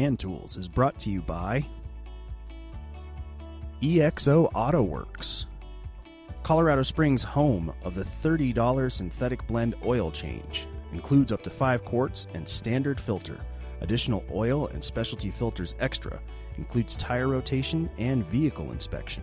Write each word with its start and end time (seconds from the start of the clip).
Tools 0.00 0.56
is 0.56 0.66
brought 0.66 0.98
to 1.00 1.10
you 1.10 1.20
by 1.20 1.62
EXO 3.82 4.50
Auto 4.54 4.82
Works, 4.82 5.44
Colorado 6.42 6.80
Springs' 6.82 7.22
home 7.22 7.70
of 7.84 7.94
the 7.94 8.02
$30 8.02 8.90
synthetic 8.90 9.46
blend 9.46 9.74
oil 9.84 10.10
change. 10.10 10.66
Includes 10.94 11.32
up 11.32 11.42
to 11.42 11.50
5 11.50 11.84
quarts 11.84 12.28
and 12.32 12.48
standard 12.48 12.98
filter. 12.98 13.38
Additional 13.82 14.24
oil 14.32 14.68
and 14.68 14.82
specialty 14.82 15.30
filters 15.30 15.74
extra. 15.80 16.18
Includes 16.56 16.96
tire 16.96 17.28
rotation 17.28 17.90
and 17.98 18.24
vehicle 18.26 18.72
inspection. 18.72 19.22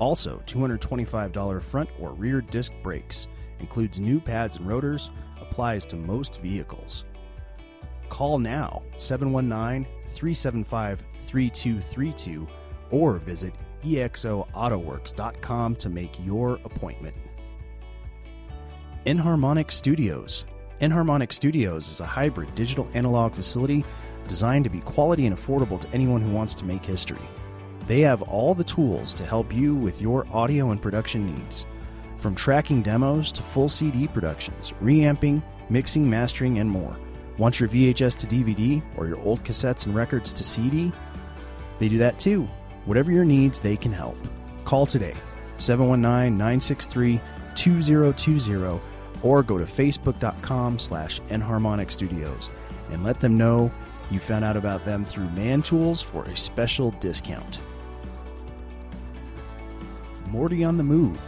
Also, 0.00 0.42
$225 0.46 1.62
front 1.62 1.88
or 1.98 2.12
rear 2.12 2.42
disc 2.42 2.72
brakes. 2.82 3.26
Includes 3.58 3.98
new 3.98 4.20
pads 4.20 4.58
and 4.58 4.68
rotors. 4.68 5.10
Applies 5.40 5.86
to 5.86 5.96
most 5.96 6.42
vehicles. 6.42 7.06
Call 8.10 8.38
now 8.38 8.82
719 8.98 9.86
375 10.06 11.02
3232 11.24 12.46
or 12.90 13.16
visit 13.18 13.54
exoautoworks.com 13.82 15.76
to 15.76 15.88
make 15.88 16.24
your 16.24 16.58
appointment. 16.64 17.16
Enharmonic 19.06 19.70
Studios. 19.70 20.44
Enharmonic 20.80 21.32
Studios 21.32 21.88
is 21.88 22.00
a 22.00 22.06
hybrid 22.06 22.54
digital 22.54 22.86
analog 22.92 23.32
facility 23.32 23.84
designed 24.28 24.64
to 24.64 24.70
be 24.70 24.80
quality 24.80 25.26
and 25.26 25.34
affordable 25.36 25.80
to 25.80 25.88
anyone 25.94 26.20
who 26.20 26.30
wants 26.30 26.54
to 26.54 26.66
make 26.66 26.84
history. 26.84 27.22
They 27.86 28.00
have 28.00 28.22
all 28.22 28.54
the 28.54 28.64
tools 28.64 29.14
to 29.14 29.24
help 29.24 29.54
you 29.54 29.74
with 29.74 30.02
your 30.02 30.26
audio 30.32 30.70
and 30.70 30.82
production 30.82 31.26
needs. 31.34 31.64
From 32.18 32.34
tracking 32.34 32.82
demos 32.82 33.32
to 33.32 33.42
full 33.42 33.68
CD 33.68 34.06
productions, 34.06 34.74
reamping, 34.80 35.42
mixing, 35.70 36.08
mastering, 36.08 36.58
and 36.58 36.70
more. 36.70 36.96
Want 37.40 37.58
your 37.58 37.70
VHS 37.70 38.18
to 38.18 38.26
DVD 38.26 38.82
or 38.98 39.06
your 39.06 39.18
old 39.20 39.42
cassettes 39.44 39.86
and 39.86 39.94
records 39.94 40.34
to 40.34 40.44
CD? 40.44 40.92
They 41.78 41.88
do 41.88 41.96
that 41.96 42.18
too. 42.18 42.42
Whatever 42.84 43.12
your 43.12 43.24
needs, 43.24 43.60
they 43.60 43.78
can 43.78 43.94
help. 43.94 44.18
Call 44.66 44.84
today 44.84 45.14
719 45.56 46.36
963 46.36 47.18
2020 47.54 48.80
or 49.22 49.42
go 49.42 49.56
to 49.56 49.64
facebook.com 49.64 50.78
slash 50.78 51.20
enharmonic 51.30 51.90
studios 51.90 52.50
and 52.90 53.02
let 53.02 53.20
them 53.20 53.38
know 53.38 53.72
you 54.10 54.20
found 54.20 54.44
out 54.44 54.58
about 54.58 54.84
them 54.84 55.02
through 55.02 55.30
Man 55.30 55.62
Tools 55.62 56.02
for 56.02 56.24
a 56.24 56.36
special 56.36 56.90
discount. 57.00 57.58
Morty 60.28 60.62
on 60.62 60.76
the 60.76 60.84
Move. 60.84 61.18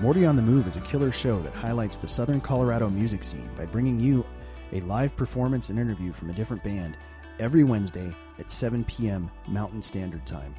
Morty 0.00 0.26
on 0.26 0.34
the 0.34 0.42
Move 0.42 0.66
is 0.66 0.76
a 0.76 0.80
killer 0.80 1.12
show 1.12 1.38
that 1.42 1.54
highlights 1.54 1.96
the 1.96 2.08
Southern 2.08 2.40
Colorado 2.40 2.90
music 2.90 3.22
scene 3.22 3.48
by 3.56 3.66
bringing 3.66 4.00
you 4.00 4.24
a 4.72 4.80
live 4.80 5.16
performance 5.16 5.70
and 5.70 5.78
interview 5.78 6.12
from 6.12 6.30
a 6.30 6.34
different 6.34 6.62
band 6.62 6.96
every 7.38 7.64
Wednesday 7.64 8.10
at 8.38 8.50
7 8.50 8.84
p.m. 8.84 9.30
Mountain 9.48 9.82
Standard 9.82 10.24
Time. 10.26 10.54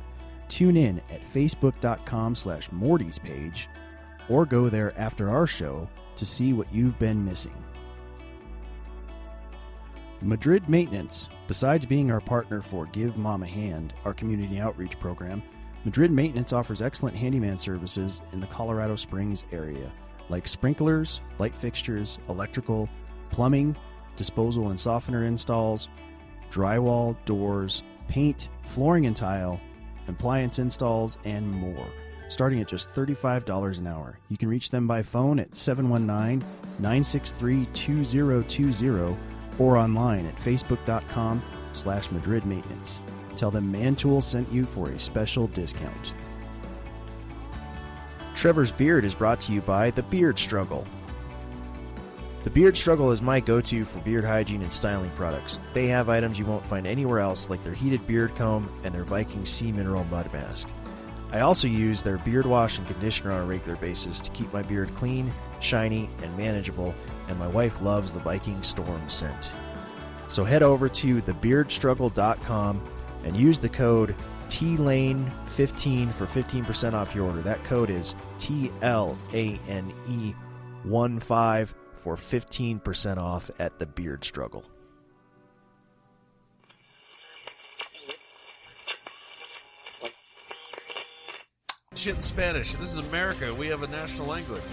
Tune 0.49 0.75
in 0.75 1.01
at 1.09 1.23
facebook.com 1.33 2.35
slash 2.35 2.71
Morty's 2.71 3.19
page 3.19 3.69
or 4.29 4.45
go 4.45 4.69
there 4.69 4.97
after 4.99 5.29
our 5.29 5.47
show 5.47 5.87
to 6.15 6.25
see 6.25 6.53
what 6.53 6.73
you've 6.73 6.97
been 6.99 7.23
missing. 7.23 7.53
Madrid 10.21 10.69
Maintenance, 10.69 11.29
besides 11.47 11.85
being 11.85 12.11
our 12.11 12.21
partner 12.21 12.61
for 12.61 12.85
Give 12.87 13.17
Mom 13.17 13.41
a 13.41 13.47
Hand, 13.47 13.93
our 14.05 14.13
community 14.13 14.59
outreach 14.59 14.99
program, 14.99 15.41
Madrid 15.83 16.11
Maintenance 16.11 16.53
offers 16.53 16.81
excellent 16.81 17.15
handyman 17.15 17.57
services 17.57 18.21
in 18.31 18.39
the 18.39 18.47
Colorado 18.47 18.95
Springs 18.95 19.45
area, 19.51 19.91
like 20.29 20.47
sprinklers, 20.47 21.21
light 21.39 21.55
fixtures, 21.55 22.19
electrical, 22.29 22.87
plumbing, 23.31 23.75
disposal 24.21 24.69
and 24.69 24.79
softener 24.79 25.25
installs, 25.25 25.87
drywall, 26.51 27.15
doors, 27.25 27.81
paint, 28.07 28.49
flooring 28.67 29.07
and 29.07 29.15
tile, 29.15 29.59
appliance 30.07 30.59
installs, 30.59 31.17
and 31.25 31.49
more. 31.49 31.87
Starting 32.29 32.61
at 32.61 32.67
just 32.67 32.93
$35 32.93 33.79
an 33.79 33.87
hour. 33.87 34.19
You 34.29 34.37
can 34.37 34.47
reach 34.47 34.69
them 34.69 34.85
by 34.87 35.01
phone 35.01 35.39
at 35.39 35.55
719 35.55 36.47
963 36.79 37.65
2020 37.73 39.17
or 39.57 39.77
online 39.77 40.27
at 40.27 40.35
facebook.com 40.37 41.41
slash 41.73 42.11
Madrid 42.11 42.45
Maintenance. 42.45 43.01
Tell 43.35 43.49
them 43.49 43.71
Mantool 43.71 44.21
sent 44.21 44.51
you 44.51 44.67
for 44.67 44.89
a 44.89 44.99
special 44.99 45.47
discount. 45.47 46.13
Trevor's 48.35 48.71
Beard 48.71 49.03
is 49.03 49.15
brought 49.15 49.39
to 49.41 49.53
you 49.53 49.61
by 49.61 49.89
The 49.91 50.03
Beard 50.03 50.37
Struggle. 50.37 50.85
The 52.43 52.49
Beard 52.49 52.75
Struggle 52.75 53.11
is 53.11 53.21
my 53.21 53.39
go 53.39 53.61
to 53.61 53.85
for 53.85 53.99
beard 53.99 54.25
hygiene 54.25 54.63
and 54.63 54.73
styling 54.73 55.11
products. 55.11 55.59
They 55.75 55.85
have 55.89 56.09
items 56.09 56.39
you 56.39 56.45
won't 56.45 56.65
find 56.65 56.87
anywhere 56.87 57.19
else, 57.19 57.51
like 57.51 57.63
their 57.63 57.73
heated 57.73 58.07
beard 58.07 58.35
comb 58.35 58.67
and 58.83 58.95
their 58.95 59.03
Viking 59.03 59.45
Sea 59.45 59.71
Mineral 59.71 60.05
Mud 60.05 60.33
Mask. 60.33 60.67
I 61.31 61.41
also 61.41 61.67
use 61.67 62.01
their 62.01 62.17
beard 62.17 62.47
wash 62.47 62.79
and 62.79 62.87
conditioner 62.87 63.31
on 63.33 63.41
a 63.41 63.45
regular 63.45 63.75
basis 63.75 64.19
to 64.21 64.31
keep 64.31 64.51
my 64.51 64.63
beard 64.63 64.89
clean, 64.95 65.31
shiny, 65.59 66.09
and 66.23 66.35
manageable, 66.35 66.95
and 67.29 67.37
my 67.37 67.47
wife 67.47 67.79
loves 67.79 68.11
the 68.11 68.19
Viking 68.19 68.63
Storm 68.63 69.07
scent. 69.07 69.51
So 70.27 70.43
head 70.43 70.63
over 70.63 70.89
to 70.89 71.21
thebeardstruggle.com 71.21 72.81
and 73.23 73.35
use 73.35 73.59
the 73.59 73.69
code 73.69 74.15
TLANE15 74.49 76.11
for 76.11 76.25
15% 76.25 76.93
off 76.93 77.13
your 77.13 77.27
order. 77.27 77.41
That 77.43 77.63
code 77.63 77.91
is 77.91 78.15
T 78.39 78.71
L 78.81 79.15
A 79.31 79.59
N 79.69 79.93
E 80.09 80.33
1 80.83 81.19
5 81.19 81.75
for 82.01 82.15
15% 82.15 83.17
off 83.17 83.51
at 83.59 83.77
the 83.77 83.85
Beard 83.85 84.25
Struggle. 84.25 84.65
Shit 91.95 92.15
in 92.15 92.21
Spanish. 92.23 92.73
This 92.73 92.93
is 92.93 92.97
America. 92.97 93.53
We 93.53 93.67
have 93.67 93.83
a 93.83 93.87
national 93.87 94.27
language. 94.27 94.63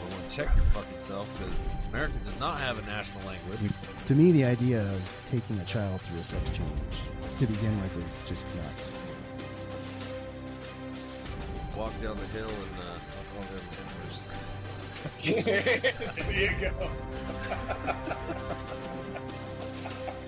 Well, 0.00 0.18
check 0.32 0.48
your 0.56 0.64
fucking 0.66 0.98
self 0.98 1.28
because 1.38 1.68
America 1.90 2.14
does 2.24 2.40
not 2.40 2.58
have 2.58 2.78
a 2.78 2.82
national 2.82 3.24
language. 3.24 3.60
To 4.06 4.14
me, 4.16 4.32
the 4.32 4.44
idea 4.44 4.82
of 4.82 5.22
taking 5.26 5.60
a 5.60 5.64
child 5.64 6.00
through 6.00 6.18
a 6.18 6.24
sex 6.24 6.50
change 6.50 7.38
to 7.38 7.46
begin 7.46 7.80
with 7.80 7.96
is 7.98 8.28
just 8.28 8.46
nuts. 8.56 8.92
Walk 11.76 11.92
down 12.02 12.16
the 12.16 12.26
hill 12.26 12.48
and 12.48 12.80
uh, 12.80 12.94
there 15.22 16.32
you 16.32 16.50
go. 16.60 16.90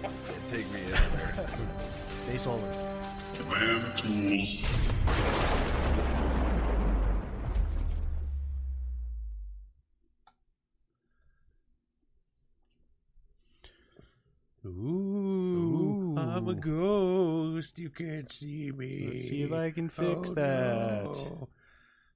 Can't 0.02 0.46
take 0.46 0.72
me 0.72 0.80
in 0.82 0.90
there. 0.90 1.48
Stay 2.18 2.36
solar. 2.36 2.60
Man 3.50 3.92
Tools. 3.96 4.66
Ooh, 14.66 16.16
I'm 16.18 16.48
a 16.48 16.54
ghost. 16.54 17.78
You 17.78 17.90
can't 17.90 18.30
see 18.30 18.72
me. 18.72 19.10
Let's 19.14 19.28
see 19.28 19.42
if 19.42 19.52
I 19.52 19.70
can 19.70 19.86
oh, 19.86 20.02
fix 20.02 20.32
that. 20.32 21.04
no. 21.04 21.48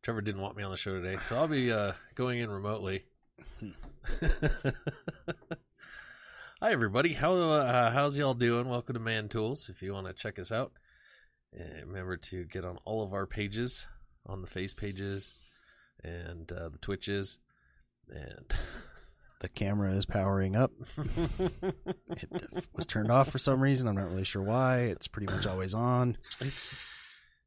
Trevor 0.03 0.23
didn't 0.23 0.41
want 0.41 0.57
me 0.57 0.63
on 0.63 0.71
the 0.71 0.79
show 0.79 1.01
today, 1.01 1.19
so 1.21 1.37
I'll 1.37 1.47
be 1.47 1.71
uh, 1.71 1.93
going 2.15 2.41
in 2.41 2.51
remotely. 2.51 3.05
Hi, 6.61 6.73
everybody. 6.73 7.13
How 7.13 7.35
uh, 7.35 7.91
how's 7.91 8.17
y'all 8.17 8.33
doing? 8.33 8.67
Welcome 8.69 8.95
to 8.95 9.01
Man 9.01 9.29
Tools. 9.29 9.69
If 9.69 9.83
you 9.83 9.93
want 9.93 10.07
to 10.07 10.15
check 10.15 10.39
us 10.39 10.51
out, 10.51 10.73
uh, 11.59 11.85
remember 11.87 12.17
to 12.17 12.45
get 12.45 12.65
on 12.65 12.79
all 12.87 13.03
of 13.03 13.13
our 13.13 13.27
pages, 13.27 13.89
on 14.27 14.41
the 14.41 14.47
face 14.47 14.73
pages, 14.73 15.35
and 16.03 16.51
uh, 16.51 16.71
the 16.71 16.79
Twitches, 16.79 17.39
and 18.09 18.47
The 19.41 19.49
camera 19.49 19.93
is 19.95 20.07
powering 20.07 20.55
up. 20.55 20.71
It 22.11 22.67
was 22.75 22.87
turned 22.87 23.11
off 23.11 23.31
for 23.31 23.39
some 23.39 23.61
reason. 23.61 23.89
I'm 23.89 23.97
not 23.97 24.11
really 24.11 24.25
sure 24.25 24.43
why. 24.43 24.81
It's 24.81 25.09
pretty 25.09 25.33
much 25.33 25.47
always 25.47 25.73
on. 25.75 26.19
It's 26.41 26.79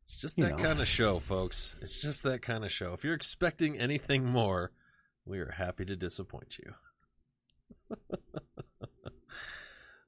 it's 0.03 0.17
just 0.17 0.37
You 0.37 0.45
that 0.45 0.57
know. 0.57 0.63
kind 0.63 0.79
of 0.81 0.87
show, 0.87 1.19
folks. 1.19 1.75
It's 1.81 2.01
just 2.01 2.23
that 2.23 2.41
kind 2.41 2.63
of 2.63 2.71
show. 2.71 2.93
If 2.93 3.03
you're 3.03 3.13
expecting 3.13 3.77
anything 3.77 4.25
more, 4.25 4.71
we 5.25 5.39
are 5.39 5.51
happy 5.51 5.85
to 5.85 5.95
disappoint 5.95 6.57
you. 6.59 7.97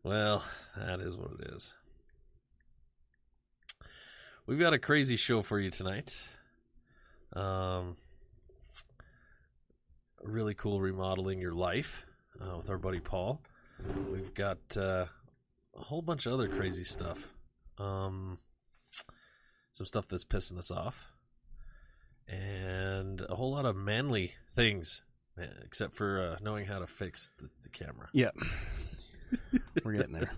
well, 0.04 0.44
that 0.76 1.00
is 1.00 1.16
what 1.16 1.32
it 1.40 1.54
is. 1.54 1.74
We've 4.48 4.60
got 4.60 4.74
a 4.74 4.80
crazy 4.80 5.16
show 5.16 5.42
for 5.42 5.60
you 5.60 5.72
tonight. 5.72 6.16
Um, 7.34 7.98
really 10.22 10.54
cool 10.54 10.80
remodeling 10.82 11.40
your 11.40 11.54
life 11.54 12.06
uh, 12.40 12.58
with 12.58 12.70
our 12.70 12.78
buddy 12.78 13.00
Paul. 13.00 13.42
We've 14.12 14.34
got 14.34 14.60
uh, 14.78 15.06
a 15.76 15.82
whole 15.82 16.02
bunch 16.02 16.26
of 16.26 16.34
other 16.34 16.48
crazy 16.48 16.84
stuff. 16.84 17.34
Um, 17.78 18.38
some 19.76 19.86
stuff 19.86 20.08
that's 20.08 20.24
pissing 20.24 20.58
us 20.58 20.72
off, 20.72 21.06
and 22.30 23.20
a 23.28 23.36
whole 23.36 23.52
lot 23.52 23.66
of 23.66 23.76
manly 23.76 24.32
things, 24.56 25.02
eh, 25.38 25.44
except 25.66 25.96
for 25.96 26.22
uh, 26.22 26.38
knowing 26.42 26.66
how 26.66 26.80
to 26.80 26.88
fix 26.88 27.30
the, 27.40 27.50
the 27.62 27.70
camera. 27.70 28.08
Yeah. 28.14 28.32
We're 29.84 29.94
getting 29.94 30.14
there. 30.14 30.32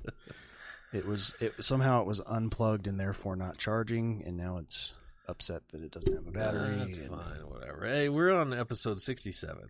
It 0.91 1.05
was 1.05 1.35
it 1.39 1.53
somehow 1.59 2.01
it 2.01 2.07
was 2.07 2.19
unplugged 2.25 2.87
and 2.87 2.99
therefore 2.99 3.35
not 3.35 3.59
charging, 3.59 4.23
and 4.25 4.37
now 4.37 4.57
it's 4.57 4.93
upset 5.27 5.61
that 5.71 5.83
it 5.83 5.91
doesn't 5.91 6.13
have 6.13 6.25
a 6.25 6.31
battery. 6.31 6.75
That's 6.77 6.97
and- 6.97 7.09
fine, 7.09 7.47
whatever. 7.47 7.85
Hey, 7.85 8.09
we're 8.09 8.31
on 8.31 8.53
episode 8.53 8.99
67. 8.99 9.69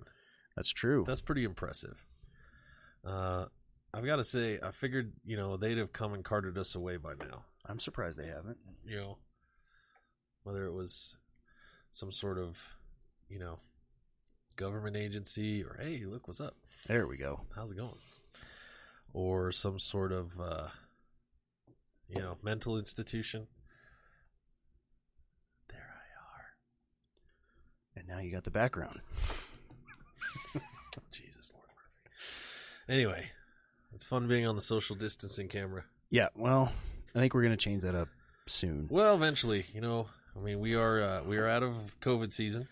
That's 0.56 0.70
true. 0.70 1.04
That's 1.06 1.20
pretty 1.20 1.44
impressive. 1.44 2.06
Uh, 3.06 3.46
I've 3.94 4.06
got 4.06 4.18
to 4.18 4.24
say, 4.24 4.60
I 4.64 4.72
figured, 4.72 5.12
you 5.26 5.36
know, 5.36 5.58
they'd 5.58 5.78
have 5.78 5.92
come 5.92 6.14
and 6.14 6.24
carted 6.24 6.58
us 6.58 6.76
away 6.76 6.98
by 6.98 7.16
now. 7.20 7.44
I'm 7.66 7.80
surprised 7.80 8.18
they 8.18 8.28
haven't. 8.28 8.58
You 8.86 8.96
know, 8.98 9.18
whether 10.48 10.66
it 10.66 10.72
was 10.72 11.18
some 11.92 12.10
sort 12.10 12.38
of, 12.38 12.78
you 13.28 13.38
know, 13.38 13.60
government 14.56 14.96
agency 14.96 15.62
or, 15.62 15.78
hey, 15.78 16.06
look, 16.06 16.26
what's 16.26 16.40
up? 16.40 16.56
There 16.88 17.06
we 17.06 17.18
go. 17.18 17.42
How's 17.54 17.72
it 17.72 17.78
going? 17.78 18.00
Or 19.12 19.52
some 19.52 19.78
sort 19.78 20.14
of, 20.14 20.40
uh, 20.40 20.68
you 22.08 22.22
know, 22.22 22.38
mental 22.42 22.78
institution. 22.78 23.48
There 25.68 25.80
I 25.80 26.08
are. 26.24 26.46
And 27.98 28.08
now 28.08 28.20
you 28.20 28.32
got 28.32 28.46
the 28.46 28.50
background. 28.50 29.02
Jesus 31.12 31.54
Lord 31.54 31.68
Murphy. 31.76 32.98
Anyway, 33.02 33.32
it's 33.94 34.06
fun 34.06 34.30
being 34.30 34.48
on 34.48 34.56
the 34.56 34.62
social 34.62 34.96
distancing 34.96 35.50
camera. 35.50 35.84
Yeah, 36.10 36.30
well, 36.38 36.72
I 37.14 37.20
think 37.20 37.34
we're 37.34 37.44
gonna 37.44 37.58
change 37.58 37.84
that 37.84 37.96
up 37.96 38.08
soon. 38.46 38.88
Well, 38.90 39.14
eventually, 39.14 39.66
you 39.74 39.82
know, 39.82 40.08
I 40.38 40.44
mean, 40.44 40.60
we 40.60 40.76
are 40.76 41.02
uh, 41.02 41.24
we 41.24 41.38
are 41.38 41.48
out 41.48 41.64
of 41.64 41.76
COVID 42.02 42.32
season. 42.32 42.68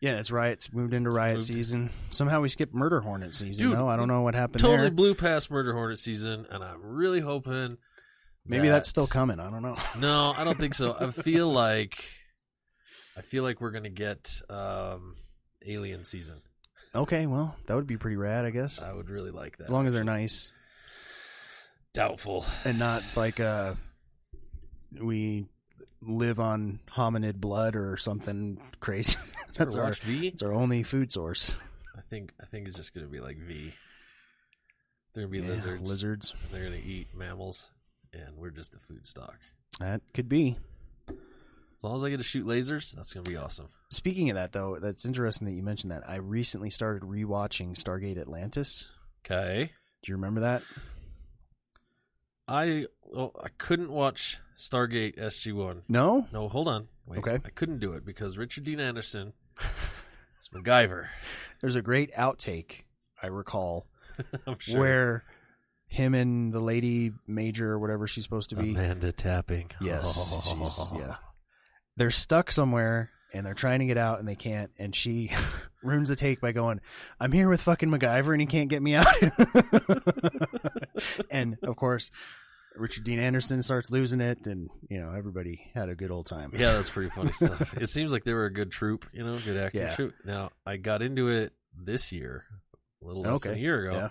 Yeah, 0.00 0.14
that's 0.14 0.30
right. 0.30 0.52
it's 0.52 0.68
riots 0.68 0.72
moved 0.72 0.94
into 0.94 1.10
riot 1.10 1.36
Moved. 1.36 1.46
season. 1.48 1.90
Somehow 2.10 2.40
we 2.40 2.48
skipped 2.48 2.74
murder 2.74 3.00
hornet 3.00 3.34
season. 3.34 3.66
Dude, 3.68 3.76
though. 3.78 3.86
I 3.88 3.96
don't 3.96 4.08
know 4.08 4.22
what 4.22 4.34
happened 4.34 4.60
Totally 4.62 4.88
there. 4.88 4.90
blew 4.90 5.14
past 5.14 5.50
Murder 5.50 5.74
Hornet 5.74 5.98
season, 5.98 6.46
and 6.50 6.64
I'm 6.64 6.82
really 6.82 7.20
hoping. 7.20 7.76
Maybe 8.46 8.68
that- 8.68 8.76
that's 8.76 8.88
still 8.88 9.06
coming. 9.06 9.38
I 9.40 9.50
don't 9.50 9.60
know. 9.62 9.76
No, 9.98 10.32
I 10.36 10.44
don't 10.44 10.58
think 10.58 10.74
so. 10.74 10.96
I 10.98 11.10
feel 11.22 11.52
like 11.52 12.02
I 13.16 13.20
feel 13.20 13.42
like 13.42 13.60
we're 13.60 13.72
gonna 13.72 13.90
get 13.90 14.40
um, 14.48 15.16
Alien 15.66 16.04
season. 16.04 16.40
Okay, 16.94 17.26
well, 17.26 17.54
that 17.66 17.74
would 17.76 17.86
be 17.86 17.98
pretty 17.98 18.16
rad, 18.16 18.46
I 18.46 18.50
guess. 18.50 18.80
I 18.80 18.92
would 18.94 19.10
really 19.10 19.30
like 19.30 19.58
that. 19.58 19.64
As 19.64 19.70
long 19.70 19.86
as 19.86 19.92
they're 19.92 20.02
nice 20.02 20.50
Doubtful. 21.92 22.44
and 22.64 22.78
not 22.78 23.02
like 23.16 23.38
uh 23.40 23.74
we 25.00 25.46
live 26.02 26.40
on 26.40 26.80
hominid 26.94 27.36
blood 27.36 27.76
or 27.76 27.96
something 27.96 28.60
crazy. 28.80 29.16
That's 29.54 29.74
our 29.74 29.92
V? 29.92 30.28
it's 30.28 30.42
our 30.42 30.52
only 30.52 30.82
food 30.82 31.12
source. 31.12 31.56
I 31.96 32.00
think 32.02 32.32
I 32.40 32.46
think 32.46 32.66
it's 32.68 32.76
just 32.76 32.94
gonna 32.94 33.06
be 33.06 33.20
like 33.20 33.36
V. 33.38 33.72
They're 35.12 35.24
gonna 35.24 35.32
be 35.32 35.40
Yeah, 35.40 35.48
lizards. 35.52 35.88
Lizards. 35.88 36.34
and 36.44 36.52
They're 36.54 36.64
gonna 36.64 36.82
eat 36.82 37.08
mammals, 37.14 37.70
and 38.12 38.36
we're 38.36 38.50
just 38.50 38.74
a 38.74 38.78
food 38.78 39.06
stock. 39.06 39.38
That 39.78 40.00
could 40.14 40.28
be. 40.28 40.56
As 41.08 41.84
long 41.84 41.96
as 41.96 42.04
I 42.04 42.10
get 42.10 42.18
to 42.18 42.22
shoot 42.22 42.46
lasers, 42.46 42.92
that's 42.94 43.12
gonna 43.12 43.24
be 43.24 43.36
awesome. 43.36 43.68
Speaking 43.90 44.30
of 44.30 44.36
that, 44.36 44.52
though, 44.52 44.78
that's 44.80 45.04
interesting 45.04 45.46
that 45.46 45.54
you 45.54 45.62
mentioned 45.62 45.90
that. 45.92 46.08
I 46.08 46.16
recently 46.16 46.70
started 46.70 47.02
rewatching 47.02 47.70
Stargate 47.72 48.18
Atlantis. 48.20 48.86
Okay. 49.24 49.70
Do 50.02 50.12
you 50.12 50.16
remember 50.16 50.40
that? 50.42 50.62
I 52.48 52.86
well, 53.02 53.32
I 53.42 53.48
couldn't 53.58 53.90
watch 53.90 54.38
Stargate 54.56 55.18
SG 55.18 55.52
One. 55.52 55.82
No. 55.88 56.26
No, 56.32 56.48
hold 56.48 56.68
on. 56.68 56.88
Wait. 57.06 57.18
Okay. 57.18 57.38
I 57.44 57.50
couldn't 57.50 57.78
do 57.78 57.92
it 57.92 58.04
because 58.04 58.38
Richard 58.38 58.64
Dean 58.64 58.80
Anderson 58.80 59.32
is 60.40 60.48
MacGyver. 60.54 61.08
There's 61.60 61.74
a 61.74 61.82
great 61.82 62.14
outtake 62.14 62.82
I 63.22 63.26
recall 63.26 63.86
I'm 64.46 64.58
sure. 64.58 64.80
where 64.80 65.24
him 65.86 66.14
and 66.14 66.52
the 66.52 66.60
lady 66.60 67.12
major 67.26 67.72
or 67.72 67.78
whatever 67.78 68.06
she's 68.06 68.24
supposed 68.24 68.50
to 68.50 68.56
be. 68.56 68.70
Amanda 68.70 69.12
Tapping. 69.12 69.70
Yes, 69.80 70.38
oh. 70.46 70.66
she's, 70.66 70.98
yeah. 70.98 71.16
They're 71.96 72.10
stuck 72.10 72.52
somewhere 72.52 73.10
and 73.32 73.46
they're 73.46 73.54
trying 73.54 73.80
to 73.80 73.86
get 73.86 73.98
out 73.98 74.18
and 74.18 74.28
they 74.28 74.34
can't. 74.36 74.70
And 74.78 74.94
she 74.94 75.30
ruins 75.82 76.08
the 76.08 76.16
take 76.16 76.40
by 76.40 76.52
going, 76.52 76.80
"I'm 77.18 77.32
here 77.32 77.48
with 77.48 77.62
fucking 77.62 77.90
MacGyver 77.90 78.32
and 78.32 78.40
he 78.40 78.46
can't 78.46 78.68
get 78.68 78.82
me 78.82 78.94
out." 78.94 79.06
and 81.30 81.56
of 81.62 81.76
course, 81.76 82.10
Richard 82.76 83.04
Dean 83.04 83.18
Anderson 83.18 83.62
starts 83.62 83.90
losing 83.90 84.20
it, 84.20 84.46
and 84.46 84.68
you 84.88 85.00
know 85.00 85.12
everybody 85.12 85.70
had 85.74 85.88
a 85.88 85.94
good 85.94 86.10
old 86.10 86.26
time. 86.26 86.52
Yeah, 86.56 86.72
that's 86.72 86.90
pretty 86.90 87.10
funny 87.10 87.32
stuff. 87.32 87.74
It 87.80 87.88
seems 87.88 88.12
like 88.12 88.24
they 88.24 88.34
were 88.34 88.46
a 88.46 88.52
good 88.52 88.70
troop, 88.70 89.06
you 89.12 89.24
know, 89.24 89.38
good 89.44 89.56
acting 89.56 89.82
Yeah. 89.82 89.94
troop. 89.94 90.14
Now, 90.24 90.50
I 90.66 90.76
got 90.76 91.02
into 91.02 91.28
it 91.28 91.52
this 91.76 92.12
year, 92.12 92.44
a 93.02 93.06
little 93.06 93.22
less 93.22 93.42
than 93.42 93.54
a 93.54 93.58
year 93.58 93.86
ago. 93.86 93.96
Yeah. 93.96 94.08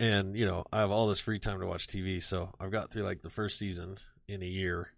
And, 0.00 0.36
you 0.36 0.44
know, 0.44 0.64
I 0.72 0.80
have 0.80 0.90
all 0.90 1.06
this 1.06 1.20
free 1.20 1.38
time 1.38 1.60
to 1.60 1.66
watch 1.66 1.86
TV, 1.86 2.20
so 2.20 2.52
I've 2.58 2.72
got 2.72 2.92
through 2.92 3.04
like 3.04 3.22
the 3.22 3.30
first 3.30 3.58
season 3.58 3.96
in 4.26 4.42
a 4.42 4.46
year. 4.46 4.88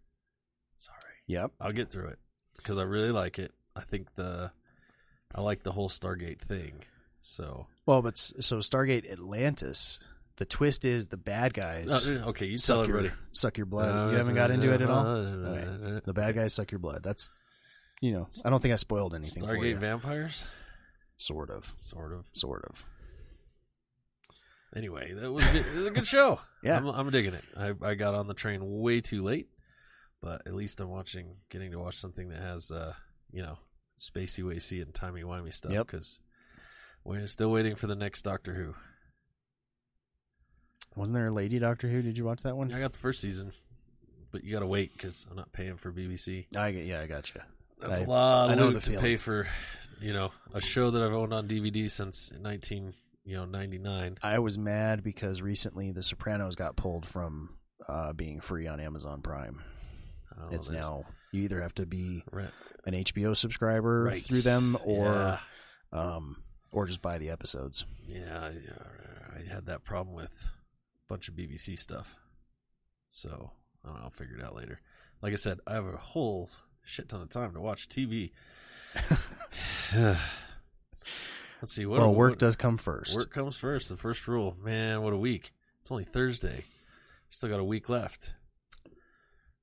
Sorry. 0.79 0.97
Yep. 1.27 1.51
I'll 1.61 1.73
get 1.73 1.91
through 1.91 2.09
it 2.09 2.19
because 2.57 2.79
I 2.79 2.83
really 2.83 3.13
like 3.13 3.39
it. 3.39 3.53
I 3.75 3.83
think 3.83 4.15
the 4.17 4.51
I 5.35 5.41
like 5.41 5.63
the 5.63 5.73
whole 5.73 5.89
Stargate 5.89 6.41
thing. 6.41 6.83
So, 7.21 7.67
Well, 7.87 8.03
but 8.03 8.17
so 8.19 8.59
Stargate 8.59 9.11
Atlantis. 9.11 9.99
The 10.39 10.45
twist 10.45 10.85
is 10.85 11.07
the 11.07 11.17
bad 11.17 11.55
guys 11.55 11.91
Uh, 12.07 12.25
okay, 12.27 12.45
you 12.45 12.59
tell 12.59 12.81
suck 12.81 12.89
your, 12.89 12.99
everybody. 12.99 13.21
suck 13.33 13.57
your 13.57 13.65
blood. 13.67 14.11
you 14.11 14.19
haven't 14.19 14.35
got 14.35 14.51
into 14.51 14.71
it 14.73 14.83
at 14.83 14.91
all. 14.91 15.03
The 15.05 16.13
bad 16.15 16.35
guys 16.35 16.53
suck 16.53 16.71
your 16.71 16.79
blood. 16.79 17.03
That's 17.03 17.31
you 18.03 18.13
know. 18.13 18.29
I 18.45 18.51
don't 18.51 18.61
think 18.61 18.75
I 18.75 18.77
spoiled 18.77 19.15
anything 19.15 19.47
for 19.47 19.57
you. 19.57 19.75
Stargate 19.77 19.81
vampires, 19.81 20.45
Sort 21.17 21.49
of. 21.51 21.73
sort 21.77 22.13
of. 22.13 22.27
Sort 22.35 22.65
of. 22.69 22.85
Anyway, 24.75 25.15
that 25.15 25.33
was 25.33 25.45
it 25.55 25.75
was 25.75 25.87
a 25.87 25.91
good 25.91 26.07
show. 26.07 26.41
Yeah. 26.63 26.79
I'm, 26.79 26.87
I'm 26.89 27.11
digging 27.11 27.35
it. 27.35 27.45
I 27.57 27.73
I 27.81 27.95
got 27.95 28.15
on 28.15 28.27
the 28.27 28.35
train 28.35 28.61
way 28.81 29.01
too 29.01 29.23
late, 29.23 29.49
but 30.23 30.43
at 30.47 30.55
least 30.55 30.81
I'm 30.81 30.89
watching, 30.91 31.37
getting 31.51 31.71
to 31.73 31.79
watch 31.79 31.97
something 31.97 32.29
that 32.31 32.41
has, 32.43 32.71
uh, 32.71 32.93
you 33.33 33.43
know, 33.43 33.59
spacey 33.99 34.43
wacy 34.45 34.83
and 34.83 34.93
timey 34.95 35.23
wimey 35.23 35.53
stuff. 35.53 35.73
Yep. 35.73 35.87
Because 35.87 36.21
we're 37.05 37.27
still 37.27 37.51
waiting 37.51 37.77
for 37.77 37.87
the 37.87 37.95
next 37.97 38.23
Doctor 38.23 38.55
Who. 38.55 38.75
Wasn't 40.95 41.15
there 41.15 41.27
a 41.29 41.33
lady 41.33 41.59
Doctor 41.59 41.89
Who? 41.89 42.03
Did 42.03 42.17
you 42.17 42.25
watch 42.25 42.43
that 42.43 42.57
one? 42.57 42.73
I 42.73 42.81
got 42.81 42.93
the 42.93 42.99
first 42.99 43.21
season, 43.21 43.53
but 44.33 44.45
you 44.45 44.53
got 44.53 44.61
to 44.61 44.67
wait 44.67 44.93
because 44.93 45.27
I'm 45.31 45.37
not 45.37 45.53
paying 45.53 45.77
for 45.77 45.93
BBC. 45.93 46.47
I 46.57 46.73
get. 46.73 46.87
Yeah, 46.87 47.01
I 47.01 47.07
got 47.07 47.35
you. 47.35 47.41
That's 47.79 48.01
I- 48.01 48.05
a 48.05 48.07
lot 48.07 48.49
I 48.49 48.53
of 48.55 48.59
know 48.59 48.69
loot 48.69 48.83
to 48.85 48.91
feeling. 48.91 49.03
pay 49.05 49.17
for, 49.19 49.47
you 50.01 50.15
know, 50.15 50.31
a 50.55 50.61
show 50.63 50.91
that 50.91 51.03
I've 51.03 51.13
owned 51.13 51.35
on 51.35 51.47
DVD 51.47 51.91
since 51.91 52.33
19, 52.41 52.95
you 53.25 53.37
know, 53.37 53.45
99. 53.45 54.17
I 54.23 54.39
was 54.39 54.57
mad 54.57 55.03
because 55.03 55.43
recently 55.43 55.91
The 55.93 56.03
Sopranos 56.03 56.55
got 56.55 56.77
pulled 56.77 57.07
from 57.07 57.51
uh, 57.87 58.15
being 58.15 58.41
free 58.41 58.67
on 58.67 58.81
Amazon 58.81 59.21
Prime. 59.21 59.63
Oh, 60.39 60.49
it's 60.51 60.69
there's- 60.69 60.85
now 60.85 61.05
you 61.33 61.43
either 61.43 61.61
have 61.63 61.75
to 61.75 61.87
be 61.87 62.23
Right. 62.31 62.51
an 62.85 62.95
HBO 62.95 63.35
subscriber 63.35 64.05
Right. 64.05 64.23
through 64.23 64.43
them 64.43 64.77
or 64.85 65.05
yeah. 65.05 65.39
um 65.93 66.43
or 66.73 66.87
just 66.87 67.01
buy 67.03 67.19
the 67.19 67.31
episodes. 67.31 67.85
Yeah, 68.07 68.51
yeah, 68.51 68.83
I 69.35 69.43
had 69.53 69.67
that 69.67 69.85
problem 69.85 70.15
with 70.15 70.47
a 70.47 71.09
bunch 71.09 71.29
of 71.29 71.35
BBC 71.37 71.77
stuff. 71.79 72.17
So 73.09 73.53
I 73.85 73.89
don't 73.89 73.97
know. 73.99 74.05
I'll 74.05 74.11
figure 74.11 74.37
it 74.37 74.45
out 74.45 74.55
later. 74.55 74.81
Like 75.23 75.33
I 75.33 75.37
said, 75.37 75.61
I 75.67 75.73
have 75.75 75.87
a 75.87 75.97
whole 75.97 76.51
shit 76.85 77.09
ton 77.09 77.23
of 77.23 77.31
time 77.31 77.55
to 77.55 77.61
watch 77.61 77.89
TV. 77.89 78.33
Let's 81.63 81.73
see. 81.73 81.87
What 81.87 82.01
well, 82.01 82.15
work 82.15 82.33
what- 82.33 82.39
does 82.39 82.57
come 82.57 82.77
first. 82.77 83.15
Work 83.17 83.33
comes 83.33 83.57
first. 83.57 83.89
The 83.89 83.97
first 83.97 84.29
rule. 84.29 84.57
Man, 84.63 85.03
what 85.03 85.13
a 85.13 85.17
week! 85.17 85.53
It's 85.81 85.91
only 85.91 86.05
Thursday. 86.05 86.65
Still 87.31 87.49
got 87.51 87.61
a 87.61 87.65
week 87.65 87.89
left. 87.89 88.35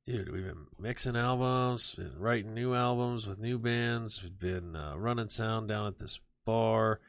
Dude, 0.05 0.33
we've 0.33 0.43
been 0.43 0.67
mixing 0.77 1.15
albums, 1.15 1.95
been 1.95 2.19
writing 2.19 2.53
new 2.53 2.75
albums 2.75 3.25
with 3.25 3.39
new 3.39 3.57
bands. 3.57 4.21
We've 4.21 4.37
been 4.37 4.75
uh, 4.75 4.95
running 4.97 5.29
sound 5.29 5.69
down 5.69 5.87
at 5.87 5.97
this 5.97 6.19
bar. 6.45 6.99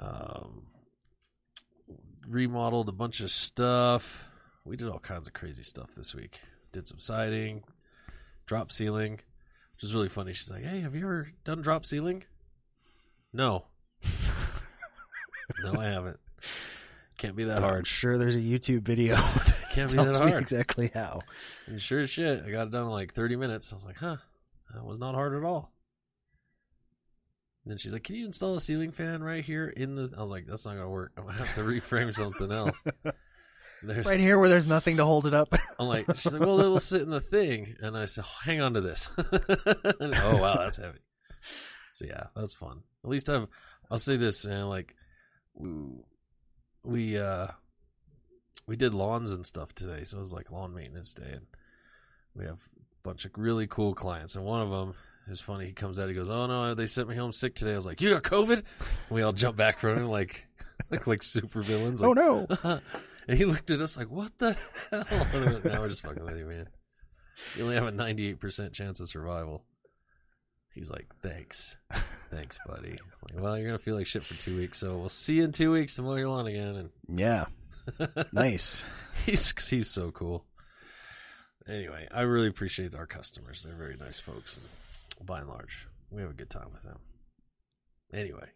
Um, 0.00 0.66
remodeled 2.26 2.88
a 2.88 2.92
bunch 2.92 3.20
of 3.20 3.30
stuff. 3.30 4.28
We 4.64 4.76
did 4.76 4.88
all 4.88 4.98
kinds 4.98 5.28
of 5.28 5.32
crazy 5.32 5.62
stuff 5.62 5.94
this 5.94 6.12
week. 6.12 6.40
Did 6.72 6.88
some 6.88 6.98
siding, 6.98 7.62
drop 8.46 8.72
ceiling, 8.72 9.20
which 9.76 9.84
is 9.84 9.94
really 9.94 10.08
funny. 10.08 10.32
She's 10.32 10.50
like, 10.50 10.64
"Hey, 10.64 10.80
have 10.80 10.96
you 10.96 11.02
ever 11.02 11.28
done 11.44 11.62
drop 11.62 11.86
ceiling?" 11.86 12.24
No. 13.32 13.66
no, 15.62 15.80
I 15.80 15.84
haven't. 15.84 16.18
Can't 17.16 17.36
be 17.36 17.44
that 17.44 17.58
I'm 17.58 17.62
hard. 17.62 17.86
sure 17.86 18.18
there's 18.18 18.34
a 18.34 18.40
YouTube 18.40 18.82
video 18.82 19.16
Can't 19.70 19.90
be 19.90 19.98
that 19.98 20.16
hard. 20.16 20.42
exactly 20.42 20.90
how. 20.94 21.20
And 21.66 21.80
sure 21.80 22.00
as 22.00 22.10
shit, 22.10 22.42
I 22.46 22.50
got 22.50 22.68
it 22.68 22.70
done 22.70 22.84
in 22.84 22.90
like 22.90 23.12
30 23.12 23.36
minutes. 23.36 23.72
I 23.72 23.76
was 23.76 23.84
like, 23.84 23.96
huh, 23.96 24.16
that 24.74 24.84
was 24.84 24.98
not 24.98 25.14
hard 25.14 25.34
at 25.34 25.44
all. 25.44 25.72
And 27.64 27.72
then 27.72 27.78
she's 27.78 27.92
like, 27.92 28.04
can 28.04 28.14
you 28.14 28.24
install 28.24 28.56
a 28.56 28.60
ceiling 28.60 28.92
fan 28.92 29.22
right 29.22 29.44
here 29.44 29.68
in 29.68 29.94
the. 29.94 30.10
I 30.16 30.22
was 30.22 30.30
like, 30.30 30.46
that's 30.46 30.64
not 30.64 30.72
going 30.72 30.86
to 30.86 30.90
work. 30.90 31.12
I'm 31.18 31.26
to 31.26 31.32
have 31.32 31.54
to 31.54 31.60
reframe 31.64 32.14
something 32.14 32.50
else. 32.50 32.82
There's, 33.82 34.06
Right 34.06 34.18
here 34.18 34.38
where 34.40 34.48
there's 34.48 34.66
nothing 34.66 34.96
to 34.96 35.04
hold 35.04 35.26
it 35.26 35.34
up. 35.34 35.54
I'm 35.78 35.86
like, 35.86 36.06
she's 36.16 36.32
like, 36.32 36.40
well, 36.40 36.58
it'll 36.58 36.80
sit 36.80 37.02
in 37.02 37.10
the 37.10 37.20
thing. 37.20 37.76
And 37.80 37.96
I 37.96 38.06
said, 38.06 38.24
hang 38.42 38.60
on 38.60 38.74
to 38.74 38.80
this. 38.80 39.08
And, 39.16 40.14
oh, 40.16 40.38
wow, 40.38 40.56
that's 40.58 40.78
heavy. 40.78 40.98
So, 41.92 42.04
yeah, 42.04 42.24
that's 42.34 42.54
fun. 42.54 42.80
At 43.04 43.10
least 43.10 43.30
I've, 43.30 43.46
I'll 43.88 43.98
say 43.98 44.16
this, 44.16 44.44
man, 44.44 44.68
like, 44.68 44.96
we, 45.54 45.70
we 46.82 47.18
uh, 47.18 47.48
we 48.66 48.76
did 48.76 48.94
lawns 48.94 49.32
and 49.32 49.46
stuff 49.46 49.74
today, 49.74 50.04
so 50.04 50.18
it 50.18 50.20
was 50.20 50.32
like 50.32 50.50
lawn 50.50 50.74
maintenance 50.74 51.14
day, 51.14 51.30
and 51.32 51.46
we 52.34 52.44
have 52.44 52.60
a 52.76 53.02
bunch 53.02 53.24
of 53.24 53.32
really 53.36 53.66
cool 53.66 53.94
clients, 53.94 54.36
and 54.36 54.44
one 54.44 54.60
of 54.60 54.70
them 54.70 54.94
is 55.28 55.40
funny. 55.40 55.66
He 55.66 55.72
comes 55.72 55.98
out, 55.98 56.08
he 56.08 56.14
goes, 56.14 56.30
"Oh 56.30 56.46
no, 56.46 56.74
they 56.74 56.86
sent 56.86 57.08
me 57.08 57.16
home 57.16 57.32
sick 57.32 57.54
today." 57.54 57.72
I 57.72 57.76
was 57.76 57.86
like, 57.86 58.00
"You 58.00 58.10
got 58.14 58.22
COVID?" 58.22 58.58
And 58.58 58.64
we 59.10 59.22
all 59.22 59.32
jump 59.32 59.56
back 59.56 59.78
from 59.78 59.98
him 59.98 60.08
like 60.08 60.46
like 60.90 61.06
like 61.06 61.22
super 61.22 61.62
villains. 61.62 62.02
Oh 62.02 62.10
Like, 62.10 62.16
no! 62.64 62.80
and 63.28 63.38
he 63.38 63.44
looked 63.44 63.70
at 63.70 63.80
us 63.80 63.96
like, 63.96 64.10
"What 64.10 64.36
the 64.38 64.56
hell?" 64.90 65.04
now 65.64 65.80
we're 65.80 65.88
just 65.88 66.02
fucking 66.02 66.24
with 66.24 66.36
you, 66.38 66.46
man. 66.46 66.68
You 67.56 67.64
only 67.64 67.76
have 67.76 67.86
a 67.86 67.92
ninety-eight 67.92 68.40
percent 68.40 68.72
chance 68.72 69.00
of 69.00 69.08
survival. 69.08 69.64
He's 70.74 70.90
like, 70.90 71.06
"Thanks, 71.22 71.76
thanks, 72.30 72.58
buddy." 72.66 72.92
I'm 72.92 73.34
like, 73.34 73.42
well, 73.42 73.56
you're 73.58 73.66
gonna 73.66 73.78
feel 73.78 73.96
like 73.96 74.06
shit 74.06 74.24
for 74.24 74.34
two 74.34 74.56
weeks, 74.56 74.78
so 74.78 74.96
we'll 74.96 75.08
see 75.08 75.34
you 75.34 75.44
in 75.44 75.52
two 75.52 75.72
weeks 75.72 75.96
to 75.96 76.02
mow 76.02 76.14
your 76.16 76.28
lawn 76.28 76.46
again. 76.46 76.76
And 76.76 76.90
yeah, 77.08 77.46
nice. 78.32 78.84
he's 79.26 79.52
he's 79.68 79.88
so 79.88 80.10
cool. 80.10 80.44
Anyway, 81.68 82.08
I 82.12 82.22
really 82.22 82.48
appreciate 82.48 82.94
our 82.94 83.06
customers. 83.06 83.62
They're 83.62 83.74
very 83.76 83.96
nice 83.96 84.18
folks, 84.18 84.58
and 84.58 85.26
by 85.26 85.40
and 85.40 85.48
large, 85.48 85.86
we 86.10 86.22
have 86.22 86.30
a 86.30 86.34
good 86.34 86.50
time 86.50 86.68
with 86.72 86.82
them. 86.82 86.98
Anyway, 88.12 88.48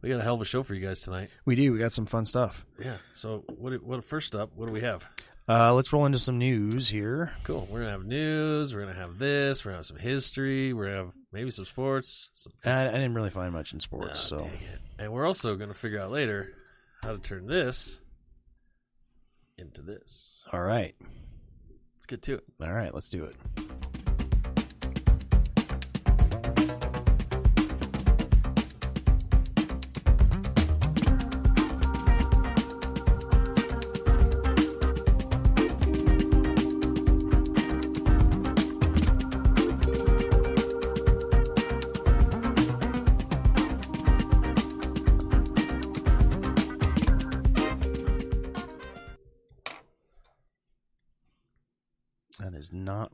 we 0.00 0.08
got 0.08 0.20
a 0.20 0.22
hell 0.22 0.34
of 0.36 0.40
a 0.40 0.44
show 0.46 0.62
for 0.62 0.74
you 0.74 0.86
guys 0.86 1.00
tonight. 1.00 1.28
We 1.44 1.54
do. 1.54 1.72
We 1.72 1.78
got 1.78 1.92
some 1.92 2.06
fun 2.06 2.24
stuff. 2.24 2.64
Yeah. 2.82 2.96
So 3.12 3.44
what? 3.58 3.82
What? 3.82 4.04
First 4.04 4.34
up, 4.34 4.50
what 4.54 4.66
do 4.66 4.72
we 4.72 4.80
have? 4.80 5.06
Uh, 5.48 5.72
let's 5.74 5.92
roll 5.92 6.06
into 6.06 6.18
some 6.18 6.38
news 6.38 6.88
here. 6.88 7.30
Cool. 7.44 7.68
We're 7.70 7.80
gonna 7.80 7.92
have 7.92 8.04
news. 8.04 8.74
We're 8.74 8.80
gonna 8.80 8.94
have 8.98 9.18
this. 9.18 9.64
We're 9.64 9.70
gonna 9.70 9.78
have 9.78 9.86
some 9.86 9.98
history. 9.98 10.72
We're 10.72 10.86
gonna 10.86 10.96
have 10.96 11.12
maybe 11.32 11.50
some 11.50 11.66
sports. 11.66 12.30
Some 12.34 12.52
I, 12.64 12.88
I 12.88 12.92
didn't 12.92 13.14
really 13.14 13.30
find 13.30 13.52
much 13.52 13.72
in 13.72 13.80
sports, 13.80 14.32
Ah, 14.32 14.38
so. 14.38 14.50
And 14.98 15.12
we're 15.12 15.26
also 15.26 15.54
gonna 15.56 15.74
figure 15.74 16.00
out 16.00 16.10
later 16.10 16.52
how 17.02 17.12
to 17.12 17.18
turn 17.18 17.46
this 17.46 18.00
into 19.58 19.82
this. 19.82 20.44
all 20.52 20.60
right, 20.62 20.94
Let's 21.96 22.06
get 22.06 22.22
to 22.22 22.34
it. 22.34 22.44
all 22.62 22.72
right, 22.72 22.94
let's 22.94 23.10
do 23.10 23.24
it. 23.24 23.36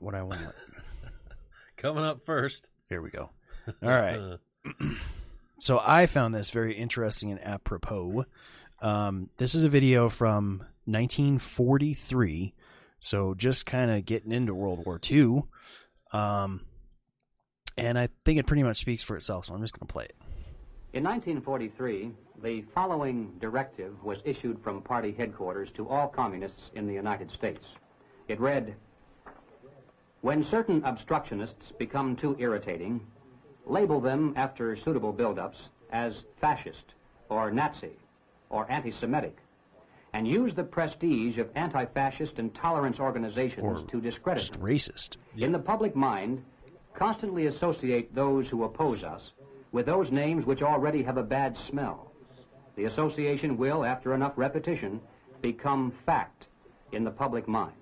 What 0.03 0.15
I 0.15 0.23
want. 0.23 0.55
Coming 1.77 2.05
up 2.05 2.23
first. 2.23 2.69
Here 2.89 3.01
we 3.01 3.11
go. 3.11 3.31
All 3.83 3.89
right. 3.89 4.39
So 5.63 5.81
I 5.81 6.07
found 6.07 6.35
this 6.35 6.51
very 6.51 6.75
interesting 6.75 7.31
and 7.31 7.41
apropos. 7.41 8.25
Um, 8.81 9.31
this 9.37 9.55
is 9.55 9.63
a 9.63 9.69
video 9.69 10.09
from 10.09 10.65
1943. 10.87 12.53
So 12.99 13.35
just 13.35 13.65
kind 13.65 13.89
of 13.93 14.05
getting 14.05 14.33
into 14.33 14.55
World 14.55 14.85
War 14.85 14.99
II. 15.09 15.45
Um, 16.13 16.63
and 17.79 17.97
I 17.97 18.09
think 18.25 18.41
it 18.41 18.47
pretty 18.49 18.65
much 18.65 18.79
speaks 18.79 19.05
for 19.05 19.17
itself. 19.17 19.45
So 19.45 19.55
I'm 19.55 19.61
just 19.61 19.79
going 19.79 19.87
to 19.87 19.93
play 19.93 20.07
it. 20.07 20.17
In 20.95 21.05
1943, 21.05 22.11
the 22.43 22.65
following 22.75 23.31
directive 23.41 23.95
was 24.03 24.19
issued 24.25 24.59
from 24.65 24.83
party 24.83 25.15
headquarters 25.17 25.69
to 25.77 25.89
all 25.89 26.09
communists 26.09 26.73
in 26.75 26.89
the 26.89 26.93
United 26.93 27.31
States. 27.39 27.65
It 28.27 28.41
read 28.41 28.75
When 30.23 30.45
certain 30.45 30.83
obstructionists 30.85 31.77
become 31.79 32.15
too 32.15 32.37
irritating, 32.39 33.01
label 33.67 34.01
them 34.01 34.35
after 34.37 34.77
suitable 34.77 35.13
buildups 35.13 35.57
as 35.91 36.15
fascist 36.41 36.95
or 37.29 37.51
Nazi 37.51 37.97
or 38.49 38.71
anti 38.71 38.93
Semitic, 38.93 39.37
and 40.13 40.29
use 40.29 40.55
the 40.55 40.63
prestige 40.63 41.39
of 41.39 41.51
anti 41.57 41.87
fascist 41.87 42.39
and 42.39 42.55
tolerance 42.55 43.01
organizations 43.01 43.65
Or 43.65 43.83
to 43.89 44.01
discredit 44.01 44.43
Just 44.43 44.53
them. 44.53 44.63
racist. 44.63 45.17
In 45.37 45.51
the 45.51 45.59
public 45.59 45.97
mind, 45.97 46.45
constantly 46.95 47.47
associate 47.47 48.15
those 48.15 48.49
who 48.49 48.63
oppose 48.63 49.03
us 49.03 49.33
with 49.73 49.87
those 49.87 50.13
names 50.13 50.47
which 50.47 50.63
already 50.63 51.03
have 51.03 51.17
a 51.17 51.23
bad 51.25 51.57
smell. 51.69 52.13
The 52.77 52.85
association 52.85 53.57
will, 53.57 53.85
after 53.85 54.15
enough 54.15 54.35
repetition, 54.37 55.01
become 55.41 55.93
fact 56.07 56.47
in 56.93 57.03
the 57.03 57.11
public 57.11 57.49
mind. 57.49 57.75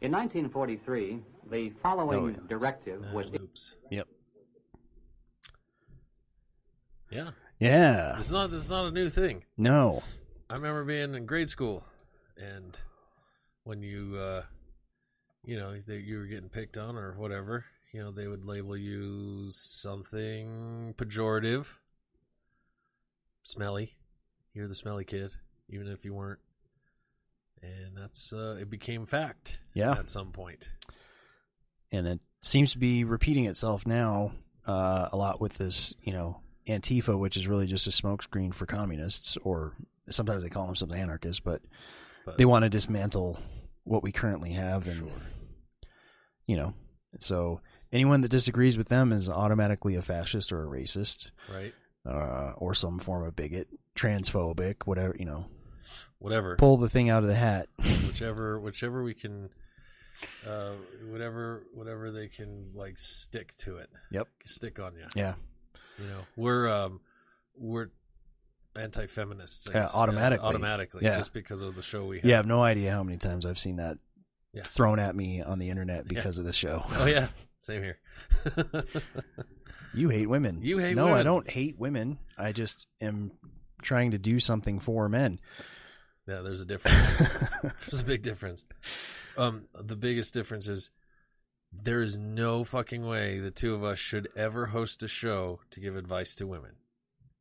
In 0.00 0.12
1943, 0.12 1.20
the 1.50 1.70
following 1.82 2.18
Oh, 2.18 2.28
yeah, 2.28 2.36
directive 2.48 3.02
uh, 3.02 3.14
was 3.14 3.30
loops. 3.30 3.74
Yep. 3.90 4.08
Yeah. 7.10 7.30
Yeah. 7.58 8.18
It's 8.18 8.30
not. 8.30 8.52
It's 8.52 8.70
not 8.70 8.86
a 8.86 8.90
new 8.90 9.10
thing. 9.10 9.44
No. 9.58 10.02
I 10.48 10.54
remember 10.54 10.84
being 10.84 11.14
in 11.14 11.26
grade 11.26 11.50
school, 11.50 11.84
and 12.38 12.78
when 13.64 13.82
you, 13.82 14.16
uh, 14.16 14.42
you 15.44 15.58
know, 15.58 15.78
they, 15.86 15.98
you 15.98 16.18
were 16.18 16.26
getting 16.26 16.48
picked 16.48 16.78
on 16.78 16.96
or 16.96 17.12
whatever, 17.18 17.66
you 17.92 18.02
know, 18.02 18.10
they 18.10 18.26
would 18.26 18.44
label 18.44 18.76
you 18.76 19.48
something 19.50 20.94
pejorative, 20.96 21.66
smelly. 23.42 23.92
You're 24.54 24.66
the 24.66 24.74
smelly 24.74 25.04
kid, 25.04 25.32
even 25.68 25.86
if 25.86 26.04
you 26.04 26.14
weren't. 26.14 26.40
And 27.62 27.96
that's 27.96 28.32
uh, 28.32 28.56
it 28.60 28.70
became 28.70 29.06
fact. 29.06 29.58
Yeah. 29.74 29.92
At 29.92 30.08
some 30.10 30.32
point. 30.32 30.68
and 31.92 32.06
it 32.06 32.20
seems 32.40 32.72
to 32.72 32.78
be 32.78 33.04
repeating 33.04 33.44
itself 33.46 33.86
now 33.86 34.32
uh, 34.66 35.08
a 35.12 35.16
lot 35.16 35.40
with 35.40 35.54
this, 35.54 35.92
you 36.02 36.12
know, 36.12 36.40
Antifa, 36.68 37.18
which 37.18 37.36
is 37.36 37.48
really 37.48 37.66
just 37.66 37.86
a 37.86 37.90
smokescreen 37.90 38.54
for 38.54 38.64
communists, 38.66 39.36
or 39.44 39.74
sometimes 40.08 40.42
they 40.42 40.48
call 40.48 40.66
themselves 40.66 40.94
anarchists, 40.94 41.40
but 41.40 41.62
But 42.24 42.38
they 42.38 42.44
want 42.44 42.62
to 42.62 42.68
dismantle 42.68 43.38
what 43.84 44.02
we 44.02 44.12
currently 44.12 44.52
have, 44.52 44.86
and 44.86 44.96
Sure. 44.96 45.08
you 46.46 46.56
know, 46.56 46.74
so 47.18 47.60
anyone 47.92 48.20
that 48.20 48.28
disagrees 48.28 48.76
with 48.78 48.88
them 48.88 49.12
is 49.12 49.28
automatically 49.28 49.96
a 49.96 50.02
fascist 50.02 50.52
or 50.52 50.62
a 50.64 50.68
racist, 50.68 51.30
right, 51.52 51.74
uh, 52.06 52.52
or 52.56 52.72
some 52.74 52.98
form 53.00 53.24
of 53.24 53.34
bigot, 53.34 53.68
transphobic, 53.96 54.86
whatever, 54.86 55.16
you 55.18 55.24
know, 55.24 55.46
whatever. 56.18 56.56
pull 56.56 56.76
the 56.76 56.88
thing 56.88 57.08
out 57.10 57.22
of 57.22 57.28
the 57.28 57.34
hat. 57.34 57.68
whichever 58.06 58.58
whichever 58.60 59.02
we 59.02 59.14
can 59.14 59.50
uh 60.46 60.72
whatever 61.08 61.62
whatever 61.74 62.10
they 62.10 62.28
can 62.28 62.70
like 62.74 62.98
stick 62.98 63.56
to 63.56 63.76
it 63.78 63.88
Yep. 64.10 64.28
stick 64.44 64.78
on 64.78 64.94
you 64.94 65.06
Yeah, 65.16 65.34
you 65.98 66.06
know 66.06 66.20
we're 66.36 66.68
um 66.68 67.00
we're 67.56 67.88
anti-feminists 68.76 69.66
Yeah, 69.72 69.88
automatically. 69.94 70.46
automatically 70.46 71.04
Yeah. 71.04 71.16
just 71.16 71.32
because 71.32 71.62
of 71.62 71.74
the 71.74 71.82
show 71.82 72.04
we 72.06 72.16
have 72.18 72.24
yeah. 72.24 72.34
I 72.34 72.36
have 72.36 72.46
no 72.46 72.62
idea 72.62 72.92
how 72.92 73.02
many 73.02 73.16
times 73.18 73.46
I've 73.46 73.58
seen 73.58 73.76
that 73.76 73.98
Yeah. 74.52 74.62
thrown 74.64 74.98
at 74.98 75.16
me 75.16 75.42
on 75.42 75.58
the 75.58 75.70
internet 75.70 76.06
because 76.06 76.36
of 76.38 76.44
the 76.44 76.52
show. 76.52 76.84
oh 76.96 77.06
yeah 77.06 77.28
same 77.58 77.82
here 77.82 77.98
You 79.92 80.08
hate 80.08 80.28
women. 80.28 80.60
You 80.62 80.78
hate 80.78 80.94
no, 80.94 81.12
I 81.12 81.24
don't 81.24 81.50
hate 81.50 81.76
women. 81.76 82.18
I 82.38 82.52
just 82.52 82.86
am 83.00 83.32
trying 83.82 84.10
to 84.12 84.18
do 84.18 84.38
something 84.40 84.78
for 84.78 85.08
men. 85.08 85.40
yeah 86.28 86.40
there's 86.42 86.60
a 86.60 86.64
difference 86.66 87.04
there's 87.88 88.02
a 88.02 88.06
big 88.06 88.22
difference 88.22 88.64
um 89.36 89.64
the 89.74 89.96
biggest 89.96 90.32
difference 90.34 90.68
is 90.68 90.90
there 91.72 92.02
is 92.02 92.16
no 92.16 92.64
fucking 92.64 93.06
way 93.06 93.38
the 93.38 93.50
two 93.50 93.74
of 93.74 93.84
us 93.84 93.98
should 93.98 94.28
ever 94.36 94.66
host 94.66 95.02
a 95.02 95.08
show 95.08 95.60
to 95.70 95.80
give 95.80 95.96
advice 95.96 96.34
to 96.34 96.46
women 96.46 96.72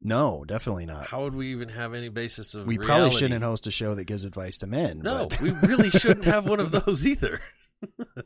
no, 0.01 0.45
definitely 0.47 0.85
not. 0.85 1.07
how 1.07 1.23
would 1.23 1.35
we 1.35 1.51
even 1.51 1.67
have 1.67 1.93
any 1.93 2.07
basis 2.07 2.55
of 2.55 2.65
we 2.65 2.77
probably 2.77 3.11
shouldn't 3.17 3.43
host 3.43 3.67
a 3.67 3.71
show 3.71 3.95
that 3.95 4.05
gives 4.05 4.23
advice 4.23 4.57
to 4.59 4.65
men. 4.67 4.99
No, 4.99 5.27
but- 5.27 5.41
we 5.41 5.49
really 5.51 5.89
shouldn't 5.89 6.23
have 6.23 6.47
one 6.47 6.61
of 6.61 6.71
those 6.85 7.05
either. 7.05 7.41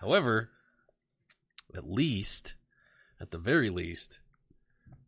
However, 0.00 0.48
at 1.76 1.84
least, 1.90 2.54
at 3.20 3.32
the 3.32 3.36
very 3.38 3.68
least, 3.68 4.20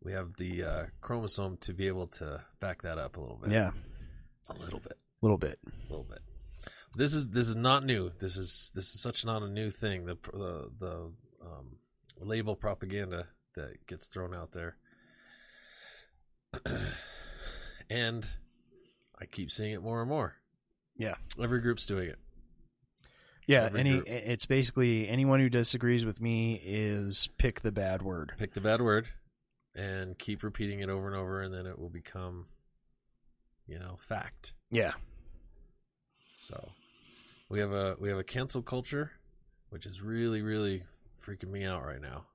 we 0.03 0.11
have 0.13 0.35
the 0.37 0.63
uh, 0.63 0.85
chromosome 1.01 1.57
to 1.61 1.73
be 1.73 1.87
able 1.87 2.07
to 2.07 2.41
back 2.59 2.81
that 2.83 2.97
up 2.97 3.17
a 3.17 3.19
little 3.21 3.37
bit. 3.37 3.51
yeah, 3.51 3.71
a 4.49 4.53
little 4.53 4.79
bit, 4.79 4.97
a 5.21 5.25
little 5.25 5.37
bit. 5.37 5.59
a 5.67 5.89
little 5.89 6.05
bit. 6.05 6.19
This 6.95 7.13
is 7.13 7.27
this 7.29 7.47
is 7.49 7.55
not 7.55 7.85
new. 7.85 8.11
This 8.19 8.37
is 8.37 8.71
this 8.75 8.93
is 8.93 9.01
such 9.01 9.25
not 9.25 9.41
a 9.41 9.49
new 9.49 9.69
thing. 9.71 10.05
The 10.05 10.17
the 10.31 10.69
the 10.79 11.11
um, 11.41 11.77
label 12.19 12.55
propaganda 12.55 13.27
that 13.55 13.87
gets 13.87 14.07
thrown 14.07 14.33
out 14.35 14.51
there, 14.51 14.77
and 17.89 18.25
I 19.19 19.25
keep 19.25 19.51
seeing 19.51 19.71
it 19.73 19.81
more 19.81 20.01
and 20.01 20.09
more. 20.09 20.35
Yeah. 20.97 21.15
Every 21.41 21.59
group's 21.61 21.85
doing 21.87 22.09
it. 22.09 22.19
Yeah, 23.47 23.65
Every 23.65 23.79
any 23.79 23.91
group. 23.91 24.07
it's 24.07 24.45
basically 24.45 25.09
anyone 25.09 25.39
who 25.39 25.49
disagrees 25.49 26.05
with 26.05 26.21
me 26.21 26.61
is 26.63 27.27
pick 27.37 27.61
the 27.61 27.71
bad 27.73 28.01
word. 28.01 28.33
pick 28.37 28.53
the 28.53 28.61
bad 28.61 28.81
word 28.81 29.07
and 29.75 30.17
keep 30.19 30.43
repeating 30.43 30.79
it 30.81 30.89
over 30.89 31.07
and 31.07 31.15
over 31.15 31.41
and 31.41 31.53
then 31.53 31.65
it 31.65 31.77
will 31.79 31.89
become 31.89 32.45
you 33.67 33.79
know 33.79 33.95
fact 33.97 34.53
Yeah. 34.71 34.93
So 36.35 36.69
we 37.49 37.59
have 37.59 37.71
a 37.71 37.95
we 37.99 38.09
have 38.09 38.17
a 38.17 38.23
cancel 38.23 38.61
culture, 38.61 39.11
which 39.69 39.85
is 39.85 40.01
really 40.01 40.41
really 40.41 40.83
freaking 41.21 41.49
me 41.51 41.63
out 41.65 41.85
right 41.85 42.01
now. 42.01 42.25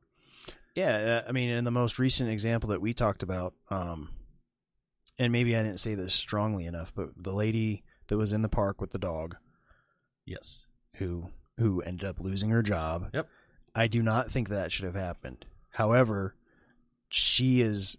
Yeah, 0.74 1.22
uh, 1.24 1.28
I 1.28 1.32
mean, 1.32 1.50
in 1.50 1.64
the 1.64 1.70
most 1.72 1.98
recent 1.98 2.30
example 2.30 2.68
that 2.70 2.80
we 2.80 2.94
talked 2.94 3.24
about, 3.24 3.54
um, 3.68 4.10
and 5.18 5.32
maybe 5.32 5.56
I 5.56 5.62
didn't 5.64 5.80
say 5.80 5.96
this 5.96 6.14
strongly 6.14 6.66
enough, 6.66 6.92
but 6.94 7.08
the 7.16 7.32
lady 7.32 7.82
that 8.06 8.16
was 8.16 8.32
in 8.32 8.42
the 8.42 8.48
park 8.48 8.80
with 8.80 8.92
the 8.92 8.98
dog, 8.98 9.36
Yes. 10.24 10.66
who 10.96 11.30
who 11.58 11.80
ended 11.82 12.08
up 12.08 12.20
losing 12.20 12.50
her 12.50 12.62
job. 12.62 13.10
Yep. 13.12 13.28
I 13.74 13.88
do 13.88 14.02
not 14.02 14.30
think 14.30 14.48
that 14.48 14.70
should 14.70 14.84
have 14.84 14.94
happened. 14.94 15.44
However, 15.72 16.36
she 17.08 17.60
is 17.62 17.98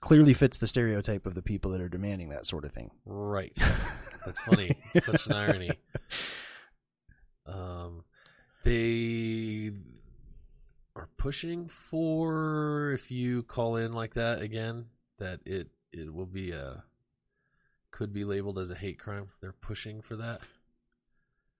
clearly 0.00 0.34
fits 0.34 0.58
the 0.58 0.66
stereotype 0.66 1.24
of 1.24 1.34
the 1.34 1.42
people 1.42 1.70
that 1.70 1.80
are 1.80 1.88
demanding 1.88 2.28
that 2.28 2.46
sort 2.46 2.64
of 2.64 2.72
thing. 2.72 2.90
Right. 3.06 3.56
That's 4.24 4.40
funny. 4.40 4.76
It's 4.92 5.06
such 5.06 5.26
an 5.26 5.32
irony. 5.32 5.70
Um, 7.46 8.04
they 8.64 9.70
are 10.96 11.08
pushing 11.16 11.68
for 11.68 12.92
if 12.92 13.10
you 13.10 13.42
call 13.44 13.76
in 13.76 13.92
like 13.92 14.14
that 14.14 14.42
again, 14.42 14.86
that 15.18 15.40
it 15.44 15.68
it 15.92 16.12
will 16.12 16.26
be 16.26 16.52
a 16.52 16.84
could 17.90 18.12
be 18.12 18.24
labeled 18.24 18.58
as 18.58 18.70
a 18.70 18.74
hate 18.74 18.98
crime. 18.98 19.28
They're 19.40 19.52
pushing 19.52 20.02
for 20.02 20.16
that. 20.16 20.42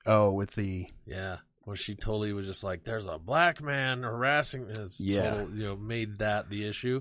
Oh, 0.07 0.33
with 0.33 0.51
the 0.53 0.88
Yeah. 1.07 1.38
Well, 1.66 1.77
she 1.77 1.94
totally 1.94 2.33
was 2.33 2.46
just 2.46 2.62
like, 2.62 2.85
"There's 2.85 3.07
a 3.07 3.18
black 3.18 3.62
man 3.62 4.03
harassing." 4.03 4.66
It's 4.68 5.00
Yeah. 5.00 5.31
total, 5.31 5.55
you 5.57 5.64
know, 5.64 5.77
made 5.77 6.18
that 6.18 6.50
the 6.50 6.66
issue. 6.66 7.00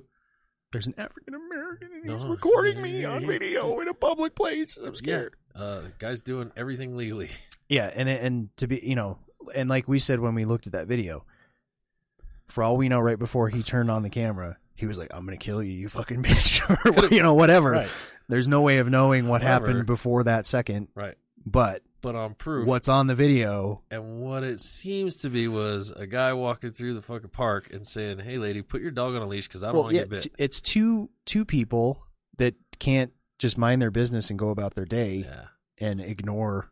there's 0.72 0.88
an 0.88 0.96
African 0.98 1.36
American 1.36 1.90
and 1.94 2.10
he's 2.12 2.24
No. 2.24 2.32
recording 2.32 2.82
me 2.82 3.02
Yeah, 3.04 3.12
on 3.12 3.28
video 3.28 3.80
in 3.80 3.88
a 3.88 3.94
public 3.94 4.34
place. 4.36 4.76
I'm 4.76 4.96
scared. 4.96 5.36
Uh, 5.54 5.82
guy's 6.00 6.24
doing 6.24 6.52
everything 6.58 6.98
legally. 6.98 7.30
Yeah, 7.70 7.92
and 7.96 8.10
and 8.10 8.50
to 8.58 8.68
be 8.68 8.80
you 8.84 8.96
know, 8.96 9.20
and 9.56 9.70
like 9.70 9.88
we 9.88 9.98
said 10.00 10.20
when 10.20 10.34
we 10.36 10.46
looked 10.46 10.66
at 10.68 10.74
that 10.74 10.88
video, 10.88 11.26
for 12.48 12.64
all 12.64 12.76
we 12.78 12.90
know, 12.90 13.00
right 13.00 13.18
before 13.18 13.50
he 13.50 13.64
turned 13.64 13.90
on 13.90 14.04
the 14.04 14.10
camera, 14.10 14.58
he 14.76 14.86
was 14.86 14.98
like, 14.98 15.10
"I'm 15.14 15.26
gonna 15.26 15.38
kill 15.38 15.64
you, 15.64 15.72
you 15.72 15.90
fucking 15.90 16.24
bitch," 16.24 16.62
or 17.04 17.08
you 17.14 17.22
know, 17.24 17.34
whatever. 17.34 17.72
Right. 17.72 17.90
There's 18.28 18.48
no 18.48 18.62
way 18.62 18.78
of 18.80 18.90
knowing 18.90 19.28
what 19.28 19.42
However- 19.42 19.68
happened 19.68 19.86
before 19.86 20.24
that 20.26 20.46
second, 20.46 20.88
Right. 20.96 21.16
but 21.46 21.84
But 22.04 22.16
on 22.16 22.36
proof, 22.36 22.68
what's 22.68 22.90
on 22.90 23.08
the 23.08 23.16
video? 23.16 23.82
And 23.90 24.20
what 24.20 24.44
it 24.44 24.60
seems 24.60 25.20
to 25.20 25.30
be 25.30 25.48
was 25.48 25.90
a 25.90 26.06
guy 26.06 26.34
walking 26.34 26.72
through 26.74 26.94
the 26.96 27.02
fucking 27.02 27.30
park 27.32 27.72
and 27.74 27.88
saying, 27.88 28.20
"Hey, 28.20 28.38
lady, 28.38 28.62
put 28.62 28.82
your 28.82 28.92
dog 28.92 29.16
on 29.16 29.22
a 29.24 29.26
leash 29.28 29.48
because 29.48 29.64
I 29.64 29.68
don't 29.68 29.76
Well, 29.76 29.84
want 29.86 29.94
to 29.94 29.96
yeah, 29.96 30.02
get 30.04 30.10
bit." 30.10 30.28
it's 30.38 30.60
two 30.62 31.10
two 31.26 31.46
people 31.46 32.04
that 32.38 32.56
can't 32.78 33.12
just 33.40 33.58
mind 33.58 33.82
their 33.82 33.90
business 33.90 34.30
and 34.30 34.38
go 34.38 34.50
about 34.50 34.76
their 34.76 34.86
day 34.86 35.24
Yeah. 35.26 35.46
and 35.80 36.00
ignore, 36.02 36.72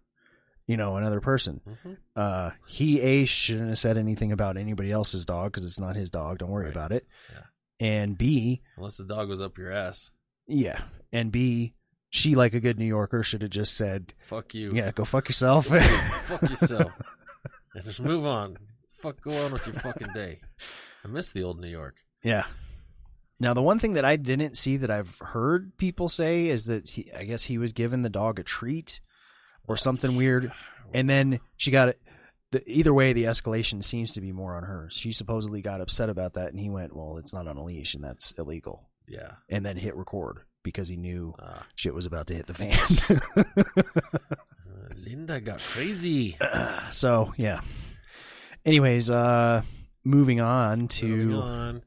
you 0.67 0.75
know, 0.77 0.97
another 0.97 1.21
person. 1.21 1.61
hmm 1.83 1.93
Uh, 2.15 2.51
he 2.67 2.99
a 2.99 3.23
shouldn't 3.25 3.69
have 3.69 3.77
said 3.79 3.97
anything 3.97 4.31
about 4.33 4.57
anybody 4.57 4.91
else's 4.91 5.23
dog 5.25 5.51
because 5.53 5.63
it's 5.65 5.79
not 5.79 5.95
his 5.95 6.09
dog. 6.09 6.39
Don't 6.39 6.49
worry 6.51 6.65
Right. 6.65 6.75
about 6.75 6.91
it. 6.91 7.07
Yeah. 7.31 7.43
And 7.79 8.17
B, 8.17 8.61
Unless 8.77 8.97
the 8.97 9.05
dog 9.05 9.29
was 9.29 9.39
up 9.41 9.57
your 9.57 9.71
ass. 9.71 10.11
yeah, 10.45 10.83
and 11.13 11.31
B, 11.31 11.73
she 12.11 12.35
like 12.35 12.53
a 12.53 12.59
good 12.59 12.77
New 12.77 12.85
Yorker 12.85 13.23
should 13.23 13.41
have 13.41 13.49
just 13.51 13.75
said, 13.75 14.13
Fuck 14.19 14.53
you. 14.53 14.73
"Yeah, 14.75 14.91
go 14.91 15.03
fuck 15.05 15.27
yourself." 15.27 15.65
Fuck 15.65 16.41
yourself. 16.49 16.91
and 17.73 17.83
just 17.83 18.01
move 18.01 18.25
on. 18.25 18.57
Fuck, 19.01 19.21
go 19.21 19.31
on 19.45 19.51
with 19.53 19.65
your 19.65 19.73
fucking 19.75 20.09
day. 20.13 20.41
I 21.03 21.07
miss 21.07 21.31
the 21.31 21.41
old 21.41 21.59
New 21.59 21.67
York. 21.69 21.95
Yeah. 22.23 22.43
Now, 23.39 23.55
the 23.55 23.63
one 23.63 23.79
thing 23.79 23.93
that 23.93 24.05
I 24.05 24.17
didn't 24.17 24.55
see 24.55 24.77
that 24.77 24.91
I've 24.91 25.17
heard 25.19 25.75
people 25.77 26.07
say 26.09 26.47
is 26.49 26.65
that 26.65 26.87
he, 26.89 27.11
I 27.11 27.23
guess 27.23 27.45
he 27.45 27.57
was 27.57 27.73
giving 27.73 28.03
the 28.03 28.09
dog 28.09 28.37
a 28.37 28.43
treat 28.43 28.99
or 29.67 29.75
something 29.75 30.15
weird, 30.15 30.51
and 30.93 31.09
then 31.09 31.39
she 31.57 31.71
got 31.71 31.89
it. 31.89 32.01
The, 32.51 32.61
either 32.69 32.93
way, 32.93 33.13
the 33.13 33.23
escalation 33.23 33.83
seems 33.83 34.11
to 34.11 34.21
be 34.21 34.31
more 34.33 34.55
on 34.55 34.63
her. 34.63 34.89
She 34.91 35.11
supposedly 35.11 35.61
got 35.61 35.81
upset 35.81 36.09
about 36.09 36.33
that, 36.33 36.49
and 36.49 36.59
he 36.59 36.69
went, 36.69 36.95
"Well, 36.95 37.17
it's 37.17 37.33
not 37.33 37.47
on 37.47 37.57
a 37.57 37.63
leash, 37.63 37.95
and 37.95 38.03
that's 38.03 38.33
illegal," 38.33 38.89
Yeah. 39.07 39.31
and 39.49 39.65
then 39.65 39.77
hit 39.77 39.95
record 39.95 40.41
because 40.63 40.87
he 40.87 40.95
knew 40.97 41.33
Uh, 41.39 41.61
shit 41.75 41.93
was 41.93 42.05
about 42.05 42.27
to 42.27 42.35
hit 42.35 42.47
the 42.47 42.53
fan. 42.53 42.77
uh, 43.37 44.93
Linda 44.95 45.39
got 45.41 45.59
crazy. 45.59 46.37
so 46.91 47.33
yeah. 47.37 47.61
Anyways, 48.65 49.09
uh, 49.09 49.63
moving 50.03 50.39
on 50.39 50.87
to 50.87 51.07
Moving 51.07 51.35
on. 51.41 51.83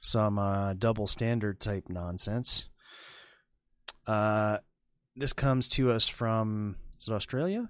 some 0.00 0.38
uh, 0.38 0.72
double 0.74 1.06
standard 1.06 1.60
type 1.60 1.84
nonsense. 1.88 2.64
Uh, 4.06 4.58
this 5.16 5.32
comes 5.32 5.68
to 5.70 5.90
us 5.92 6.08
from 6.08 6.76
is 6.98 7.08
it 7.08 7.12
Australia, 7.12 7.68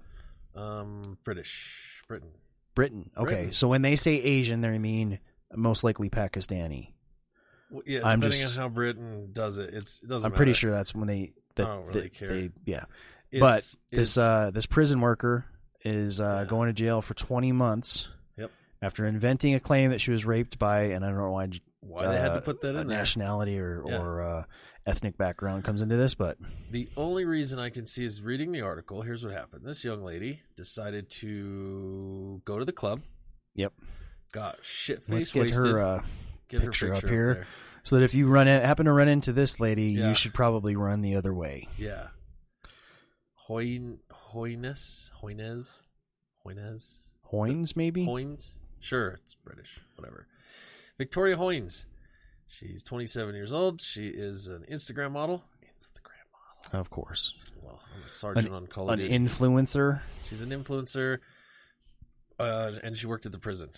Um, 0.55 1.17
British. 1.23 2.01
Britain. 2.07 2.31
Britain? 2.75 3.09
Okay, 3.17 3.25
Britain. 3.25 3.51
so 3.51 3.67
when 3.67 3.81
they 3.81 3.95
say 3.95 4.15
Asian, 4.15 4.61
they 4.61 4.77
mean 4.77 5.19
most 5.53 5.83
likely 5.83 6.09
Pakistani. 6.09 6.91
Well, 7.71 7.83
yeah, 7.85 8.01
I'm 8.07 8.19
depending 8.19 8.41
just- 8.41 8.55
on 8.57 8.61
how 8.63 8.69
Britain 8.69 9.29
does 9.33 9.57
it, 9.57 9.73
it's 9.73 10.01
it 10.03 10.07
doesn't. 10.07 10.25
I'm 10.25 10.35
pretty 10.35 10.51
matter. 10.51 10.59
sure 10.59 10.71
that's 10.71 10.93
when 10.95 11.07
they. 11.07 11.33
That, 11.55 11.67
I 11.67 11.75
don't 11.75 11.85
really 11.87 12.01
that 12.01 12.13
care. 12.13 12.27
They, 12.29 12.49
yeah, 12.65 12.83
It's- 13.31 13.39
but 13.39 13.57
it's- 13.57 13.77
this 13.91 14.17
uh, 14.17 14.51
this 14.53 14.65
prison 14.65 14.99
worker 15.01 15.45
is 15.83 16.19
uh, 16.19 16.39
Yeah. 16.43 16.49
going 16.49 16.67
to 16.67 16.73
jail 16.73 17.01
for 17.01 17.13
20 17.13 17.51
months. 17.51 18.07
Yep. 18.37 18.51
After 18.81 19.05
inventing 19.05 19.53
a 19.55 19.59
claim 19.59 19.91
that 19.91 20.01
she 20.01 20.11
was 20.11 20.25
raped 20.25 20.57
by, 20.59 20.81
and 20.85 21.03
I 21.05 21.09
don't 21.09 21.17
know 21.17 21.31
why 21.31 21.49
why 21.81 22.07
they 22.07 22.17
had 22.19 22.29
to 22.29 22.33
uh, 22.35 22.39
put 22.41 22.61
that 22.61 22.75
in 22.75 22.87
there. 22.87 22.97
nationality 22.97 23.59
or 23.59 23.83
Yeah. 23.87 23.99
or 24.01 24.21
uh, 24.21 24.43
ethnic 24.87 25.17
background 25.17 25.63
comes 25.63 25.81
into 25.81 25.95
this, 25.97 26.13
but 26.15 26.37
The 26.71 26.89
only 26.97 27.25
reason 27.25 27.57
I 27.59 27.69
can 27.69 27.85
see 27.85 28.03
is 28.03 28.21
reading 28.21 28.51
the 28.51 28.61
article. 28.61 29.01
Here's 29.01 29.23
what 29.23 29.33
happened. 29.33 29.61
This 29.65 29.83
young 29.85 30.03
lady 30.03 30.41
decided 30.55 31.09
to 31.21 32.41
go 32.45 32.59
to 32.59 32.65
the 32.65 32.71
club. 32.73 33.01
Yep. 33.55 33.73
Got 34.31 34.57
shit 34.63 35.05
get 35.07 35.13
wasted. 35.15 35.55
her 35.55 35.81
uh, 35.81 36.03
get 36.49 36.61
her 36.61 36.67
picture 36.67 36.91
picture 36.93 37.05
up 37.07 37.11
here. 37.11 37.33
there. 37.33 37.47
so 37.83 37.95
that 37.97 38.03
if 38.03 38.13
you 38.13 38.27
run 38.27 38.47
in, 38.47 38.61
happen 38.61 38.85
to 38.85 38.91
run 38.91 39.07
into 39.07 39.31
this 39.33 39.59
lady, 39.59 39.91
Yeah. 39.91 40.09
you 40.09 40.15
should 40.15 40.33
probably 40.33 40.75
run 40.75 41.01
the 41.01 41.15
other 41.15 41.33
way. 41.33 41.67
Yeah. 41.77 42.07
Hoyn 43.49 43.99
Hoynes 44.33 45.11
Hoynes 45.21 45.81
Hoynes 46.45 47.09
Hoynes, 47.31 47.75
maybe. 47.75 48.05
Hoynes. 48.05 48.55
Sure, 48.79 49.19
it's 49.23 49.35
British. 49.35 49.79
Whatever. 49.95 50.27
Victoria 50.97 51.35
Hoynes. 51.37 51.85
She's 52.47 52.83
27 52.83 53.35
years 53.35 53.51
old. 53.51 53.81
She 53.81 54.07
is 54.07 54.47
an 54.47 54.63
Instagram 54.71 55.11
model. 55.11 55.43
Instagram 55.63 56.25
model. 56.31 56.79
Of 56.79 56.89
course, 56.89 57.33
Well, 57.61 57.81
I'm 57.95 58.03
a 58.03 58.09
sergeant 58.09 58.53
on 58.53 58.67
Call 58.67 58.89
an 58.91 58.99
influencer. 58.99 60.01
She's 60.23 60.41
an 60.41 60.49
influencer, 60.51 61.17
uh, 62.39 62.71
and 62.83 62.97
she 62.97 63.07
worked 63.07 63.25
at 63.25 63.31
the 63.31 63.39
prison 63.39 63.71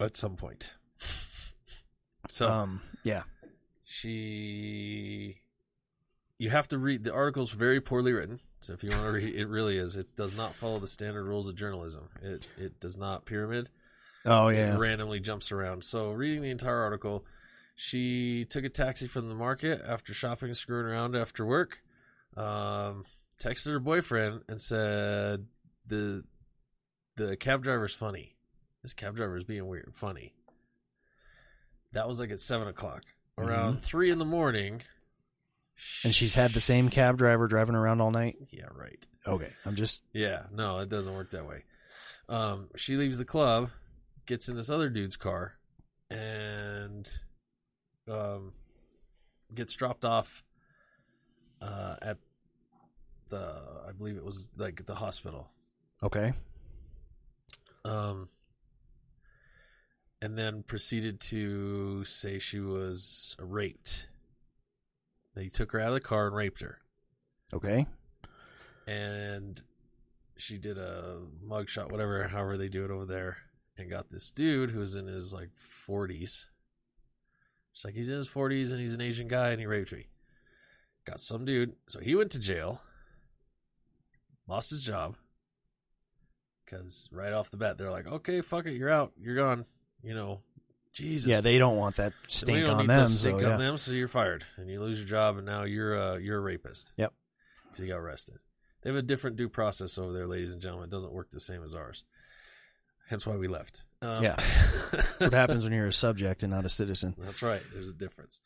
at 0.00 0.16
some 0.16 0.36
point. 0.36 0.72
So 2.30 2.50
um, 2.50 2.80
yeah, 3.02 3.22
she, 3.84 5.40
you 6.38 6.50
have 6.50 6.68
to 6.68 6.78
read 6.78 7.04
the 7.04 7.12
article's 7.12 7.50
very 7.50 7.80
poorly 7.80 8.12
written. 8.12 8.40
So 8.60 8.72
if 8.72 8.84
you 8.84 8.90
want 8.90 9.02
to 9.02 9.10
read, 9.10 9.34
it 9.34 9.46
really 9.48 9.76
is. 9.76 9.96
It 9.96 10.12
does 10.16 10.36
not 10.36 10.54
follow 10.54 10.78
the 10.78 10.86
standard 10.86 11.24
rules 11.24 11.48
of 11.48 11.56
journalism. 11.56 12.08
It 12.22 12.46
it 12.56 12.80
does 12.80 12.96
not 12.96 13.26
pyramid. 13.26 13.68
oh 14.24 14.48
It 14.48 14.56
yeah, 14.56 14.76
randomly 14.76 15.20
jumps 15.20 15.50
around. 15.50 15.82
So 15.84 16.10
reading 16.12 16.42
the 16.42 16.50
entire 16.50 16.78
article, 16.80 17.24
she 17.74 18.44
took 18.44 18.64
a 18.64 18.68
taxi 18.68 19.08
from 19.08 19.28
the 19.28 19.34
market 19.34 19.82
after 19.86 20.14
shopping 20.14 20.48
and 20.48 20.56
screwing 20.56 20.86
around 20.86 21.16
after 21.16 21.44
work. 21.44 21.82
Um, 22.36 23.04
texted 23.40 23.72
her 23.72 23.80
boyfriend 23.80 24.42
and 24.48 24.60
said 24.60 25.46
the 25.86 26.24
the 27.16 27.36
cab 27.36 27.62
driver's 27.62 27.94
funny. 27.94 28.36
This 28.82 28.94
cab 28.94 29.16
driver 29.16 29.36
is 29.36 29.44
being 29.44 29.66
weird, 29.66 29.92
funny. 29.94 30.34
That 31.92 32.08
was 32.08 32.18
like 32.20 32.30
at 32.30 32.40
seven 32.40 32.68
o'clock. 32.68 33.02
Around 33.38 33.80
three 33.82 34.10
in 34.10 34.18
the 34.18 34.24
morning, 34.24 34.82
Mm-hmm. 35.74 36.08
and 36.08 36.14
she's 36.14 36.34
had 36.34 36.52
the 36.52 36.60
same 36.60 36.90
cab 36.90 37.16
driver 37.18 37.48
driving 37.48 37.74
around 37.74 38.00
all 38.00 38.10
night. 38.12 38.36
Yeah, 38.50 38.66
right. 38.74 39.04
Okay, 39.26 39.50
I'm 39.64 39.74
just 39.74 40.02
Yeah, 40.12 40.42
no, 40.52 40.78
it 40.80 40.88
doesn't 40.88 41.12
work 41.14 41.30
that 41.30 41.46
way. 41.48 41.64
Um, 42.28 42.68
she 42.76 42.96
leaves 42.96 43.18
the 43.18 43.24
club, 43.24 43.70
gets 44.26 44.48
in 44.48 44.54
this 44.54 44.70
other 44.70 44.88
dude's 44.90 45.16
car, 45.16 45.54
and 46.10 47.10
um, 48.08 48.52
gets 49.54 49.72
dropped 49.72 50.04
off 50.04 50.44
uh, 51.60 51.96
at 52.02 52.18
the, 53.30 53.54
I 53.88 53.92
believe 53.92 54.16
it 54.16 54.24
was 54.24 54.50
like 54.56 54.84
the 54.86 54.94
hospital. 54.94 55.48
okay. 56.02 56.32
Um, 57.84 58.28
and 60.22 60.38
then 60.38 60.62
proceeded 60.62 61.20
to 61.20 62.04
say 62.04 62.38
she 62.38 62.60
was 62.60 63.36
raped. 63.40 64.06
They 65.34 65.48
took 65.48 65.72
her 65.72 65.80
out 65.80 65.88
of 65.88 65.94
the 65.94 66.00
car 66.00 66.28
and 66.28 66.36
raped 66.36 66.60
her. 66.62 66.78
Okay. 67.52 67.86
and 68.86 69.60
she 70.38 70.56
did 70.58 70.78
a 70.78 71.18
mugshot, 71.46 71.90
whatever, 71.90 72.26
however 72.28 72.56
they 72.56 72.68
do 72.68 72.84
it 72.84 72.90
over 72.90 73.04
there, 73.04 73.36
and 73.76 73.90
got 73.90 74.08
this 74.10 74.32
dude 74.32 74.70
who's 74.70 74.94
in 74.94 75.06
his 75.06 75.34
like 75.34 75.50
forties. 75.56 76.46
She's 77.72 77.84
like, 77.84 77.94
he's 77.94 78.08
in 78.08 78.16
his 78.16 78.28
forties 78.28 78.70
and 78.70 78.80
he's 78.80 78.94
an 78.94 79.00
Asian 79.00 79.28
guy 79.28 79.50
and 79.50 79.60
he 79.60 79.66
raped 79.66 79.92
me. 79.92 80.06
Got 81.04 81.20
some 81.20 81.44
dude, 81.44 81.72
so 81.88 82.00
he 82.00 82.14
went 82.14 82.30
to 82.32 82.38
jail. 82.38 82.80
lost 84.46 84.70
his 84.70 84.82
job 84.84 85.16
because 86.64 87.08
right 87.12 87.32
off 87.32 87.50
the 87.50 87.56
bat 87.56 87.76
they're 87.76 87.90
like, 87.90 88.06
"Okay, 88.06 88.40
fuck 88.40 88.66
it, 88.66 88.74
you're 88.74 88.88
out, 88.90 89.12
you're 89.20 89.36
gone." 89.36 89.66
You 90.02 90.14
know, 90.14 90.40
Jesus. 90.92 91.28
Yeah, 91.28 91.40
they 91.40 91.58
don't 91.58 91.76
want 91.76 91.96
that 91.96 92.12
we 92.12 92.28
stink 92.28 92.66
don't 92.66 92.70
on 92.70 92.78
need 92.78 92.88
them. 92.90 93.04
that 93.04 93.08
stink 93.08 93.40
so, 93.40 93.46
on 93.46 93.52
yeah. 93.52 93.56
them, 93.66 93.76
so 93.76 93.92
you're 93.92 94.08
fired 94.08 94.44
and 94.56 94.68
you 94.68 94.80
lose 94.80 94.98
your 94.98 95.08
job, 95.08 95.36
and 95.36 95.46
now 95.46 95.64
you're 95.64 95.98
uh, 95.98 96.16
you're 96.16 96.38
a 96.38 96.40
rapist. 96.40 96.92
Yep. 96.96 97.12
because 97.64 97.78
he 97.82 97.88
got 97.88 97.98
arrested. 97.98 98.36
They 98.82 98.90
have 98.90 98.96
a 98.96 99.02
different 99.02 99.36
due 99.36 99.48
process 99.48 99.96
over 99.96 100.12
there, 100.12 100.26
ladies 100.26 100.52
and 100.52 100.60
gentlemen. 100.60 100.88
It 100.88 100.90
doesn't 100.90 101.12
work 101.12 101.30
the 101.30 101.40
same 101.40 101.62
as 101.62 101.74
ours. 101.74 102.04
Hence 103.08 103.26
why 103.26 103.36
we 103.36 103.46
left. 103.46 103.84
Um, 104.00 104.22
Yeah. 104.22 104.36
That's 104.90 105.20
what 105.20 105.32
happens 105.32 105.64
when 105.64 105.72
you're 105.72 105.86
a 105.86 105.92
subject 105.92 106.42
and 106.42 106.52
not 106.52 106.64
a 106.64 106.68
citizen. 106.68 107.14
That's 107.18 107.42
right. 107.42 107.62
There's 107.72 107.90
a 107.90 107.94
difference. 107.94 108.40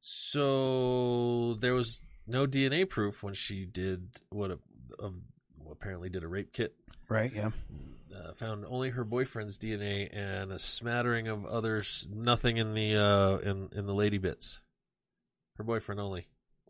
So 0.00 1.54
there 1.60 1.74
was 1.74 2.02
no 2.26 2.46
DNA 2.46 2.88
proof 2.88 3.22
when 3.22 3.34
she 3.34 3.66
did 3.66 4.08
what 4.30 4.50
a, 4.50 4.58
of 4.98 5.16
apparently 5.70 6.08
did 6.08 6.22
a 6.24 6.28
rape 6.28 6.52
kit. 6.52 6.74
Right? 7.08 7.32
Yeah. 7.34 7.50
Uh, 8.14 8.32
found 8.34 8.64
only 8.66 8.90
her 8.90 9.04
boyfriend's 9.04 9.58
DNA 9.58 10.08
and 10.16 10.52
a 10.52 10.58
smattering 10.58 11.28
of 11.28 11.44
others. 11.46 12.06
Nothing 12.12 12.56
in 12.56 12.74
the 12.74 12.96
uh, 12.96 13.38
in 13.38 13.68
in 13.72 13.86
the 13.86 13.94
lady 13.94 14.18
bits. 14.18 14.60
Her 15.56 15.64
boyfriend 15.64 16.00
only. 16.00 16.26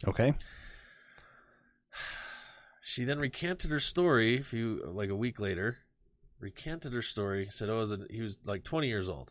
Okay. 0.06 0.34
She 2.82 3.04
then 3.04 3.20
recanted 3.20 3.70
her 3.70 3.78
story 3.78 4.40
a 4.40 4.42
few 4.42 4.82
like 4.84 5.10
a 5.10 5.14
week 5.14 5.38
later. 5.38 5.76
Recanted 6.40 6.92
her 6.92 7.02
story. 7.02 7.46
Said 7.48 7.68
oh, 7.68 7.76
it 7.76 7.80
was 7.80 7.92
a, 7.92 7.98
he 8.10 8.20
was 8.20 8.38
like 8.44 8.64
20 8.64 8.88
years 8.88 9.08
old. 9.08 9.30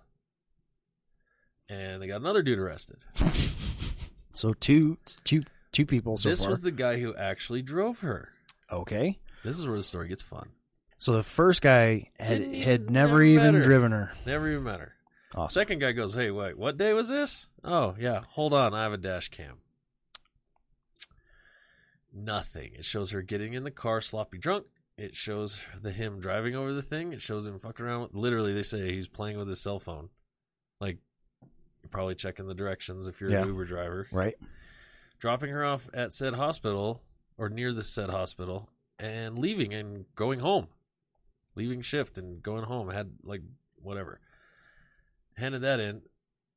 And 1.67 2.01
they 2.01 2.07
got 2.07 2.21
another 2.21 2.41
dude 2.41 2.59
arrested. 2.59 3.03
So 4.31 4.53
two, 4.53 4.97
two, 5.25 5.43
two 5.73 5.85
people 5.85 6.15
so 6.15 6.29
this 6.29 6.41
far. 6.41 6.49
was 6.49 6.61
the 6.61 6.71
guy 6.71 6.99
who 6.99 7.13
actually 7.15 7.61
drove 7.61 7.99
her. 7.99 8.29
okay. 8.71 9.19
This 9.43 9.57
is 9.59 9.65
where 9.67 9.77
the 9.77 9.83
story 9.83 10.07
gets 10.09 10.21
fun. 10.21 10.49
So 10.97 11.13
the 11.13 11.23
first 11.23 11.61
guy 11.61 12.09
had 12.19 12.39
Didn't 12.39 12.53
had 12.55 12.81
even- 12.81 12.93
never 12.93 13.11
never 13.11 13.23
even 13.23 13.45
met 13.45 13.53
her. 13.55 13.61
driven 13.61 13.91
her. 13.93 14.11
Never 14.25 14.49
even 14.49 14.63
met 14.63 14.79
her. 14.81 14.95
Awesome. 15.33 15.53
Second 15.53 15.79
guy 15.79 15.91
goes, 15.93 16.13
"Hey, 16.13 16.31
wait, 16.31 16.57
what 16.57 16.75
day 16.77 16.91
was 16.93 17.07
this? 17.07 17.47
Oh, 17.63 17.95
yeah. 17.99 18.23
Hold 18.29 18.53
on, 18.53 18.73
I 18.73 18.83
have 18.83 18.93
a 18.93 18.97
dash 18.97 19.29
cam." 19.29 19.61
Nothing. 22.11 22.71
It 22.73 22.85
shows 22.85 23.11
her 23.11 23.21
getting 23.21 23.53
in 23.53 23.63
the 23.63 23.71
car, 23.71 24.01
sloppy 24.01 24.37
drunk. 24.39 24.65
It 24.97 25.15
shows 25.15 25.61
the 25.81 25.91
him 25.91 26.19
driving 26.19 26.55
over 26.55 26.73
the 26.73 26.81
thing. 26.81 27.13
It 27.13 27.21
shows 27.21 27.45
him 27.45 27.59
fucking 27.59 27.85
around. 27.85 28.01
With, 28.01 28.13
literally, 28.15 28.53
they 28.53 28.63
say 28.63 28.91
he's 28.91 29.07
playing 29.07 29.37
with 29.37 29.47
his 29.47 29.61
cell 29.61 29.79
phone. 29.79 30.09
Like, 30.81 30.97
you're 31.81 31.89
probably 31.89 32.15
checking 32.15 32.47
the 32.47 32.53
directions 32.55 33.07
if 33.07 33.21
you're 33.21 33.31
Yeah. 33.31 33.43
an 33.43 33.47
Uber 33.49 33.65
driver. 33.65 34.07
Right. 34.11 34.35
Dropping 35.19 35.51
her 35.51 35.63
off 35.63 35.87
at 35.93 36.11
said 36.11 36.33
hospital 36.33 37.03
or 37.37 37.49
near 37.49 37.71
the 37.71 37.83
said 37.83 38.09
hospital 38.09 38.69
and 38.99 39.39
leaving 39.39 39.73
and 39.73 40.05
going 40.15 40.39
home. 40.39 40.67
Leaving 41.55 41.81
shift 41.81 42.17
and 42.17 42.43
going 42.43 42.63
home. 42.63 42.89
Had 42.89 43.11
like 43.23 43.41
whatever. 43.81 44.19
Handed 45.37 45.61
that 45.61 45.79
in. 45.79 46.01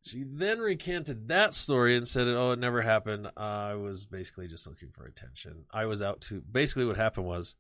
She 0.05 0.25
then 0.27 0.59
recanted 0.59 1.29
that 1.29 1.55
story 1.55 1.97
and 1.97 2.07
said, 2.07 2.27
"Oh, 2.27 2.51
it 2.51 2.59
never 2.59 2.83
happened. 2.83 3.31
I 3.37 3.75
was 3.75 4.05
basically 4.05 4.49
just 4.49 4.67
looking 4.67 4.91
for 4.91 5.07
attention. 5.07 5.65
I 5.71 5.87
was 5.87 6.03
out 6.03 6.21
to 6.23 6.41
basically 6.41 6.85
what 6.85 6.97
happened 6.97 7.27
was 7.27 7.55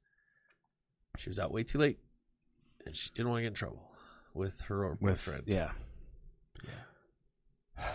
she 1.18 1.30
was 1.30 1.38
out 1.38 1.52
way 1.52 1.62
too 1.62 1.78
late, 1.78 1.98
and 2.84 2.96
she 2.96 3.10
didn't 3.10 3.30
want 3.30 3.38
to 3.38 3.42
get 3.42 3.48
in 3.48 3.54
trouble 3.54 3.92
with 4.34 4.62
her 4.62 4.90
With 4.90 5.00
boyfriend. 5.00 5.44
Yeah. 5.46 5.70
Yeah. 6.64 7.84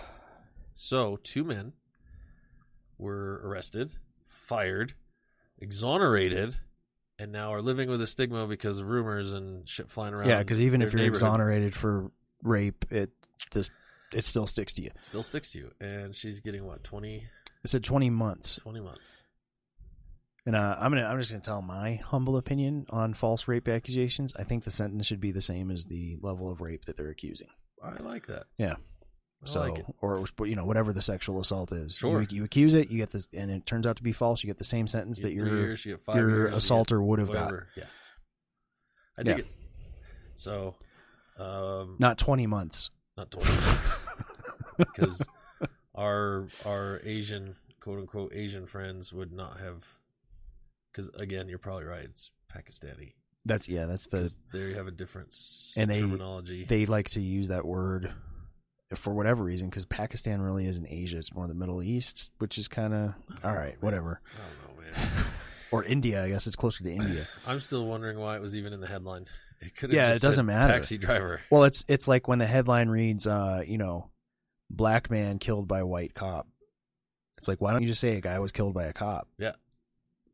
So 0.80 1.18
two 1.24 1.44
men 1.44 1.74
were 3.00 3.42
arrested, 3.44 3.94
fired, 4.28 4.94
exonerated, 5.58 6.58
and 7.20 7.32
now 7.32 7.54
are 7.54 7.62
living 7.62 7.90
with 7.90 8.02
a 8.02 8.08
stigma 8.08 8.48
because 8.48 8.80
of 8.80 8.88
rumors 8.88 9.32
and 9.34 9.68
shit 9.68 9.90
flying 9.90 10.14
around. 10.14 10.30
Yeah, 10.30 10.40
because 10.40 10.60
even 10.62 10.82
if 10.82 10.94
you're 10.94 11.06
exonerated 11.06 11.76
for 11.76 12.12
rape, 12.44 12.86
it 12.92 13.12
this 13.52 13.70
it 14.14 14.24
still 14.24 14.48
sticks 14.48 14.74
to 14.74 14.82
you. 14.84 14.92
it 14.96 15.04
still 15.04 15.24
sticks 15.24 15.52
to 15.52 15.60
you. 15.60 15.72
And 15.82 16.16
she's 16.16 16.40
getting 16.40 16.66
what 16.66 16.84
20, 16.84 17.18
It 17.64 17.70
said 17.70 17.84
20 17.84 18.10
months, 18.10 18.56
20 18.58 18.80
months. 18.80 19.24
and 20.46 20.56
uh, 20.56 20.78
I'm 20.80 20.92
gonna 20.92 21.06
I'm 21.06 21.20
just 21.20 21.32
gonna 21.32 21.44
tell 21.44 21.62
my 21.62 21.96
humble 21.96 22.38
opinion 22.38 22.86
on 22.90 23.14
false 23.14 23.48
rape 23.48 23.68
accusations. 23.68 24.34
I 24.38 24.44
think 24.44 24.64
the 24.64 24.72
sentence 24.72 25.06
should 25.08 25.20
be 25.20 25.32
the 25.32 25.42
same 25.42 25.72
as 25.72 25.86
the 25.86 26.18
level 26.22 26.50
of 26.52 26.62
rape 26.62 26.86
that 26.86 26.96
they're 26.98 27.10
accusing. 27.10 27.48
I 27.84 28.02
like 28.02 28.28
that. 28.28 28.44
Yeah. 28.58 28.76
So 29.46 29.60
like 29.62 29.80
it. 29.80 29.86
or 30.02 30.26
you 30.46 30.56
know 30.56 30.66
whatever 30.66 30.92
the 30.94 31.02
sexual 31.02 31.40
assault 31.40 31.72
is. 31.72 31.96
Sure. 31.96 32.22
You, 32.24 32.28
you 32.32 32.44
accuse 32.44 32.74
it, 32.74 32.90
you 32.90 32.98
get 32.98 33.12
this, 33.12 33.28
and 33.34 33.50
it 33.52 33.66
turns 33.66 33.86
out 33.86 33.96
to 33.98 34.04
be 34.04 34.12
false. 34.12 34.44
You 34.44 34.48
get 34.48 34.58
the 34.58 34.64
same 34.64 34.88
sentence 34.88 35.20
You 35.20 35.26
that 35.26 35.34
your 35.34 35.48
years, 35.48 35.86
you 35.86 35.98
your 36.14 36.30
years, 36.30 36.56
assaulter 36.56 37.02
would 37.02 37.20
have 37.20 37.32
got. 37.32 37.54
Yeah, 37.76 37.84
I 39.18 39.24
dig 39.24 39.38
Yeah. 39.38 39.44
it. 39.44 39.48
So, 40.36 40.76
um, 41.38 41.96
Not 42.00 42.18
20 42.18 42.46
months. 42.48 42.90
not 43.16 43.32
twenty 43.32 43.50
months, 43.52 43.98
because 44.78 45.26
our 45.96 46.48
our 46.66 47.00
Asian 47.04 47.56
quote 47.80 48.00
unquote 48.00 48.34
Asian 48.34 48.66
friends 48.66 49.14
would 49.14 49.32
not 49.32 49.60
have. 49.60 49.86
Because 50.92 51.10
again, 51.16 51.48
you're 51.48 51.58
probably 51.60 51.86
right. 51.86 52.06
It's 52.06 52.32
Pakistani. 52.54 53.14
That's 53.46 53.70
yeah. 53.70 53.86
That's 53.86 54.08
the 54.08 54.36
there 54.52 54.68
you 54.70 54.76
have 54.76 54.88
a 54.88 54.92
different 54.92 55.36
And 55.78 55.90
they- 55.90 56.02
terminology. 56.02 56.66
they 56.66 56.86
like 56.88 57.10
to 57.12 57.22
use 57.22 57.48
that 57.50 57.66
word 57.66 58.12
for 58.96 59.14
whatever 59.14 59.44
reason 59.44 59.70
because 59.70 59.86
Pakistan 59.86 60.42
really 60.42 60.66
isn't 60.68 60.88
Asia; 60.88 61.18
it's 61.18 61.34
more 61.34 61.48
the 61.48 61.54
Middle 61.54 61.82
East, 61.84 62.30
which 62.38 62.58
is 62.58 62.68
kind 62.68 62.94
of 62.94 63.14
all 63.44 63.54
right, 63.54 63.76
whatever. 63.82 64.22
I 64.34 64.38
don't 64.38 64.78
know, 64.78 64.82
man. 65.16 65.26
Or 65.70 65.84
India, 65.84 66.24
I 66.24 66.30
guess 66.30 66.48
it's 66.48 66.56
closer 66.56 66.82
to 66.86 66.90
India. 66.90 67.28
I'm 67.46 67.60
still 67.60 67.86
wondering 67.86 68.18
why 68.18 68.38
it 68.38 68.42
was 68.42 68.56
even 68.56 68.72
in 68.72 68.80
the 68.80 68.88
headline. 68.88 69.26
It 69.60 69.76
could 69.76 69.92
Yeah, 69.92 70.12
just 70.12 70.24
it 70.24 70.26
doesn't 70.26 70.46
matter. 70.46 70.72
Taxi 70.72 70.98
driver. 70.98 71.42
Well, 71.52 71.66
it's 71.66 71.84
it's 71.90 72.08
like 72.08 72.26
when 72.30 72.40
the 72.40 72.46
headline 72.46 72.88
reads, 72.88 73.28
uh, 73.28 73.64
you 73.68 73.78
know, 73.78 74.10
black 74.70 75.12
man 75.12 75.40
killed 75.40 75.68
by 75.68 75.84
white 75.84 76.14
cop. 76.14 76.48
It's 77.38 77.50
like, 77.50 77.60
why 77.60 77.74
don't 77.74 77.82
you 77.82 77.88
just 77.90 78.00
say 78.00 78.16
a 78.16 78.22
guy 78.22 78.40
was 78.40 78.54
killed 78.54 78.74
by 78.76 78.86
a 78.86 78.94
cop? 78.94 79.28
Yeah, 79.38 79.56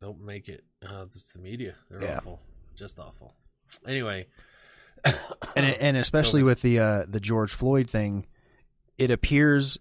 don't 0.01 0.21
make 0.23 0.49
it. 0.49 0.63
Uh, 0.87 1.05
it's 1.07 1.33
the 1.33 1.39
media. 1.39 1.73
They're 1.89 2.03
Yeah. 2.03 2.17
awful. 2.17 2.39
Just 2.75 2.99
awful. 2.99 3.33
Anyway. 3.87 4.27
and 5.55 5.65
and 5.65 5.97
especially 6.05 6.43
with 6.43 6.61
the 6.61 6.77
uh, 6.77 7.05
the 7.07 7.19
George 7.19 7.53
Floyd 7.55 7.89
thing, 7.89 8.27
it 8.97 9.11
appears 9.11 9.77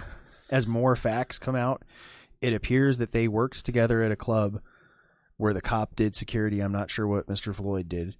as 0.50 0.66
more 0.66 0.96
facts 0.96 1.38
come 1.38 1.56
out, 1.56 1.82
it 2.40 2.52
appears 2.52 2.98
that 2.98 3.12
they 3.12 3.28
worked 3.28 3.64
together 3.64 4.02
at 4.02 4.12
a 4.12 4.16
club 4.16 4.60
where 5.36 5.54
the 5.54 5.60
cop 5.60 5.96
did 5.96 6.14
security. 6.14 6.60
I'm 6.60 6.72
not 6.72 6.90
sure 6.90 7.06
what 7.06 7.26
Mr. 7.26 7.54
Floyd 7.54 7.88
did, 7.88 8.16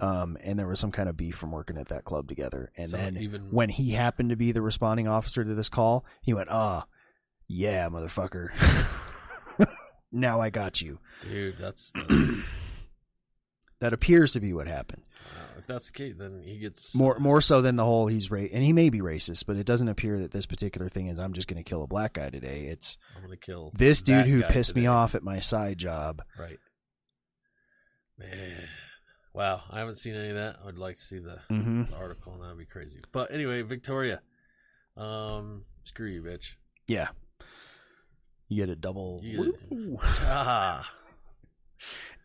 um, 0.00 0.36
and 0.42 0.58
there 0.58 0.66
was 0.66 0.80
some 0.80 0.90
kind 0.92 1.08
of 1.08 1.16
beef 1.16 1.36
from 1.36 1.52
working 1.52 1.76
at 1.78 1.88
that 1.88 2.04
club 2.04 2.28
together. 2.28 2.72
And 2.76 2.88
So 2.88 2.96
then 2.96 3.16
even- 3.18 3.50
when 3.50 3.68
he 3.68 3.90
happened 3.92 4.30
to 4.30 4.36
be 4.36 4.52
the 4.52 4.62
responding 4.62 5.06
officer 5.08 5.44
to 5.44 5.54
this 5.54 5.68
call, 5.68 6.04
he 6.22 6.32
went, 6.34 6.48
"Ah, 6.50 6.86
yeah, 7.46 7.88
motherfucker." 7.88 8.50
now 10.12 10.40
I 10.40 10.50
got 10.50 10.80
you. 10.80 10.98
Dude, 11.22 11.58
that's, 11.58 11.92
that's 12.08 12.48
That 13.80 13.92
appears 13.92 14.32
to 14.32 14.40
be 14.40 14.52
what 14.52 14.66
happened. 14.66 15.02
uh, 15.36 15.58
if 15.58 15.66
that's 15.66 15.90
the 15.90 15.96
case, 15.96 16.14
then 16.18 16.42
he 16.44 16.58
gets 16.58 16.94
more 16.96 17.18
more 17.20 17.40
so 17.40 17.60
than 17.62 17.76
the 17.76 17.84
whole 17.84 18.08
he's 18.08 18.28
ra- 18.30 18.40
and 18.52 18.64
he 18.64 18.72
may 18.72 18.90
be 18.90 19.00
racist, 19.00 19.44
but 19.46 19.56
it 19.56 19.66
doesn't 19.66 19.88
appear 19.88 20.18
that 20.18 20.32
this 20.32 20.46
particular 20.46 20.88
thing 20.88 21.06
is 21.06 21.18
I'm 21.18 21.32
just 21.32 21.46
going 21.46 21.62
to 21.62 21.68
kill 21.68 21.82
a 21.84 21.86
black 21.86 22.14
guy 22.14 22.28
today. 22.30 22.66
It's 22.66 22.98
I'm 23.16 23.22
gonna 23.22 23.36
kill 23.36 23.70
this 23.76 24.02
dude 24.02 24.26
who 24.26 24.42
pissed 24.42 24.74
me 24.74 24.86
off 24.86 25.14
at 25.14 25.22
my 25.22 25.38
side 25.40 25.78
job. 25.78 26.22
Right. 26.38 26.58
Man, 28.18 28.68
wow! 29.32 29.62
I 29.70 29.78
haven't 29.78 29.94
seen 29.94 30.14
any 30.16 30.30
of 30.30 30.34
that. 30.34 30.56
I 30.60 30.66
would 30.66 30.78
like 30.78 30.96
to 30.96 31.02
see 31.02 31.20
the, 31.20 31.38
Mm-hmm. 31.50 31.84
the 31.92 31.96
article, 31.96 32.32
and 32.34 32.42
that'd 32.42 32.58
be 32.58 32.64
crazy. 32.66 32.98
But 33.12 33.30
anyway, 33.30 33.62
Victoria, 33.62 34.20
um, 34.96 35.64
screw 35.84 36.08
you, 36.08 36.22
bitch. 36.22 36.54
Yeah, 36.88 37.08
you 38.48 38.56
get 38.56 38.70
a 38.70 38.76
double. 38.76 39.20
Get- 39.22 39.38
Woo. 39.70 39.98
Ah, 40.22 40.90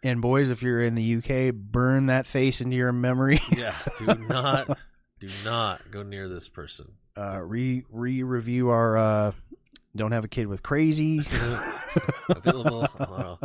And 0.03 0.21
boys, 0.21 0.49
if 0.49 0.61
you're 0.61 0.81
in 0.81 0.95
the 0.95 1.15
UK, 1.15 1.53
burn 1.55 2.07
that 2.07 2.27
face 2.27 2.59
into 2.59 2.75
your 2.75 2.91
memory. 2.91 3.39
yeah. 3.55 3.75
Do 3.99 4.05
not, 4.29 4.77
do 5.19 5.29
not 5.45 5.89
go 5.91 6.03
near 6.03 6.27
this 6.27 6.49
person. 6.49 6.91
Uh, 7.15 7.39
re 7.39 7.83
re 7.89 8.23
review 8.23 8.69
our 8.69 8.97
uh, 8.97 9.31
don't 9.95 10.11
have 10.11 10.25
a 10.25 10.27
kid 10.27 10.47
with 10.47 10.63
crazy. 10.63 11.19
Available 12.29 12.87
on 12.99 13.07
all, 13.07 13.39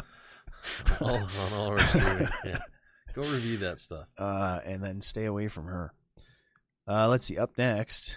all, 1.01 1.15
on 1.17 1.53
all 1.53 1.69
our 1.69 1.79
streaming. 1.87 2.29
Yeah. 2.45 2.59
Go 3.13 3.23
review 3.23 3.59
that 3.59 3.79
stuff. 3.79 4.07
uh, 4.19 4.61
and 4.65 4.83
then 4.83 5.01
stay 5.03 5.27
away 5.27 5.49
from 5.49 5.67
her. 5.67 5.93
Uh, 6.87 7.09
let's 7.09 7.27
see. 7.27 7.37
Up 7.37 7.51
next, 7.59 8.17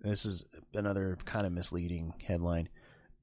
this 0.00 0.24
is 0.26 0.44
another 0.74 1.16
kind 1.24 1.46
of 1.46 1.52
misleading 1.52 2.12
headline. 2.26 2.68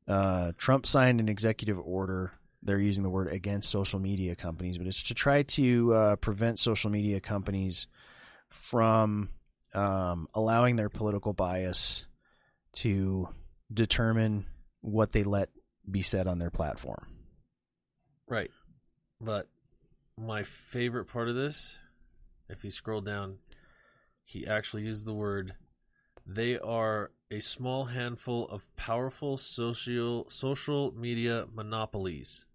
Uh, 0.08 0.54
Trump 0.58 0.88
signed 0.88 1.20
an 1.20 1.30
executive 1.30 1.78
order. 1.80 2.34
They're 2.62 2.80
using 2.80 3.04
the 3.04 3.10
word 3.10 3.32
against 3.32 3.70
social 3.70 4.00
media 4.00 4.36
companies, 4.36 4.78
but 4.78 4.88
it's 4.88 5.04
to 5.04 5.14
try 5.14 5.44
to 5.44 5.94
uh, 5.94 6.16
prevent 6.18 6.60
social 6.60 6.90
media 6.90 7.20
companies 7.20 7.88
from 8.50 9.30
um, 9.74 10.28
allowing 10.34 10.76
their 10.76 10.90
political 10.90 11.34
bias 11.34 12.06
to 12.74 13.30
determine 13.74 14.46
what 14.82 15.12
they 15.12 15.24
let 15.24 15.50
be 15.90 16.02
said 16.02 16.28
on 16.28 16.40
their 16.40 16.50
platform. 16.50 17.08
Right. 18.28 18.52
But 19.22 19.48
my 20.18 20.44
favorite 20.44 21.06
part 21.06 21.30
of 21.30 21.36
this, 21.36 21.80
if 22.50 22.64
you 22.64 22.72
scroll 22.72 23.02
down, 23.02 23.38
he 24.24 24.46
actually 24.46 24.84
used 24.84 25.06
the 25.06 25.14
word 25.14 25.56
they 26.26 26.60
are 26.60 27.12
a 27.32 27.40
small 27.40 27.86
handful 27.86 28.48
of 28.50 28.74
powerful 28.76 29.36
social 29.38 30.30
social 30.30 30.94
media 30.96 31.48
monopolies. 31.52 32.46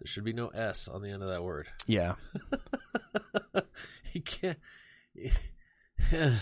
There 0.00 0.06
should 0.06 0.24
be 0.24 0.32
no 0.32 0.48
S 0.48 0.88
on 0.88 1.02
the 1.02 1.10
end 1.10 1.22
of 1.22 1.28
that 1.28 1.42
word. 1.42 1.66
Yeah. 1.86 2.14
he 4.12 4.20
can't. 4.20 4.58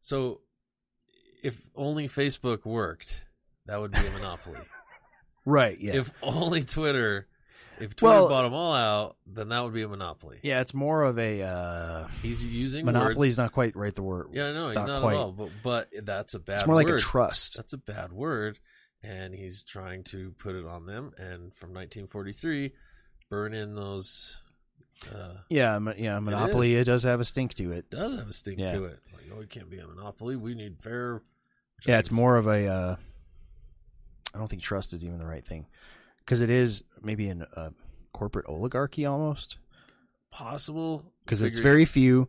so, 0.00 0.40
if 1.42 1.68
only 1.74 2.08
Facebook 2.08 2.64
worked, 2.64 3.24
that 3.66 3.80
would 3.80 3.92
be 3.92 3.98
a 4.06 4.10
monopoly. 4.10 4.58
Right. 5.46 5.80
Yeah. 5.80 5.94
If 5.94 6.12
only 6.22 6.64
Twitter, 6.64 7.26
if 7.80 7.96
Twitter 7.96 8.14
Well- 8.14 8.28
bought 8.28 8.42
them 8.42 8.52
all 8.52 8.74
out, 8.74 9.16
then 9.26 9.48
that 9.48 9.64
would 9.64 9.72
be 9.72 9.80
a 9.80 9.88
monopoly. 9.88 10.38
yeah, 10.42 10.60
it's 10.60 10.74
more 10.74 11.02
of 11.02 11.18
a 11.18 11.42
uh, 11.42 12.08
He's 12.22 12.44
using 12.46 12.84
monopoly. 12.84 13.26
Is 13.26 13.38
not 13.38 13.52
quite 13.52 13.74
right. 13.74 13.92
The 13.94 14.02
word. 14.02 14.28
Yeah, 14.34 14.48
I 14.48 14.52
know 14.52 14.66
he's 14.68 14.76
not 14.76 14.86
not, 14.86 15.00
quite. 15.00 15.14
at 15.14 15.18
all. 15.18 15.32
But 15.32 15.48
but 15.64 15.88
that's 16.04 16.34
a 16.34 16.38
bad. 16.38 16.58
It's 16.58 16.66
more 16.66 16.76
like 16.76 16.90
a 16.90 16.98
trust. 16.98 17.56
That's 17.56 17.72
a 17.72 17.78
bad 17.78 18.12
word, 18.12 18.58
and 19.02 19.34
he's 19.34 19.64
trying 19.64 20.04
to 20.04 20.32
put 20.38 20.54
it 20.54 20.66
on 20.66 20.86
them. 20.86 21.12
And 21.16 21.54
from 21.54 21.70
1943, 21.70 22.72
burn 23.28 23.54
in 23.54 23.74
those. 23.74 24.38
Uh, 25.10 25.34
Yeah. 25.48 25.78
mo- 25.78 25.94
Yeah. 25.96 26.18
Monopoly. 26.18 26.74
is. 26.74 26.82
It, 26.82 26.84
does 26.90 27.02
have 27.04 27.20
a 27.20 27.24
stink 27.24 27.54
to 27.54 27.72
it. 27.72 27.88
does 27.90 28.18
have 28.18 28.28
a 28.28 28.32
stink 28.32 28.58
Yeah. 28.58 28.72
to 28.72 28.84
it. 28.84 29.00
Like, 29.12 29.24
oh, 29.34 29.40
it 29.40 29.48
can't 29.50 29.70
be 29.70 29.78
a 29.78 29.86
monopoly. 29.86 30.36
We 30.36 30.54
need 30.54 30.78
fair. 30.78 31.22
Yeah. 31.86 31.98
It's 31.98 32.10
more 32.10 32.36
of 32.36 32.46
a. 32.46 32.66
Uh, 32.66 32.96
I 34.34 34.38
don't 34.38 34.48
think 34.48 34.62
trust 34.62 34.92
is 34.92 35.04
even 35.04 35.18
the 35.18 35.26
right 35.26 35.44
thing, 35.44 35.66
because 36.18 36.40
it 36.40 36.50
is 36.50 36.84
maybe 37.02 37.28
an 37.28 37.42
a 37.56 37.72
corporate 38.12 38.46
oligarchy 38.46 39.04
almost. 39.06 39.58
possible 40.30 41.12
because 41.24 41.42
it's 41.42 41.58
very 41.58 41.84
few, 41.84 42.28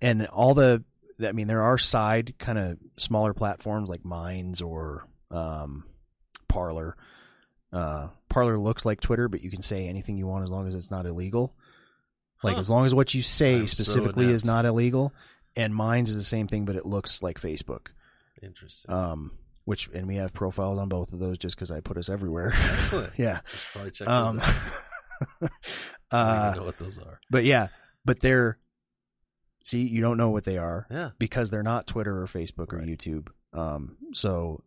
and 0.00 0.26
all 0.26 0.54
the. 0.54 0.84
I 1.22 1.32
mean, 1.32 1.48
there 1.48 1.62
are 1.62 1.76
side 1.76 2.34
kind 2.38 2.58
of 2.58 2.78
smaller 2.96 3.34
platforms 3.34 3.88
like 3.88 4.04
Minds 4.04 4.62
or 4.62 5.06
um, 5.30 5.84
Parler. 6.50 6.96
Uh, 7.72 8.08
Parler 8.28 8.58
looks 8.58 8.84
like 8.84 9.00
Twitter, 9.00 9.28
but 9.28 9.42
you 9.42 9.50
can 9.50 9.62
say 9.62 9.86
anything 9.88 10.16
you 10.18 10.26
want 10.26 10.44
as 10.44 10.50
long 10.50 10.66
as 10.68 10.74
it's 10.74 10.90
not 10.90 11.06
illegal. 11.06 11.54
Like 12.42 12.54
Huh. 12.54 12.60
as 12.60 12.68
long 12.70 12.84
as 12.86 12.94
what 12.94 13.14
you 13.14 13.22
say 13.22 13.56
I'm 13.56 13.68
so 13.68 13.82
specifically 13.82 14.26
is 14.30 14.44
not 14.44 14.64
illegal. 14.66 15.12
And 15.56 15.74
Minds 15.74 16.10
is 16.10 16.16
the 16.16 16.22
same 16.22 16.48
thing, 16.48 16.64
but 16.64 16.76
it 16.76 16.84
looks 16.86 17.22
like 17.22 17.40
Facebook. 17.40 17.88
Interesting. 18.42 18.92
Um, 18.94 19.32
which 19.64 19.88
and 19.94 20.06
we 20.08 20.16
have 20.16 20.32
profiles 20.32 20.78
on 20.78 20.88
both 20.88 21.12
of 21.12 21.18
those 21.18 21.38
just 21.38 21.54
because 21.56 21.70
I 21.70 21.80
put 21.80 21.96
us 21.96 22.08
everywhere. 22.08 22.52
Excellent. 22.54 23.12
yeah. 23.18 23.40
Should 23.54 23.72
probably 23.72 23.90
check 23.92 24.08
Um, 24.08 24.36
those 24.38 24.44
out. 24.48 24.54
I 26.12 26.16
don't 26.24 26.28
uh, 26.28 26.46
even 26.48 26.60
know 26.60 26.66
what 26.66 26.78
those 26.78 26.98
are. 26.98 27.20
but 27.30 27.44
yeah, 27.44 27.68
but 28.04 28.20
they're 28.20 28.58
see, 29.62 29.82
you 29.82 30.00
don't 30.00 30.16
know 30.16 30.30
what 30.30 30.44
they 30.44 30.56
are 30.58 30.86
Yeah. 30.90 31.10
because 31.18 31.50
they're 31.50 31.62
not 31.62 31.86
Twitter 31.86 32.20
or 32.22 32.26
Facebook 32.26 32.72
or 32.72 32.78
YouTube. 32.80 33.28
Um, 33.52 33.96
so 34.14 34.64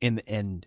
in 0.00 0.20
and 0.26 0.66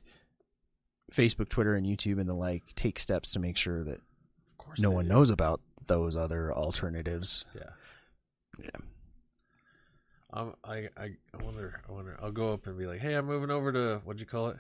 Facebook, 1.14 1.50
Twitter, 1.50 1.76
and 1.76 1.86
YouTube 1.86 2.20
and 2.20 2.28
the 2.30 2.34
like 2.34 2.64
take 2.76 3.00
steps 3.00 3.32
to 3.32 3.40
make 3.40 3.58
sure 3.58 3.84
that 3.84 4.02
Of 4.50 4.58
course. 4.58 4.80
no 4.80 4.92
one 4.92 5.06
do. 5.06 5.10
knows 5.10 5.30
about 5.30 5.62
those 5.88 6.16
other 6.16 6.54
alternatives. 6.54 7.46
Yeah. 7.56 7.70
Yeah. 8.64 8.70
Um, 10.34 10.56
I, 10.64 10.90
I, 10.98 11.12
I 11.34 11.44
wonder. 11.44 11.82
I 11.88 11.92
wonder. 11.92 12.18
I'll 12.22 12.32
go 12.32 12.52
up 12.54 12.68
and 12.68 12.78
be 12.78 12.86
like, 12.86 13.00
"Hey, 13.00 13.14
I'm 13.14 13.26
moving 13.26 13.50
over 13.50 13.72
to 13.72 14.02
what'd 14.04 14.20
you 14.20 14.26
call 14.26 14.50
it? 14.50 14.58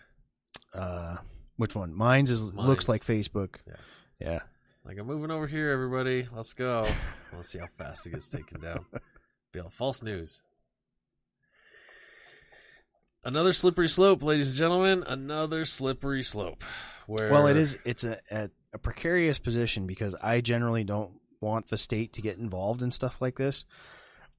Uh, 0.73 1.17
which 1.57 1.75
one? 1.75 1.93
Minds 1.93 2.31
is 2.31 2.53
Minds. 2.53 2.67
looks 2.69 2.89
like 2.89 3.03
Facebook. 3.05 3.55
Yeah. 3.67 3.73
Yeah. 4.19 4.39
Like, 4.85 4.97
I'm 4.97 5.05
moving 5.07 5.31
over 5.31 5.47
here, 5.47 5.69
everybody. 5.71 6.27
Let's 6.33 6.53
go. 6.53 6.87
Let's 7.33 7.49
see 7.49 7.59
how 7.59 7.67
fast 7.77 8.07
it 8.07 8.11
gets 8.11 8.29
taken 8.29 8.61
down. 8.61 8.85
Be 9.51 9.59
all 9.59 9.69
false 9.69 10.01
news. 10.01 10.41
Another 13.27 13.51
slippery 13.51 13.89
slope, 13.89 14.23
ladies 14.23 14.47
and 14.47 14.57
gentlemen. 14.57 15.03
Another 15.05 15.65
slippery 15.65 16.23
slope. 16.23 16.63
Where 17.07 17.29
Well, 17.29 17.47
it 17.47 17.57
is. 17.57 17.77
It's 17.83 18.05
a, 18.05 18.19
a 18.31 18.49
a 18.71 18.77
precarious 18.77 19.37
position 19.37 19.85
because 19.85 20.15
I 20.21 20.39
generally 20.39 20.85
don't 20.85 21.11
want 21.41 21.67
the 21.67 21.77
state 21.77 22.13
to 22.13 22.21
get 22.21 22.37
involved 22.37 22.81
in 22.81 22.89
stuff 22.91 23.21
like 23.21 23.35
this, 23.35 23.65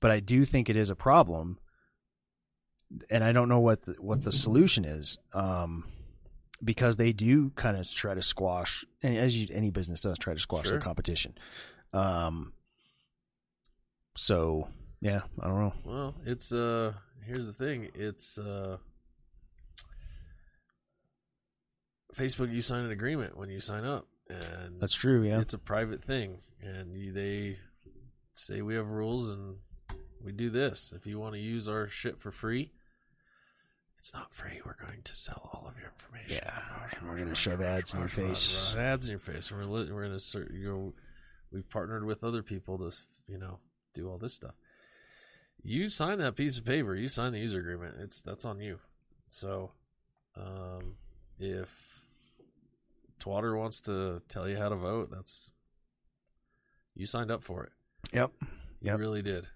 but 0.01 0.11
I 0.11 0.21
do 0.21 0.47
think 0.47 0.71
it 0.71 0.77
is 0.77 0.89
a 0.89 0.95
problem, 0.95 1.59
and 3.11 3.23
I 3.23 3.33
don't 3.33 3.51
know 3.51 3.61
what 3.61 3.83
the, 3.83 3.93
what 4.01 4.25
the 4.25 4.33
solution 4.33 4.87
is. 4.87 5.19
Um, 5.35 5.85
because 6.65 6.97
they 6.97 7.13
do 7.13 7.51
kind 7.57 7.77
of 7.77 7.91
try 7.91 8.15
to 8.15 8.23
squash, 8.23 8.87
and 9.03 9.19
as 9.19 9.37
you, 9.37 9.55
any 9.55 9.71
business 9.71 10.01
does, 10.01 10.19
try 10.19 10.33
to 10.33 10.41
squash 10.41 10.65
Sure. 10.65 10.79
the 10.79 10.85
competition. 10.85 11.37
Um. 11.93 12.55
So 14.17 14.69
yeah, 15.03 15.21
I 15.41 15.47
don't 15.47 15.61
know. 15.61 15.75
Well, 15.85 16.15
it's 16.25 16.53
uh. 16.53 16.95
Here's 17.29 17.47
the 17.47 17.53
thing. 17.53 17.89
It's 17.95 18.39
uh. 18.39 18.79
Facebook, 22.15 22.53
you 22.53 22.63
sign 22.63 22.85
an 22.85 22.91
agreement 22.91 23.37
when 23.37 23.51
you 23.51 23.61
sign 23.61 23.85
up, 23.85 24.07
and 24.31 24.81
That's 24.81 24.95
true. 24.95 25.23
Yeah. 25.23 25.41
it's 25.41 25.53
a 25.53 25.59
private 25.59 26.03
thing, 26.03 26.39
and 26.63 26.97
you, 26.97 27.13
they 27.13 27.59
say 28.33 28.63
we 28.63 28.77
have 28.77 28.89
rules 28.89 29.29
and 29.29 29.57
we 30.25 30.33
do 30.33 30.49
this. 30.49 30.93
If 30.97 31.07
you 31.07 31.19
want 31.19 31.35
to 31.35 31.41
use 31.41 31.69
our 31.69 31.87
shit 31.87 32.19
for 32.19 32.31
free, 32.31 32.73
it's 33.99 34.15
not 34.15 34.33
free. 34.33 34.61
We're 34.65 34.75
going 34.75 35.03
to 35.05 35.15
sell 35.15 35.51
all 35.53 35.69
of 35.69 35.79
your 35.79 35.93
information. 35.93 36.43
Yeah, 36.43 36.63
and 36.99 37.09
we're 37.09 37.19
gonna 37.19 37.35
shove 37.35 37.61
ads 37.61 37.93
in 37.93 38.01
your 38.01 38.09
face. 38.09 38.75
Ads 38.77 39.07
in 39.07 39.11
your 39.11 39.21
face. 39.21 39.53
We're 39.53 39.69
we're 39.69 40.03
gonna 40.03 40.19
you 40.55 40.69
know, 40.69 40.95
we've 41.53 41.69
partnered 41.69 42.05
with 42.05 42.25
other 42.25 42.43
people 42.43 42.79
to 42.79 42.97
you 43.29 43.39
know 43.39 43.59
do 43.93 44.09
all 44.09 44.17
this 44.17 44.35
stuff. 44.35 44.55
You 45.63 45.89
sign 45.89 46.19
that 46.19 46.37
piece 46.37 46.59
of 46.59 46.65
paper. 46.65 46.95
You 46.95 47.09
sign 47.09 47.33
the 47.33 47.41
user 47.41 47.61
agreement. 47.61 47.97
It's 48.01 48.23
that's 48.23 48.45
on 48.45 48.61
you. 48.61 48.79
So, 49.29 49.73
um, 50.37 50.95
if 51.39 52.05
Twatter 53.21 53.59
wants 53.59 53.81
to 53.83 54.23
tell 54.29 54.49
you 54.49 54.57
how 54.57 54.69
to 54.69 54.77
vote, 54.77 55.11
that's 55.11 55.51
you 56.95 57.07
signed 57.07 57.31
up 57.31 57.43
for 57.43 57.65
it. 57.65 57.73
Yep. 58.13 58.31
You 58.41 58.47
Yep. 58.91 58.99
really 58.99 59.23
did. 59.23 59.47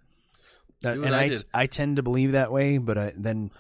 That, 0.83 0.99
and 0.99 1.15
I 1.15 1.23
I, 1.25 1.29
did. 1.29 1.45
I 1.55 1.67
tend 1.67 1.97
to 1.97 2.03
believe 2.03 2.33
that 2.33 2.51
way, 2.51 2.79
but 2.79 2.99
I, 2.99 3.13
then 3.17 3.51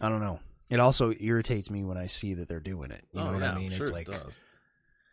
I 0.00 0.08
don't 0.10 0.20
know. 0.20 0.40
It 0.68 0.80
also 0.80 1.12
irritates 1.18 1.70
me 1.70 1.82
when 1.84 1.96
I 1.96 2.06
see 2.06 2.34
that 2.34 2.48
they're 2.48 2.60
doing 2.60 2.90
it. 2.90 3.04
You 3.12 3.20
know 3.20 3.30
oh 3.30 3.32
what 3.32 3.42
yeah, 3.42 3.52
I 3.52 3.58
mean? 3.58 3.70
Sure 3.70 3.82
it's 3.82 3.90
it 3.90 3.94
like, 3.94 4.06
does. 4.06 4.40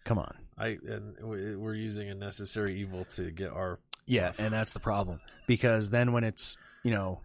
come 0.03 0.19
on. 0.19 0.33
I 0.57 0.77
and 0.85 1.15
we're 1.21 1.73
using 1.75 2.09
a 2.09 2.15
necessary 2.15 2.75
evil 2.79 3.05
to 3.15 3.31
get 3.31 3.51
our 3.51 3.79
Yeah, 4.09 4.33
and 4.39 4.51
that's 4.51 4.73
the 4.73 4.79
problem 4.79 5.21
because 5.47 5.91
then 5.91 6.11
when 6.11 6.23
it's 6.23 6.57
you 6.83 6.91
know 6.91 7.21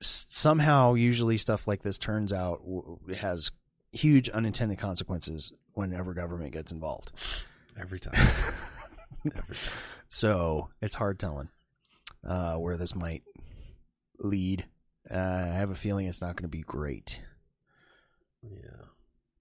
somehow 0.00 0.94
usually 0.94 1.38
stuff 1.38 1.66
like 1.66 1.82
this 1.82 1.96
turns 1.96 2.32
out 2.32 2.60
it 3.08 3.18
has 3.18 3.50
huge 3.92 4.28
unintended 4.28 4.78
consequences 4.78 5.52
whenever 5.74 6.12
government 6.12 6.52
gets 6.52 6.72
involved. 6.72 7.12
every 7.80 8.00
time. 8.00 8.14
every 9.24 9.54
time. 9.54 9.64
So 10.08 10.70
it's 10.82 10.96
hard 10.96 11.18
telling 11.18 11.50
uh, 12.26 12.56
where 12.56 12.76
this 12.76 12.94
might 12.94 13.22
lead. 14.18 14.66
Uh, 15.08 15.16
I 15.52 15.54
have 15.54 15.70
a 15.70 15.76
feeling 15.76 16.06
it's 16.06 16.20
not 16.20 16.34
going 16.34 16.50
to 16.50 16.56
be 16.56 16.62
great. 16.62 17.20
Yeah. 18.42 18.86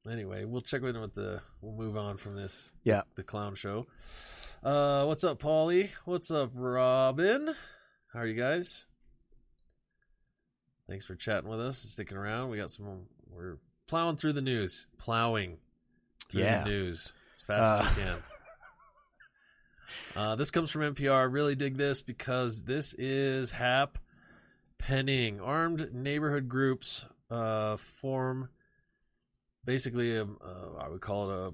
Anyway, 0.10 0.46
we'll 0.46 0.62
check 0.62 0.82
with 0.82 0.96
him 0.96 1.02
with 1.02 1.14
the. 1.16 1.42
We'll 1.62 1.74
move 1.74 1.98
on 1.98 2.18
from 2.18 2.36
this. 2.36 2.72
Yeah. 2.84 3.02
The 3.16 3.24
clown 3.24 3.56
show. 3.56 3.88
Uh, 4.64 5.06
what's 5.06 5.24
up, 5.24 5.40
Paulie? 5.42 5.90
What's 6.06 6.30
up, 6.32 6.52
Robin? 6.54 7.54
How 8.14 8.20
are 8.20 8.28
you 8.28 8.40
guys? 8.40 8.86
Thanks 10.88 11.06
for 11.06 11.16
chatting 11.16 11.50
with 11.50 11.60
us 11.60 11.84
and 11.84 11.90
sticking 11.92 12.18
around. 12.18 12.50
We 12.50 12.58
got 12.58 12.70
some. 12.70 13.08
We're 13.32 13.58
plowing 13.88 14.18
through 14.18 14.34
the 14.34 14.42
news. 14.42 14.86
Plowing 15.00 15.58
through 16.30 16.42
Yeah. 16.44 16.64
the 16.64 16.70
news 16.70 17.12
as 17.36 17.42
fast 17.42 17.62
as 17.62 17.86
Uh, 17.86 17.90
we 17.98 18.04
can. 18.04 18.24
Uh, 20.16 20.36
this 20.36 20.52
comes 20.52 20.70
from 20.72 20.82
NPR. 20.82 21.14
I 21.14 21.24
Really 21.24 21.56
dig 21.56 21.78
this 21.78 22.02
because 22.02 22.64
this 22.64 22.94
is 22.94 23.52
Hap 23.52 23.98
Penning. 24.78 25.40
Armed 25.40 25.94
neighborhood 25.94 26.48
groups 26.48 27.06
uh, 27.32 27.76
form 27.78 28.50
basically, 29.66 30.16
a, 30.16 30.24
uh, 30.24 30.28
I 30.80 30.88
would 30.90 31.02
call 31.02 31.30
it 31.30 31.34
a 31.50 31.54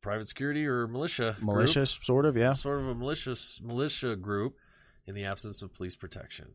private 0.00 0.28
security 0.28 0.66
or 0.66 0.86
militia. 0.86 1.34
group. 1.36 1.44
Malicious, 1.46 1.98
sort 2.02 2.26
of, 2.26 2.36
yeah. 2.36 2.52
Sort 2.52 2.80
of 2.80 2.88
a 2.88 2.94
malicious 2.94 3.60
militia 3.62 4.16
group 4.16 4.56
in 5.06 5.14
the 5.14 5.24
absence 5.24 5.62
of 5.62 5.72
police 5.74 5.96
protection. 5.96 6.48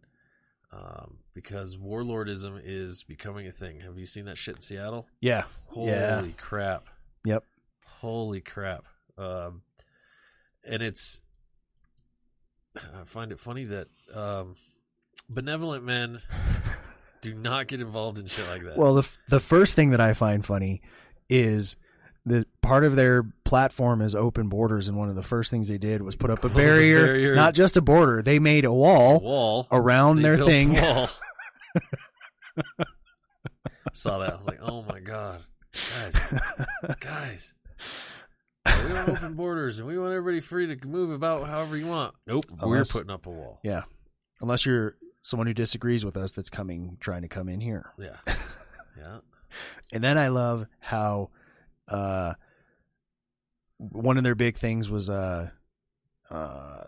Um, 0.71 1.17
because 1.35 1.77
warlordism 1.77 2.59
is 2.63 3.03
becoming 3.03 3.47
a 3.47 3.51
thing. 3.51 3.81
Have 3.81 3.97
you 3.99 4.07
seen 4.07 4.25
that 4.25 4.39
shit 4.39 4.55
in 4.55 4.61
Seattle? 4.61 5.07
Yeah. 5.21 5.43
Holy 5.67 5.89
Yeah. 5.91 6.25
crap. 6.37 6.87
Yep. 7.25 7.43
Holy 7.99 8.41
crap. 8.41 8.85
Um, 9.17 9.61
and 10.63 10.81
it's, 10.81 11.21
I 12.75 13.03
find 13.05 13.31
it 13.31 13.39
funny 13.39 13.65
that 13.65 13.87
um, 14.15 14.55
benevolent 15.29 15.83
men 15.83 16.19
do 17.23 17.33
not 17.33 17.65
get 17.67 17.81
involved 17.81 18.19
in 18.19 18.27
shit 18.27 18.47
like 18.47 18.63
that. 18.63 18.77
Well, 18.77 18.93
the 18.93 19.01
f- 19.01 19.17
the 19.29 19.39
first 19.39 19.75
thing 19.75 19.89
that 19.91 19.99
I 20.01 20.13
find 20.13 20.45
funny 20.45 20.81
is 21.29 21.75
the 22.25 22.45
part 22.61 22.83
of 22.83 22.95
their 22.95 23.23
platform 23.43 24.01
is 24.01 24.13
open 24.13 24.47
borders, 24.49 24.87
and 24.87 24.97
one 24.97 25.09
of 25.09 25.15
the 25.15 25.23
first 25.23 25.49
things 25.51 25.67
they 25.67 25.77
did 25.77 26.01
was 26.03 26.15
put 26.15 26.29
up 26.29 26.43
a 26.43 26.47
a 26.47 26.49
barrier, 26.51 27.05
barrier. 27.05 27.35
not 27.35 27.53
just 27.55 27.75
a 27.77 27.81
border. 27.81 28.21
They 28.21 28.37
made 28.39 28.65
a 28.65 28.71
wall, 28.73 29.19
wall 29.19 29.67
around 29.71 30.17
They 30.17 30.23
their 30.23 30.41
a 30.41 30.45
thing. 30.45 30.75
Saw 33.93 34.19
that. 34.19 34.31
I 34.33 34.35
was 34.35 34.45
like, 34.47 34.59
oh 34.61 34.81
my 34.83 34.99
god, 34.99 35.41
guys, 35.95 36.15
guys. 36.99 37.53
We 38.65 38.93
want 38.93 39.09
open 39.17 39.33
borders 39.35 39.79
and 39.79 39.87
we 39.87 39.97
want 39.99 40.13
everybody 40.13 40.39
free 40.39 40.73
to 40.75 40.87
move 40.87 41.11
about 41.11 41.47
however 41.47 41.77
you 41.77 41.85
want. 41.87 42.15
Nope, 42.25 42.45
Unless- 42.61 42.93
we're 42.93 42.99
putting 43.01 43.13
up 43.13 43.25
a 43.25 43.29
wall. 43.29 43.59
Yeah, 43.63 43.83
unless 44.41 44.65
you're 44.65 44.95
someone 45.23 45.47
who 45.47 45.53
disagrees 45.53 46.05
with 46.05 46.15
us 46.15 46.31
that's 46.31 46.49
coming 46.51 46.97
trying 46.99 47.23
to 47.23 47.27
come 47.27 47.49
in 47.49 47.61
here. 47.61 47.91
Yeah, 47.97 48.17
yeah. 48.97 49.19
And 49.91 50.03
then 50.03 50.19
I 50.19 50.27
love 50.27 50.67
how 50.79 51.31
uh 51.87 52.33
one 53.77 54.17
of 54.17 54.23
their 54.23 54.35
big 54.35 54.57
things 54.57 54.89
was 54.89 55.09
uh 55.09 55.49
uh 56.29 56.83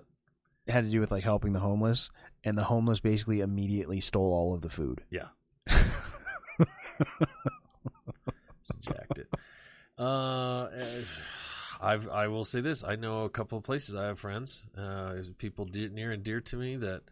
had 0.68 0.84
to 0.86 0.92
do 0.92 1.00
with 1.00 1.12
like 1.12 1.24
helping 1.24 1.54
the 1.54 1.60
homeless 1.60 2.10
and 2.44 2.58
the 2.58 2.66
homeless 2.66 3.00
basically 3.00 3.40
immediately 3.42 4.02
stole 4.02 4.32
all 4.34 4.54
of 4.54 4.62
the 4.62 4.70
food. 4.70 5.04
Yeah. 5.10 5.30
Jacked 8.82 9.18
it. 9.18 9.28
Uh, 9.98 10.66
eh, 10.66 11.02
I've 11.82 12.08
I 12.10 12.28
will 12.28 12.46
say 12.46 12.62
this. 12.62 12.84
I 12.84 12.96
know 12.96 13.24
a 13.24 13.30
couple 13.30 13.58
of 13.58 13.64
places. 13.64 13.96
I 13.96 14.06
have 14.06 14.20
friends, 14.20 14.68
uh, 14.78 15.16
people 15.38 15.66
dear, 15.66 15.90
near 15.90 16.12
and 16.12 16.24
dear 16.24 16.42
to 16.42 16.58
me 16.58 16.76
that 16.78 17.04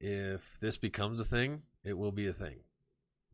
if 0.00 0.58
this 0.60 0.76
becomes 0.78 1.20
a 1.20 1.24
thing, 1.24 1.62
it 1.84 1.96
will 1.98 2.12
be 2.12 2.26
a 2.26 2.32
thing. 2.32 2.56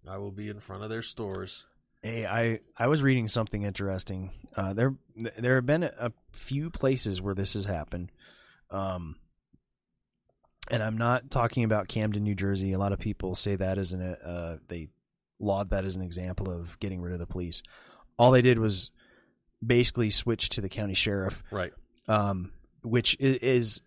I 0.09 0.19
will 0.19 0.31
be 0.31 0.49
in 0.49 0.61
front 0.61 0.83
of 0.85 0.91
their 0.91 1.03
stores. 1.03 1.67
Hey, 2.03 2.27
I 2.27 2.61
I 2.77 2.87
was 2.87 3.03
reading 3.03 3.29
something 3.29 3.63
interesting. 3.63 4.31
Uh, 4.57 4.73
there 4.73 4.95
there 5.39 5.57
have 5.57 5.67
been 5.67 5.83
a 5.85 6.13
few 6.33 6.71
places 6.71 7.21
where 7.21 7.35
this 7.35 7.55
has 7.55 7.65
happened, 7.65 8.13
um, 8.71 9.17
and 10.71 10.83
I'm 10.83 10.97
not 10.99 11.31
talking 11.31 11.65
about 11.65 11.89
Camden, 11.89 12.23
New 12.23 12.35
Jersey. 12.35 12.73
A 12.73 12.79
lot 12.79 12.93
of 12.93 12.99
people 13.01 13.35
say 13.35 13.57
that 13.57 13.79
as 13.79 13.93
an 13.93 14.03
uh, 14.03 14.59
they 14.69 14.89
laud 15.41 15.71
that 15.71 15.85
as 15.85 15.97
an 15.97 16.03
example 16.03 16.51
of 16.51 16.79
getting 16.81 17.01
rid 17.01 17.13
of 17.13 17.19
the 17.19 17.27
police. 17.27 17.63
All 18.19 18.31
they 18.31 18.43
did 18.43 18.59
was 18.59 18.91
basically 19.65 20.11
switch 20.11 20.49
to 20.51 20.61
the 20.61 20.69
county 20.69 20.95
sheriff, 20.95 21.43
Right. 21.51 21.73
um, 22.09 22.53
which 22.83 23.17
is, 23.21 23.37
is 23.39 23.81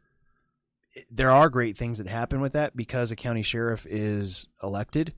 there 1.12 1.30
are 1.32 1.50
great 1.50 1.78
things 1.78 1.98
that 2.00 2.08
happen 2.08 2.42
with 2.42 2.54
that 2.54 2.76
because 2.76 3.12
a 3.12 3.16
county 3.16 3.44
sheriff 3.44 3.86
is 3.90 4.48
elected. 4.64 5.14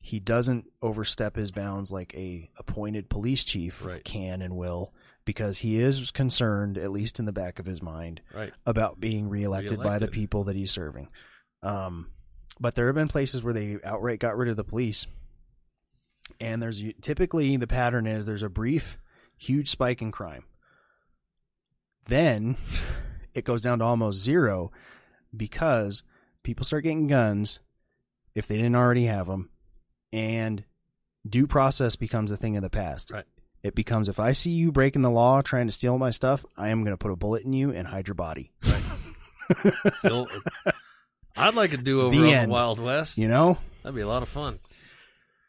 He 0.00 0.18
doesn't 0.18 0.66
overstep 0.82 1.36
his 1.36 1.50
bounds 1.52 1.92
like 1.92 2.12
a 2.14 2.50
appointed 2.56 3.08
police 3.08 3.44
chief 3.44 3.84
Right. 3.84 4.02
can 4.04 4.42
and 4.42 4.56
will 4.56 4.92
because 5.24 5.58
he 5.58 5.78
is 5.78 6.10
concerned, 6.10 6.76
at 6.76 6.90
least 6.90 7.20
in 7.20 7.24
the 7.26 7.32
back 7.32 7.60
of 7.60 7.66
his 7.66 7.80
mind, 7.80 8.20
Right. 8.34 8.52
about 8.66 8.98
being 8.98 9.28
reelected, 9.28 9.78
by 9.80 10.00
the 10.00 10.08
people 10.08 10.42
that 10.44 10.56
he's 10.56 10.72
serving. 10.72 11.08
Um, 11.62 12.10
but 12.58 12.74
there 12.74 12.86
have 12.86 12.96
been 12.96 13.06
places 13.06 13.42
where 13.44 13.54
they 13.54 13.78
outright 13.84 14.18
got 14.18 14.36
rid 14.36 14.48
of 14.48 14.56
the 14.56 14.64
police, 14.64 15.06
and 16.40 16.60
there's 16.60 16.82
typically 17.00 17.56
the 17.56 17.68
pattern 17.68 18.08
is 18.08 18.26
there's 18.26 18.42
a 18.42 18.48
brief, 18.48 18.98
huge 19.36 19.70
spike 19.70 20.02
in 20.02 20.10
crime. 20.10 20.42
Then 22.06 22.56
it 23.34 23.44
goes 23.44 23.60
down 23.60 23.78
to 23.80 23.84
almost 23.84 24.22
zero 24.22 24.70
because 25.36 26.02
people 26.42 26.64
start 26.64 26.84
getting 26.84 27.06
guns 27.06 27.60
if 28.34 28.46
they 28.46 28.56
didn't 28.56 28.76
already 28.76 29.06
have 29.06 29.26
them, 29.26 29.50
and 30.12 30.64
due 31.28 31.46
process 31.46 31.96
becomes 31.96 32.30
a 32.32 32.36
thing 32.36 32.56
of 32.56 32.62
the 32.62 32.70
past. 32.70 33.10
Right. 33.10 33.24
It 33.62 33.74
becomes 33.74 34.08
if 34.08 34.18
I 34.18 34.32
see 34.32 34.50
you 34.50 34.72
breaking 34.72 35.02
the 35.02 35.10
law 35.10 35.40
trying 35.40 35.66
to 35.66 35.72
steal 35.72 35.96
my 35.98 36.10
stuff, 36.10 36.44
I 36.56 36.68
am 36.70 36.82
going 36.82 36.92
to 36.92 36.98
put 36.98 37.12
a 37.12 37.16
bullet 37.16 37.44
in 37.44 37.52
you 37.52 37.70
and 37.72 37.86
hide 37.86 38.08
your 38.08 38.14
body. 38.16 38.50
Still, 39.90 40.28
I'd 41.36 41.54
like 41.54 41.72
a 41.72 41.76
do 41.76 42.00
over 42.02 42.16
The 42.16 42.34
on 42.34 42.48
the 42.48 42.52
Wild 42.52 42.78
West. 42.80 43.18
You 43.18 43.28
know, 43.28 43.58
That'd 43.82 43.94
be 43.94 44.00
a 44.00 44.06
lot 44.08 44.22
of 44.22 44.28
fun. 44.28 44.58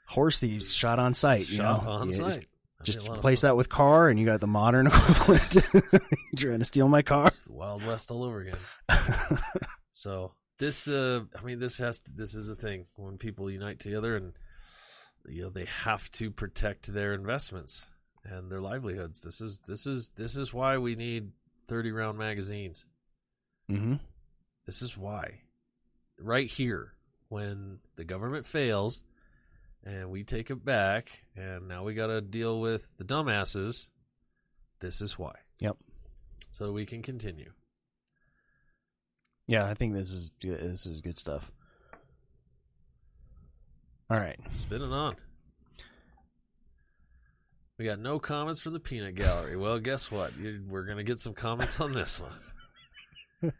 horse 0.07 0.39
thieves 0.39 0.73
shot 0.73 0.99
on 0.99 1.13
sight. 1.13 1.49
you 1.49 1.55
Shot 1.57 1.83
know? 1.85 1.89
on 1.91 2.05
You 2.07 2.11
site. 2.11 2.47
Just, 2.83 2.97
That'd 2.97 3.03
be 3.03 3.05
just 3.05 3.07
a 3.07 3.11
lot 3.11 3.13
of 3.13 3.19
replace 3.19 3.41
that 3.41 3.57
with 3.57 3.69
car, 3.69 4.09
and 4.09 4.19
you 4.19 4.25
got 4.25 4.41
the 4.41 4.47
modern 4.47 4.87
equivalent. 5.09 5.51
trying 6.35 6.59
to 6.59 6.65
steal 6.65 6.87
my 6.87 7.01
car. 7.01 7.27
It's 7.27 7.43
the 7.43 7.53
Wild 7.53 7.85
West 7.85 8.11
all 8.11 8.23
over 8.23 8.41
again. 8.41 8.57
So 9.95 10.33
this, 10.57 10.87
uh, 10.87 11.21
I 11.39 11.43
mean, 11.43 11.59
this 11.59 11.77
has 11.77 11.99
to, 12.01 12.11
this 12.13 12.33
is 12.35 12.49
a 12.49 12.55
thing 12.55 12.87
when 12.95 13.17
people 13.17 13.49
unite 13.49 13.79
together 13.79 14.15
and 14.15 14.33
you 15.27 15.43
know 15.43 15.49
they 15.49 15.65
have 15.65 16.09
to 16.13 16.31
protect 16.31 16.87
their 16.93 17.13
investments 17.13 17.85
and 18.25 18.51
their 18.51 18.59
livelihoods. 18.59 19.21
This 19.21 19.39
is 19.39 19.59
this 19.67 19.85
is 19.85 20.09
this 20.15 20.35
is 20.35 20.51
why 20.53 20.77
we 20.79 20.95
need 20.95 21.31
thirty 21.67 21.91
round 21.91 22.17
magazines. 22.17 22.87
hmm 23.69 23.95
This 24.65 24.81
is 24.81 24.97
why, 24.97 25.41
right 26.19 26.49
here, 26.49 26.93
when 27.29 27.79
the 27.95 28.03
government 28.03 28.45
fails 28.47 29.03
and 29.86 30.09
we 30.09 30.23
take 30.23 30.49
it 30.49 30.63
back, 30.63 31.23
and 31.36 31.67
now 31.67 31.84
we 31.84 31.93
got 31.93 32.07
to 32.07 32.21
deal 32.21 32.59
with 32.59 32.97
the 32.97 33.03
dumbasses. 33.03 33.89
This 34.79 35.01
is 35.01 35.17
why. 35.17 35.36
Yep. 35.59 35.77
So 36.51 36.71
we 36.71 36.86
can 36.86 37.01
continue. 37.01 37.51
Yeah, 39.47 39.65
I 39.65 39.73
think 39.73 39.93
this 39.93 40.09
is 40.09 40.31
this 40.41 40.86
is 40.86 41.01
good 41.01 41.19
stuff. 41.19 41.51
All 44.09 44.19
right. 44.19 44.39
Spinning 44.55 44.91
on. 44.91 45.15
We 47.77 47.86
got 47.86 47.99
no 47.99 48.19
comments 48.19 48.61
from 48.61 48.73
the 48.73 48.79
peanut 48.79 49.15
gallery. 49.15 49.57
Well, 49.57 49.79
guess 49.79 50.11
what? 50.11 50.38
You, 50.38 50.63
we're 50.69 50.86
gonna 50.86 51.03
get 51.03 51.19
some 51.19 51.34
comments 51.34 51.79
on 51.79 51.93
this 51.93 52.21
one. 52.21 53.53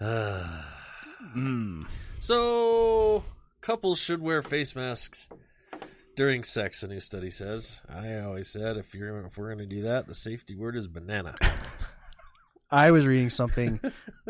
Ah. 0.00 0.68
Mm. 1.36 1.86
so, 2.18 3.22
couples 3.62 3.98
should 3.98 4.20
wear 4.20 4.42
face 4.42 4.76
masks 4.76 5.28
during 6.16 6.44
sex. 6.44 6.82
A 6.82 6.88
new 6.88 7.00
study 7.00 7.30
says. 7.30 7.80
I 7.88 8.18
always 8.20 8.48
said 8.48 8.76
if 8.76 8.94
you're 8.94 9.24
if 9.24 9.38
we're 9.38 9.48
gonna 9.48 9.66
do 9.66 9.82
that, 9.82 10.06
the 10.06 10.14
safety 10.14 10.54
word 10.54 10.76
is 10.76 10.88
banana. 10.88 11.34
I 12.70 12.90
was 12.90 13.06
reading 13.06 13.30
something 13.30 13.80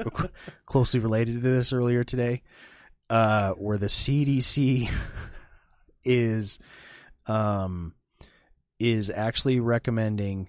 closely 0.66 1.00
related 1.00 1.34
to 1.34 1.40
this 1.40 1.72
earlier 1.72 2.04
today, 2.04 2.42
uh, 3.08 3.52
where 3.52 3.78
the 3.78 3.86
CDC 3.86 4.90
is 6.04 6.58
um, 7.26 7.94
is 8.78 9.10
actually 9.10 9.60
recommending 9.60 10.48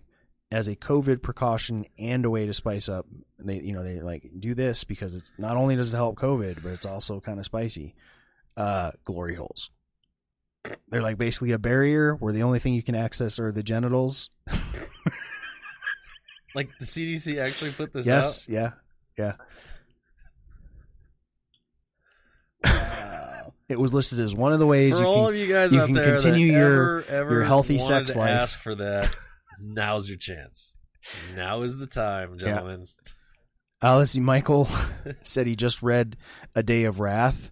as 0.52 0.68
a 0.68 0.76
COVID 0.76 1.22
precaution 1.22 1.86
and 1.98 2.26
a 2.26 2.30
way 2.30 2.46
to 2.46 2.54
spice 2.54 2.90
up. 2.90 3.06
They 3.40 3.60
you 3.60 3.74
know 3.74 3.84
they 3.84 4.02
like 4.02 4.30
do 4.40 4.54
this 4.54 4.84
because 4.84 5.14
it's 5.14 5.32
not 5.38 5.56
only 5.56 5.76
does 5.76 5.94
it 5.94 5.98
help 5.98 6.18
COVID, 6.18 6.64
but 6.64 6.72
it's 6.72 6.86
also 6.86 7.20
kind 7.20 7.40
of 7.40 7.46
spicy. 7.46 7.96
Uh, 8.56 8.92
glory 9.04 9.36
holes. 9.36 9.70
They're 10.90 11.02
like 11.02 11.18
basically 11.18 11.52
a 11.52 11.60
barrier 11.60 12.16
where 12.16 12.32
the 12.34 12.44
only 12.44 12.60
thing 12.60 12.74
you 12.74 12.84
can 12.84 12.96
access 12.96 13.38
are 13.40 13.52
the 13.52 13.64
genitals. 13.64 14.30
like 16.56 16.70
the 16.80 16.86
CDC 16.86 17.42
actually 17.42 17.72
put 17.72 17.92
this 17.92 18.06
yes, 18.06 18.48
out. 18.48 18.54
yeah, 18.54 18.72
yeah. 19.18 19.34
It 23.70 23.80
was 23.80 23.94
listed 23.94 24.20
as 24.20 24.36
one 24.36 24.52
of 24.54 24.60
the 24.60 24.68
ways 24.68 24.98
For 24.98 25.04
you 25.04 25.08
all 25.08 25.26
can. 25.28 25.34
of 25.34 25.40
you 25.40 25.48
guys 25.48 25.72
you 25.72 25.80
out 25.82 25.86
can 25.88 25.96
there 25.96 26.16
continue 26.16 26.52
your- 26.52 27.00
ever, 27.02 27.06
ever 27.10 27.32
your 27.32 27.44
healthy 27.44 27.80
sex 27.80 28.16
life. 28.16 28.30
ask 28.30 28.60
for 28.60 28.76
that, 28.76 29.16
now's 29.60 30.08
your 30.08 30.18
chance. 30.18 30.76
Now 31.36 31.62
is 31.64 31.78
the 31.78 31.88
time, 31.88 32.38
gentlemen. 32.38 32.88
Alice 33.82 34.16
Michael 34.18 34.70
said 35.24 35.48
he 35.48 35.56
just 35.56 35.82
read 35.82 36.18
A 36.56 36.62
Day 36.62 36.84
of 36.84 37.00
Wrath. 37.00 37.52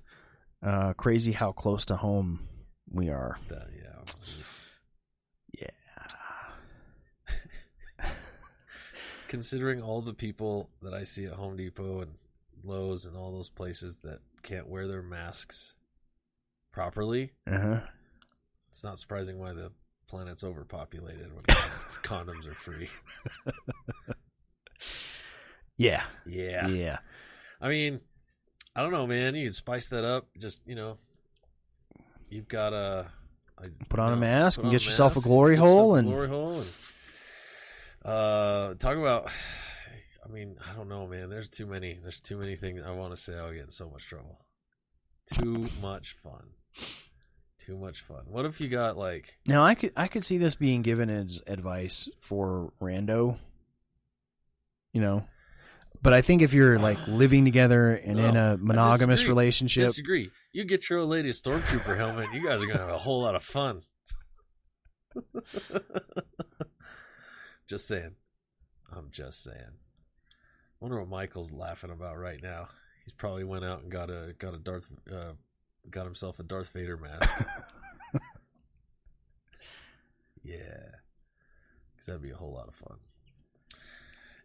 Uh, 0.65 0.93
crazy 0.93 1.31
how 1.31 1.51
close 1.51 1.85
to 1.85 1.95
home 1.95 2.47
we 2.89 3.09
are. 3.09 3.39
That- 3.49 3.69
yeah. 3.75 5.67
Yeah. 7.99 8.05
Considering 9.27 9.81
all 9.81 10.01
the 10.01 10.13
people 10.13 10.69
that 10.81 10.93
I 10.93 11.03
see 11.03 11.25
at 11.25 11.33
Home 11.33 11.55
Depot 11.55 12.01
and 12.01 12.11
Lowe's 12.63 13.05
and 13.05 13.15
all 13.17 13.31
those 13.31 13.49
places 13.49 13.97
that 14.03 14.19
can't 14.43 14.67
wear 14.67 14.87
their 14.87 15.01
masks 15.01 15.73
properly, 16.73 17.31
Uh 17.49 17.59
huh. 17.59 17.79
it's 18.69 18.83
not 18.83 18.99
surprising 18.99 19.39
why 19.39 19.53
the 19.53 19.71
planet's 20.07 20.43
overpopulated 20.43 21.33
when 21.33 21.43
condoms 22.03 22.45
are 22.47 22.53
free. 22.55 22.89
Yeah. 25.77 26.03
Yeah. 26.27 26.67
Yeah. 26.67 26.97
I 27.59 27.69
mean, 27.69 28.01
I 28.75 28.81
don't 28.81 28.91
know, 28.91 29.05
man. 29.07 29.35
You 29.35 29.45
can 29.45 29.51
spice 29.53 29.87
that 29.89 30.03
up. 30.05 30.27
Just 30.37 30.61
you 30.65 30.75
know, 30.75 30.97
you've 32.29 32.47
got 32.47 32.73
a, 32.73 33.07
a 33.57 33.67
Put 33.89 33.99
on 33.99 34.13
a 34.13 34.17
mask 34.17 34.61
and 34.61 34.71
get 34.71 34.85
yourself 34.85 35.17
a 35.17 35.21
glory 35.21 35.55
hole 35.55 35.95
a 35.95 35.99
and- 35.99 36.07
glory 36.07 36.27
hole 36.29 36.61
and 36.61 36.69
uh, 38.05 38.73
talk 38.75 38.97
about. 38.97 39.31
I 40.23 40.29
mean, 40.31 40.55
I 40.69 40.73
don't 40.75 40.87
know, 40.87 41.07
man. 41.07 41.29
There's 41.29 41.49
too 41.49 41.65
many. 41.65 41.99
There's 42.01 42.21
too 42.21 42.37
many 42.37 42.55
things 42.55 42.81
I 42.85 42.91
want 42.91 43.11
to 43.11 43.17
say. 43.17 43.37
I'll 43.37 43.51
get 43.51 43.61
in 43.63 43.71
so 43.71 43.89
much 43.89 44.05
trouble. 44.07 44.39
Too 45.33 45.69
much 45.81 46.13
fun. 46.13 46.43
Too 47.59 47.77
much 47.77 48.01
fun. 48.01 48.23
What 48.27 48.45
if 48.45 48.59
you 48.61 48.69
got 48.69 48.97
like 48.97 49.37
Now 49.45 49.61
I 49.63 49.75
could 49.75 49.91
I 49.95 50.07
could 50.07 50.25
see 50.25 50.37
this 50.37 50.55
being 50.55 50.81
given 50.81 51.09
as 51.09 51.41
advice 51.45 52.07
for 52.19 52.71
rando. 52.81 53.37
You 54.93 55.01
know, 55.01 55.25
but 56.01 56.13
I 56.13 56.21
think 56.21 56.41
if 56.41 56.53
you're 56.53 56.79
like 56.79 56.97
living 57.07 57.45
together 57.45 57.95
and 57.95 58.19
in 58.19 58.35
a 58.35 58.51
a 58.51 58.53
I 58.53 58.55
monogamous 58.57 59.19
disagree. 59.19 59.31
relationship, 59.31 59.87
disagree? 59.87 60.31
You 60.51 60.65
get 60.65 60.89
your 60.89 60.99
old 60.99 61.09
lady 61.09 61.29
a 61.29 61.33
stormtrooper 61.33 61.95
helmet. 61.97 62.33
You 62.33 62.43
guys 62.43 62.61
are 62.61 62.67
gonna 62.67 62.79
have 62.79 62.89
a 62.89 62.97
whole 62.97 63.21
lot 63.21 63.35
of 63.35 63.43
fun. 63.43 63.83
just 67.67 67.87
saying. 67.87 68.15
I'm 68.91 69.09
just 69.11 69.43
saying. 69.43 69.77
Wonder 70.79 70.99
what 70.99 71.09
Michael's 71.09 71.53
laughing 71.53 71.91
about 71.91 72.17
right 72.17 72.41
now. 72.41 72.67
He's 73.05 73.13
probably 73.13 73.43
went 73.43 73.63
out 73.65 73.81
and 73.81 73.91
got 73.91 74.09
a 74.09 74.33
got 74.37 74.53
a 74.53 74.57
Darth 74.57 74.87
uh, 75.11 75.33
got 75.89 76.05
himself 76.05 76.39
a 76.39 76.43
Darth 76.43 76.69
Vader 76.69 76.97
mask. 76.97 77.45
yeah, 80.43 80.89
because 81.91 82.07
that'd 82.07 82.21
be 82.21 82.31
a 82.31 82.35
whole 82.35 82.53
lot 82.53 82.67
of 82.67 82.75
fun. 82.75 82.97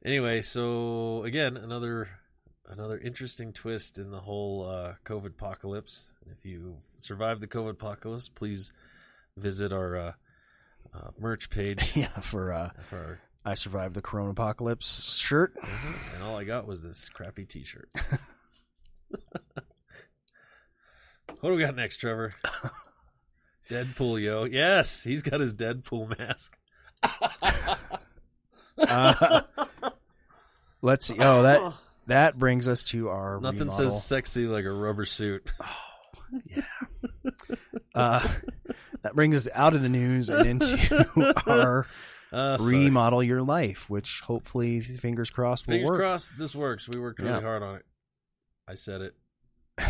Anyway, 0.04 0.42
so 0.42 1.24
again, 1.24 1.56
another 1.56 2.08
another 2.68 2.98
interesting 2.98 3.52
twist 3.52 3.98
in 3.98 4.10
the 4.10 4.20
whole 4.20 4.66
uh, 4.68 4.94
COVID 5.04 5.26
apocalypse. 5.28 6.10
If 6.30 6.44
you 6.44 6.76
survive 6.96 7.40
the 7.40 7.46
COVID 7.46 7.70
apocalypse, 7.70 8.28
please 8.28 8.72
visit 9.36 9.72
our 9.72 9.96
uh, 9.96 10.12
uh, 10.94 11.10
merch 11.18 11.50
page 11.50 11.92
yeah, 11.96 12.20
for 12.20 12.52
uh, 12.52 12.70
for 12.88 12.96
our 12.96 13.20
I 13.44 13.54
survived 13.54 13.94
the 13.94 14.02
Corona 14.02 14.30
apocalypse 14.30 15.14
shirt. 15.14 15.54
and 16.14 16.22
all 16.22 16.36
I 16.36 16.42
got 16.42 16.66
was 16.66 16.82
this 16.82 17.08
crappy 17.08 17.44
T-shirt. 17.44 17.88
what 21.40 21.50
do 21.50 21.54
we 21.54 21.62
got 21.62 21.76
next, 21.76 21.98
Trevor? 21.98 22.32
Deadpool, 23.70 24.20
yo! 24.20 24.44
Yes, 24.44 25.04
he's 25.04 25.22
got 25.22 25.40
his 25.40 25.54
Deadpool 25.54 26.18
mask. 26.18 26.56
Uh, 28.78 29.42
let's 30.86 31.06
see. 31.06 31.16
Oh, 31.18 31.42
that 31.42 31.72
that 32.06 32.38
brings 32.38 32.68
us 32.68 32.84
to 32.86 33.08
our 33.08 33.40
Nothing 33.40 33.60
remodel. 33.60 33.90
says 33.90 34.04
sexy 34.04 34.46
like 34.46 34.64
a 34.64 34.70
rubber 34.72 35.04
suit. 35.04 35.52
Oh, 35.62 36.40
yeah. 36.44 36.62
uh, 37.94 38.26
that 39.02 39.14
brings 39.14 39.36
us 39.46 39.52
out 39.54 39.74
of 39.74 39.82
the 39.82 39.88
news 39.88 40.28
and 40.30 40.46
into 40.46 41.34
our 41.46 41.86
Uh, 42.32 42.58
remodel 42.60 43.22
your 43.22 43.40
life, 43.42 43.88
which 43.88 44.20
hopefully, 44.20 44.80
fingers 44.80 45.30
crossed, 45.30 45.66
will 45.66 45.74
Fingers 45.74 45.90
work. 45.90 46.00
crossed, 46.00 46.36
this 46.38 46.54
works. 46.56 46.88
We 46.88 46.98
worked 47.00 47.20
really 47.20 47.32
Yeah. 47.34 47.40
hard 47.40 47.62
on 47.62 47.76
it. 47.76 47.84
I 48.68 48.74
said 48.74 49.00
it. 49.00 49.14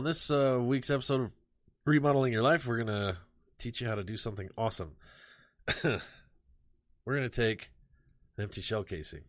on 0.00 0.04
this 0.04 0.30
uh, 0.30 0.58
week's 0.58 0.88
episode 0.88 1.20
of 1.20 1.32
Remodeling 1.84 2.32
Your 2.32 2.40
Life, 2.40 2.66
we're 2.66 2.82
going 2.82 2.86
to 2.86 3.18
teach 3.58 3.82
you 3.82 3.86
how 3.86 3.94
to 3.96 4.02
do 4.02 4.16
something 4.16 4.48
awesome. 4.56 4.92
we're 5.84 6.00
going 7.04 7.20
to 7.20 7.28
take 7.28 7.70
an 8.38 8.44
empty 8.44 8.62
shell 8.62 8.82
casing, 8.82 9.24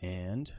And 0.00 0.50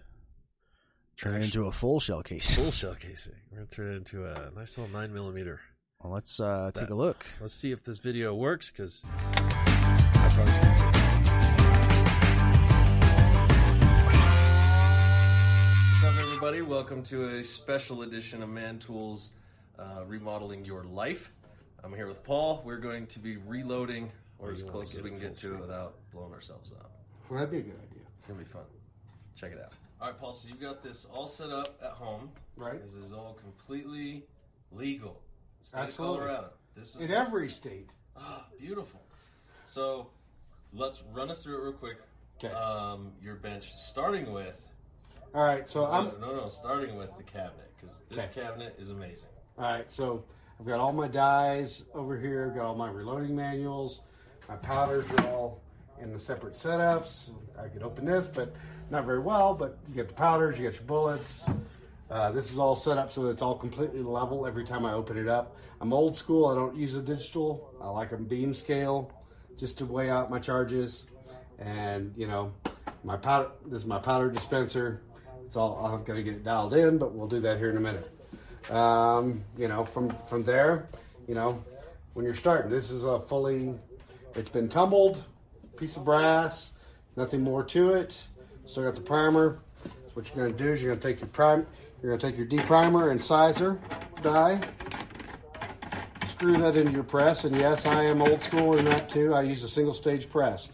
turn 1.18 1.38
it 1.42 1.46
into 1.46 1.66
a 1.66 1.72
full 1.72 2.00
shell 2.00 2.22
case. 2.22 2.54
full 2.54 2.70
shell 2.70 2.94
casing. 2.94 3.34
We're 3.50 3.58
going 3.58 3.68
to 3.68 3.76
turn 3.76 3.94
it 3.94 3.96
into 3.96 4.26
a 4.28 4.52
nice 4.56 4.78
little 4.78 4.94
9 4.94 5.12
millimeter. 5.12 5.60
Well, 6.04 6.14
let's 6.14 6.40
uh, 6.40 6.70
take 6.76 6.90
That- 6.90 6.94
a 6.94 6.96
look. 6.96 7.26
Let's 7.42 7.56
see 7.56 7.72
if 7.72 7.84
this 7.84 7.98
video 7.98 8.36
works 8.36 8.70
because 8.70 9.04
I 9.08 10.30
probably 10.36 11.55
everybody? 16.36 16.62
Welcome 16.62 17.02
to 17.04 17.38
a 17.38 17.44
special 17.46 18.02
edition 18.02 18.44
of 18.44 18.50
Man 18.50 18.78
Tools 18.78 19.32
uh, 19.80 20.04
Remodeling 20.06 20.66
Your 20.66 20.84
Life. 20.84 21.32
I'm 21.82 21.94
here 21.94 22.08
with 22.08 22.22
Paul. 22.26 22.62
We're 22.66 22.76
going 22.76 23.08
to 23.08 23.20
be 23.20 23.38
reloading, 23.38 24.12
or 24.38 24.52
as 24.52 24.62
close 24.62 24.94
as 24.94 25.02
we 25.02 25.12
can 25.12 25.20
get 25.20 25.36
to 25.36 25.54
it 25.54 25.62
without 25.62 25.96
blowing 26.12 26.34
ourselves 26.34 26.74
up. 26.74 26.92
Well, 27.30 27.40
that'd 27.40 27.52
be 27.52 27.60
a 27.60 27.62
good 27.62 27.80
idea. 27.90 28.04
It's 28.18 28.26
going 28.26 28.38
to 28.38 28.46
be 28.46 28.52
fun. 28.52 28.64
Check 29.38 29.54
it 29.54 29.62
out. 29.64 29.72
All 30.02 30.10
right, 30.10 30.20
Paul, 30.20 30.34
so 30.34 30.50
you've 30.50 30.60
got 30.60 30.84
this 30.84 31.06
all 31.06 31.26
set 31.26 31.52
up 31.52 31.70
at 31.82 31.92
home. 31.92 32.30
Right. 32.58 32.82
This 32.82 32.96
is 32.96 33.14
all 33.14 33.38
completely 33.42 34.26
legal. 34.74 35.22
State 35.62 35.80
Absolutely. 35.80 36.18
of 36.18 36.22
Colorado. 36.26 36.50
This 36.76 36.96
is 36.96 37.02
In 37.02 37.12
every 37.12 37.50
state. 37.50 37.92
Ah, 38.18 38.46
beautiful. 38.60 39.00
So 39.68 40.10
let's 40.74 41.02
run 41.14 41.30
us 41.30 41.44
through 41.44 41.60
it 41.60 41.64
real 41.64 41.74
quick. 41.74 41.98
'Kay. 42.40 42.50
Um, 42.50 43.14
your 43.22 43.36
bench, 43.36 43.74
starting 43.78 44.34
with 44.34 44.60
All 45.36 45.44
right, 45.44 45.70
so 45.70 45.86
I'm 45.86 46.06
no, 46.22 46.30
no, 46.30 46.36
no, 46.44 46.50
starting 46.50 46.96
with 46.96 47.10
the 47.18 47.24
cabinet 47.24 47.70
because 47.76 48.02
this 48.10 48.26
'Kay. 48.28 48.42
cabinet 48.44 48.74
is 48.80 48.90
amazing. 48.90 49.28
all 49.58 49.66
right. 49.66 49.92
So 49.92 50.24
I've 50.58 50.66
got 50.66 50.80
all 50.80 50.94
my 50.94 51.10
dies 51.10 51.84
over 51.94 52.18
here. 52.18 52.48
I've 52.48 52.56
got 52.56 52.64
all 52.68 52.76
my 52.76 52.90
reloading 52.90 53.36
manuals. 53.36 54.00
My 54.48 54.56
powders 54.56 55.12
are 55.12 55.28
all 55.28 55.62
in 56.00 56.14
the 56.14 56.20
separate 56.20 56.54
setups. 56.54 57.32
I 57.62 57.68
could 57.68 57.84
open 57.84 58.06
this, 58.06 58.28
but 58.28 58.56
not 58.90 59.04
very 59.06 59.20
well. 59.20 59.54
But 59.54 59.78
you 59.90 59.96
get 59.96 60.08
the 60.08 60.14
powders, 60.14 60.58
you 60.58 60.64
get 60.64 60.76
your 60.76 60.84
bullets. 60.84 61.46
Uh, 62.10 62.32
this 62.32 62.50
is 62.50 62.58
all 62.58 62.78
set 62.78 62.98
up 62.98 63.12
so 63.12 63.24
that 63.24 63.32
it's 63.32 63.42
all 63.42 63.58
completely 63.58 64.04
level 64.04 64.48
every 64.48 64.64
time 64.64 64.86
I 64.86 64.94
open 64.94 65.18
it 65.18 65.28
up. 65.28 65.58
I'm 65.82 65.92
old 65.92 66.16
school. 66.16 66.46
I 66.46 66.56
don't 66.56 66.78
use 66.78 66.96
a 66.96 67.02
digital. 67.02 67.74
I 67.82 67.90
like 67.90 68.14
a 68.14 68.18
beam 68.18 68.54
scale 68.54 69.12
just 69.58 69.78
to 69.80 69.86
weigh 69.86 70.10
out 70.10 70.30
my 70.32 70.40
charges. 70.40 71.04
And 71.60 72.14
you 72.16 72.28
know, 72.28 72.54
my 73.04 73.18
powder. 73.18 73.50
This 73.66 73.82
is 73.82 73.86
my 73.86 74.00
powder 74.00 74.30
dispenser. 74.32 75.02
All. 75.56 75.86
I've 75.86 76.06
got 76.06 76.16
to 76.16 76.24
get 76.24 76.34
it 76.34 76.44
dialed 76.44 76.74
in, 76.74 76.98
but 76.98 77.14
we'll 77.14 77.28
do 77.28 77.40
that 77.42 77.58
here 77.58 77.70
in 77.70 77.78
a 77.78 77.82
minute. 77.82 78.12
Um, 78.72 79.44
you 79.58 79.68
know, 79.68 79.86
from 79.86 80.10
from 80.10 80.44
there, 80.44 80.90
you 81.28 81.36
know, 81.36 81.64
when 82.14 82.26
you're 82.26 82.36
starting, 82.36 82.72
this 82.72 82.92
is 82.92 83.04
a 83.04 83.20
fully. 83.20 83.74
It's 84.36 84.50
been 84.50 84.68
tumbled, 84.68 85.24
piece 85.78 85.96
of 85.96 86.04
brass, 86.04 86.74
nothing 87.16 87.42
more 87.42 87.64
to 87.64 87.92
it. 87.94 88.22
Still 88.66 88.84
got 88.84 88.96
the 88.96 89.02
primer. 89.02 89.60
So 89.84 89.92
what 90.14 90.28
you're 90.28 90.46
going 90.46 90.58
to 90.58 90.64
do 90.64 90.72
is 90.72 90.82
you're 90.82 90.92
going 90.92 91.00
to 91.00 91.08
take 91.08 91.20
your 91.20 91.30
prime. 91.30 91.66
You're 92.02 92.12
going 92.12 92.20
to 92.20 92.28
take 92.28 92.38
your 92.38 92.48
deprimer 92.48 93.12
and 93.12 93.24
sizer 93.24 93.80
die. 94.22 94.60
Screw 96.28 96.58
that 96.58 96.76
into 96.76 96.92
your 96.92 97.04
press, 97.04 97.46
and 97.46 97.56
yes, 97.56 97.86
I 97.86 98.04
am 98.04 98.22
old 98.22 98.42
school 98.42 98.78
in 98.78 98.84
that 98.86 99.08
too. 99.08 99.34
I 99.34 99.44
use 99.44 99.64
a 99.64 99.70
single 99.70 99.94
stage 99.94 100.30
press. 100.30 100.70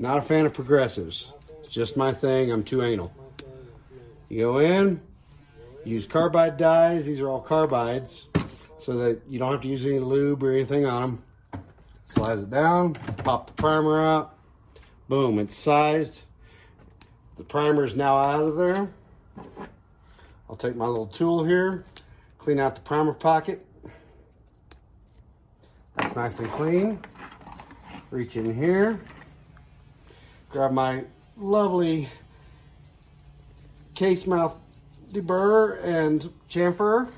Not 0.00 0.18
a 0.18 0.22
fan 0.22 0.44
of 0.44 0.52
progressives. 0.52 1.32
It's 1.60 1.68
just 1.68 1.96
my 1.96 2.12
thing. 2.12 2.50
I'm 2.50 2.64
too 2.64 2.82
anal. 2.82 3.12
You 4.34 4.40
go 4.40 4.58
in, 4.58 5.00
use 5.84 6.08
carbide 6.08 6.56
dies. 6.56 7.06
These 7.06 7.20
are 7.20 7.28
all 7.28 7.40
carbides, 7.40 8.24
so 8.80 8.96
that 8.96 9.20
you 9.28 9.38
don't 9.38 9.52
have 9.52 9.60
to 9.60 9.68
use 9.68 9.86
any 9.86 10.00
lube 10.00 10.42
or 10.42 10.50
anything 10.50 10.86
on 10.86 11.22
them. 11.52 11.62
Slides 12.06 12.42
it 12.42 12.50
down, 12.50 12.94
pop 13.18 13.46
the 13.46 13.52
primer 13.52 14.02
out. 14.02 14.36
Boom, 15.08 15.38
it's 15.38 15.56
sized. 15.56 16.22
The 17.36 17.44
primer 17.44 17.84
is 17.84 17.94
now 17.94 18.16
out 18.16 18.40
of 18.40 18.56
there. 18.56 18.88
I'll 20.50 20.56
take 20.56 20.74
my 20.74 20.86
little 20.86 21.06
tool 21.06 21.44
here, 21.44 21.84
clean 22.38 22.58
out 22.58 22.74
the 22.74 22.80
primer 22.80 23.12
pocket. 23.12 23.64
That's 25.94 26.16
nice 26.16 26.40
and 26.40 26.50
clean. 26.50 26.98
Reach 28.10 28.36
in 28.36 28.52
here, 28.52 28.98
grab 30.50 30.72
my 30.72 31.04
lovely 31.36 32.08
case 33.94 34.26
mouth 34.26 34.58
deburr 35.12 35.82
and 35.84 36.30
chamfer. 36.48 37.08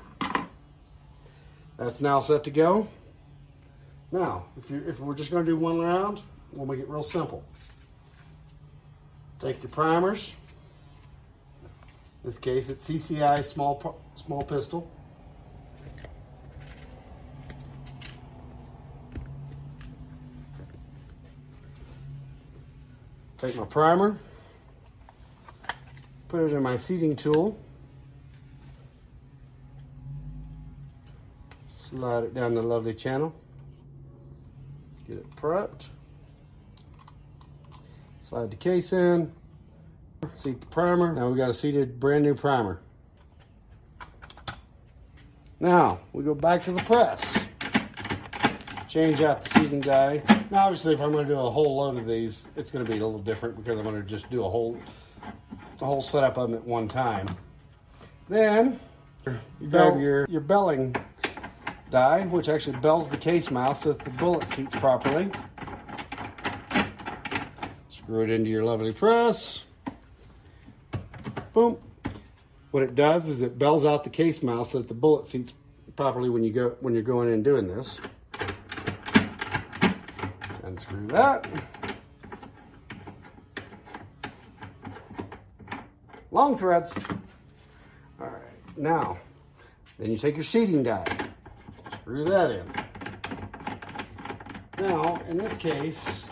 That's 1.77 2.01
now 2.01 2.19
set 2.19 2.43
to 2.45 2.51
go. 2.51 2.87
Now, 4.11 4.45
if 4.57 4.69
you 4.69 4.83
if 4.87 4.99
we're 4.99 5.15
just 5.15 5.31
going 5.31 5.45
to 5.45 5.51
do 5.51 5.57
one 5.57 5.79
round, 5.79 6.21
we'll 6.53 6.65
make 6.65 6.79
it 6.79 6.87
real 6.87 7.03
simple. 7.03 7.43
Take 9.39 9.61
your 9.61 9.69
primers. 9.69 10.33
In 12.23 12.29
this 12.29 12.39
case, 12.39 12.69
it's 12.69 12.89
CCI 12.89 13.43
small 13.43 13.99
small 14.15 14.43
pistol. 14.43 14.89
Take 23.37 23.55
my 23.55 23.65
primer, 23.65 24.17
put 26.27 26.41
it 26.41 26.53
in 26.53 26.61
my 26.61 26.75
seating 26.75 27.15
tool, 27.15 27.57
slide 31.67 32.25
it 32.25 32.33
down 32.33 32.53
the 32.53 32.61
lovely 32.61 32.93
channel, 32.93 33.33
get 35.07 35.17
it 35.17 35.35
prepped, 35.35 35.85
slide 38.21 38.51
the 38.51 38.57
case 38.57 38.93
in, 38.93 39.31
seat 40.35 40.59
the 40.59 40.67
primer. 40.67 41.13
Now 41.13 41.29
we 41.29 41.37
got 41.37 41.49
a 41.49 41.53
seated 41.53 41.99
brand 41.99 42.23
new 42.23 42.35
primer. 42.35 42.79
Now 45.59 45.99
we 46.13 46.23
go 46.23 46.35
back 46.35 46.63
to 46.65 46.71
the 46.71 46.83
press. 46.83 47.37
Change 48.87 49.21
out 49.21 49.43
the 49.43 49.49
seating 49.59 49.81
die. 49.81 50.21
Now, 50.49 50.67
obviously, 50.67 50.93
if 50.93 51.01
I'm 51.01 51.11
going 51.11 51.27
to 51.27 51.33
do 51.33 51.39
a 51.39 51.51
whole 51.51 51.77
load 51.77 51.97
of 51.97 52.07
these, 52.07 52.47
it's 52.55 52.71
going 52.71 52.85
to 52.85 52.89
be 52.89 52.97
a 52.97 53.05
little 53.05 53.19
different 53.19 53.57
because 53.57 53.77
I'm 53.77 53.83
going 53.83 54.01
to 54.01 54.07
just 54.07 54.29
do 54.29 54.45
a 54.45 54.49
whole, 54.49 54.77
the 55.79 55.85
whole 55.85 56.01
setup 56.01 56.37
of 56.37 56.49
them 56.49 56.59
at 56.59 56.65
one 56.65 56.87
time. 56.87 57.27
Then 58.29 58.79
you 59.25 59.67
grab 59.69 59.99
your 59.99 60.25
your 60.29 60.41
belling 60.41 60.95
die, 61.89 62.23
which 62.25 62.49
actually 62.49 62.77
bells 62.77 63.07
the 63.07 63.17
case 63.17 63.49
mouth 63.51 63.77
so 63.77 63.93
that 63.93 64.03
the 64.03 64.09
bullet 64.11 64.51
seats 64.51 64.75
properly. 64.75 65.29
Screw 67.89 68.23
it 68.23 68.29
into 68.29 68.49
your 68.49 68.63
lovely 68.63 68.93
press. 68.93 69.63
Boom. 71.53 71.77
What 72.71 72.83
it 72.83 72.95
does 72.95 73.27
is 73.27 73.41
it 73.41 73.57
bells 73.57 73.85
out 73.85 74.03
the 74.03 74.09
case 74.09 74.43
mouth 74.43 74.69
so 74.69 74.79
that 74.79 74.87
the 74.87 74.93
bullet 74.93 75.27
seats 75.27 75.53
properly 75.95 76.29
when 76.29 76.43
you 76.43 76.51
go 76.51 76.75
when 76.81 76.93
you're 76.93 77.03
going 77.03 77.29
in 77.29 77.35
and 77.35 77.43
doing 77.43 77.67
this. 77.67 77.99
Unscrew 80.63 81.07
that. 81.07 81.47
Long 86.37 86.55
threads. 86.55 86.93
All 88.21 88.27
right, 88.27 88.77
now, 88.77 89.17
then 89.97 90.11
you 90.11 90.17
take 90.17 90.35
your 90.35 90.43
seating 90.43 90.83
die, 90.83 91.03
screw 92.01 92.25
that 92.25 92.51
in. 92.51 92.71
Now, 94.77 95.19
in 95.27 95.35
this 95.35 95.57
case, 95.57 96.25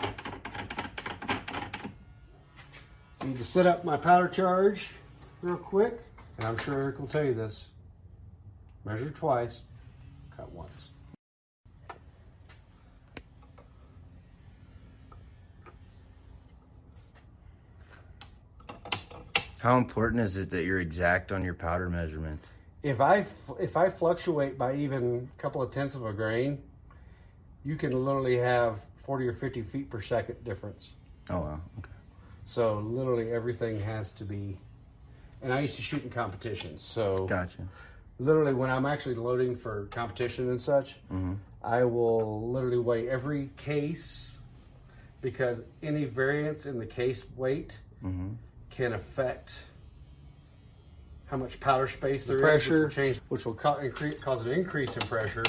I 3.20 3.24
need 3.24 3.36
to 3.36 3.44
set 3.44 3.66
up 3.66 3.84
my 3.84 3.96
powder 3.96 4.28
charge 4.28 4.90
real 5.42 5.56
quick, 5.56 5.98
and 6.38 6.46
I'm 6.46 6.56
sure 6.56 6.74
Eric 6.74 7.00
will 7.00 7.08
tell 7.08 7.24
you 7.24 7.34
this. 7.34 7.66
Measure 8.84 9.10
twice, 9.10 9.62
cut 10.36 10.52
once. 10.52 10.90
How 19.66 19.78
important 19.78 20.22
is 20.22 20.36
it 20.36 20.48
that 20.50 20.64
you're 20.64 20.78
exact 20.78 21.32
on 21.32 21.42
your 21.42 21.52
powder 21.52 21.90
measurement? 21.90 22.38
If 22.84 23.00
I 23.00 23.26
if 23.58 23.76
I 23.76 23.90
fluctuate 23.90 24.56
by 24.56 24.76
even 24.76 25.28
a 25.36 25.42
couple 25.42 25.60
of 25.60 25.72
tenths 25.72 25.96
of 25.96 26.06
a 26.06 26.12
grain, 26.12 26.62
you 27.64 27.74
can 27.74 27.90
literally 27.90 28.36
have 28.36 28.78
40 28.94 29.26
or 29.26 29.32
50 29.32 29.62
feet 29.62 29.90
per 29.90 30.00
second 30.00 30.44
difference. 30.44 30.92
Oh 31.30 31.40
wow. 31.40 31.60
Okay. 31.80 31.90
So 32.44 32.78
literally 32.78 33.32
everything 33.32 33.80
has 33.80 34.12
to 34.12 34.24
be. 34.24 34.56
And 35.42 35.52
I 35.52 35.58
used 35.58 35.74
to 35.74 35.82
shoot 35.82 36.04
in 36.04 36.10
competitions, 36.10 36.84
so 36.84 37.26
Gotcha. 37.26 37.66
literally 38.20 38.54
when 38.54 38.70
I'm 38.70 38.86
actually 38.86 39.16
loading 39.16 39.56
for 39.56 39.86
competition 39.86 40.48
and 40.50 40.62
such, 40.62 40.94
mm-hmm. 41.12 41.34
I 41.64 41.82
will 41.82 42.52
literally 42.52 42.78
weigh 42.78 43.08
every 43.08 43.50
case 43.56 44.38
because 45.22 45.62
any 45.82 46.04
variance 46.04 46.66
in 46.66 46.78
the 46.78 46.86
case 46.86 47.24
weight 47.36 47.80
mm-hmm. 48.04 48.28
Can 48.76 48.92
affect 48.92 49.60
how 51.26 51.36
much 51.38 51.58
powder 51.58 51.86
space 51.86 52.24
there 52.24 52.36
is, 52.36 52.42
pressure. 52.42 52.72
which 52.72 52.80
will 52.82 52.88
change, 52.90 53.20
which 53.30 53.46
will 53.46 53.54
ca- 53.54 53.78
incre- 53.78 54.20
cause 54.20 54.44
an 54.44 54.52
increase 54.52 54.94
in 54.96 55.02
pressure, 55.08 55.44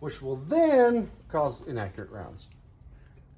which 0.00 0.20
will 0.20 0.36
then 0.36 1.10
cause 1.28 1.62
inaccurate 1.66 2.10
rounds. 2.10 2.48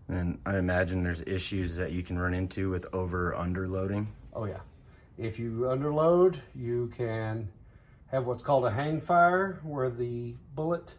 And 0.09 0.41
I 0.45 0.59
imagine 0.59 1.05
there's 1.05 1.21
issues 1.21 1.77
that 1.77 1.93
you 1.93 2.03
can 2.03 2.19
run 2.19 2.35
into 2.35 2.69
with 2.69 2.85
over 2.93 3.29
or 3.29 3.37
under 3.37 3.69
loading. 3.69 4.09
Oh 4.35 4.45
yeah. 4.45 4.61
If 5.17 5.39
you 5.39 5.67
underload, 5.69 6.41
you 6.55 6.91
can 6.97 7.49
have 8.09 8.27
what's 8.27 8.43
called 8.43 8.65
a 8.67 8.71
hang 8.71 9.01
fire, 9.01 9.61
where 9.63 9.89
the 9.89 10.35
bullet 10.57 10.97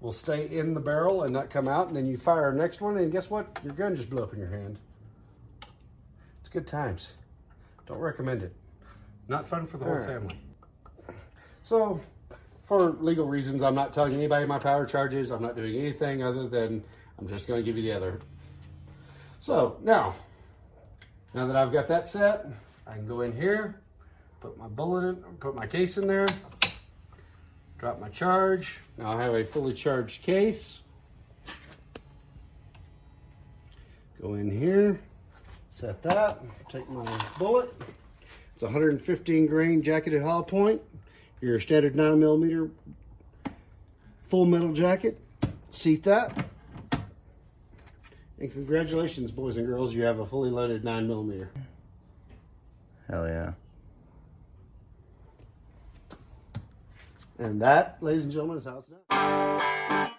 will 0.00 0.12
stay 0.12 0.48
in 0.50 0.74
the 0.74 0.80
barrel 0.80 1.22
and 1.22 1.32
not 1.32 1.50
come 1.50 1.68
out, 1.68 1.86
and 1.86 1.96
then 1.96 2.04
you 2.04 2.16
fire 2.16 2.50
the 2.50 2.58
next 2.58 2.80
one, 2.80 2.98
and 2.98 3.12
guess 3.12 3.30
what? 3.30 3.60
Your 3.62 3.74
gun 3.74 3.94
just 3.94 4.10
blew 4.10 4.22
up 4.22 4.32
in 4.32 4.40
your 4.40 4.50
hand. 4.50 4.78
Good 6.56 6.66
times. 6.66 7.12
Don't 7.84 7.98
recommend 7.98 8.42
it. 8.42 8.50
Not 9.28 9.46
fun 9.46 9.66
for 9.66 9.76
the 9.76 9.84
whole 9.84 9.92
Alright. 9.92 10.08
family. 10.08 10.40
So, 11.62 12.00
for 12.62 12.92
legal 12.92 13.26
reasons, 13.26 13.62
I'm 13.62 13.74
not 13.74 13.92
telling 13.92 14.14
anybody 14.14 14.46
my 14.46 14.58
power 14.58 14.86
charges. 14.86 15.30
I'm 15.30 15.42
not 15.42 15.54
doing 15.54 15.76
anything 15.76 16.22
other 16.22 16.48
than 16.48 16.82
I'm 17.18 17.28
just 17.28 17.46
going 17.46 17.62
to 17.62 17.62
give 17.62 17.76
you 17.76 17.82
the 17.82 17.92
other. 17.92 18.20
So 19.42 19.76
now, 19.82 20.14
now 21.34 21.46
that 21.46 21.56
I've 21.56 21.74
got 21.74 21.88
that 21.88 22.08
set, 22.08 22.46
I 22.86 22.94
can 22.94 23.06
go 23.06 23.20
in 23.20 23.36
here, 23.36 23.78
put 24.40 24.56
my 24.56 24.66
bullet 24.66 25.08
in, 25.08 25.16
put 25.38 25.54
my 25.54 25.66
case 25.66 25.98
in 25.98 26.06
there, 26.06 26.26
drop 27.76 28.00
my 28.00 28.08
charge. 28.08 28.80
Now 28.96 29.12
I 29.12 29.22
have 29.24 29.34
a 29.34 29.44
fully 29.44 29.74
charged 29.74 30.22
case. 30.22 30.78
Go 34.22 34.32
in 34.32 34.50
here, 34.50 34.98
set 35.76 36.02
that, 36.02 36.40
take 36.70 36.88
my 36.88 37.04
bullet. 37.38 37.70
It's 38.54 38.62
115 38.62 39.46
grain 39.46 39.82
jacketed 39.82 40.22
hollow 40.22 40.42
point. 40.42 40.80
Your 41.42 41.60
standard 41.60 41.94
9 41.94 42.18
millimeter 42.18 42.70
full 44.22 44.46
metal 44.46 44.72
jacket. 44.72 45.20
Seat 45.70 46.02
that. 46.04 46.46
And 48.38 48.50
congratulations, 48.50 49.30
boys 49.30 49.58
and 49.58 49.66
girls, 49.66 49.92
you 49.92 50.02
have 50.04 50.18
a 50.18 50.24
fully 50.24 50.48
loaded 50.48 50.82
9 50.82 51.06
millimeter. 51.06 51.50
Hell 53.10 53.28
yeah. 53.28 53.52
And 57.38 57.60
that, 57.60 57.98
ladies 58.00 58.24
and 58.24 58.32
gentlemen, 58.32 58.56
is 58.56 58.64
how 58.64 58.78
it's 58.78 58.88
done. 59.10 60.12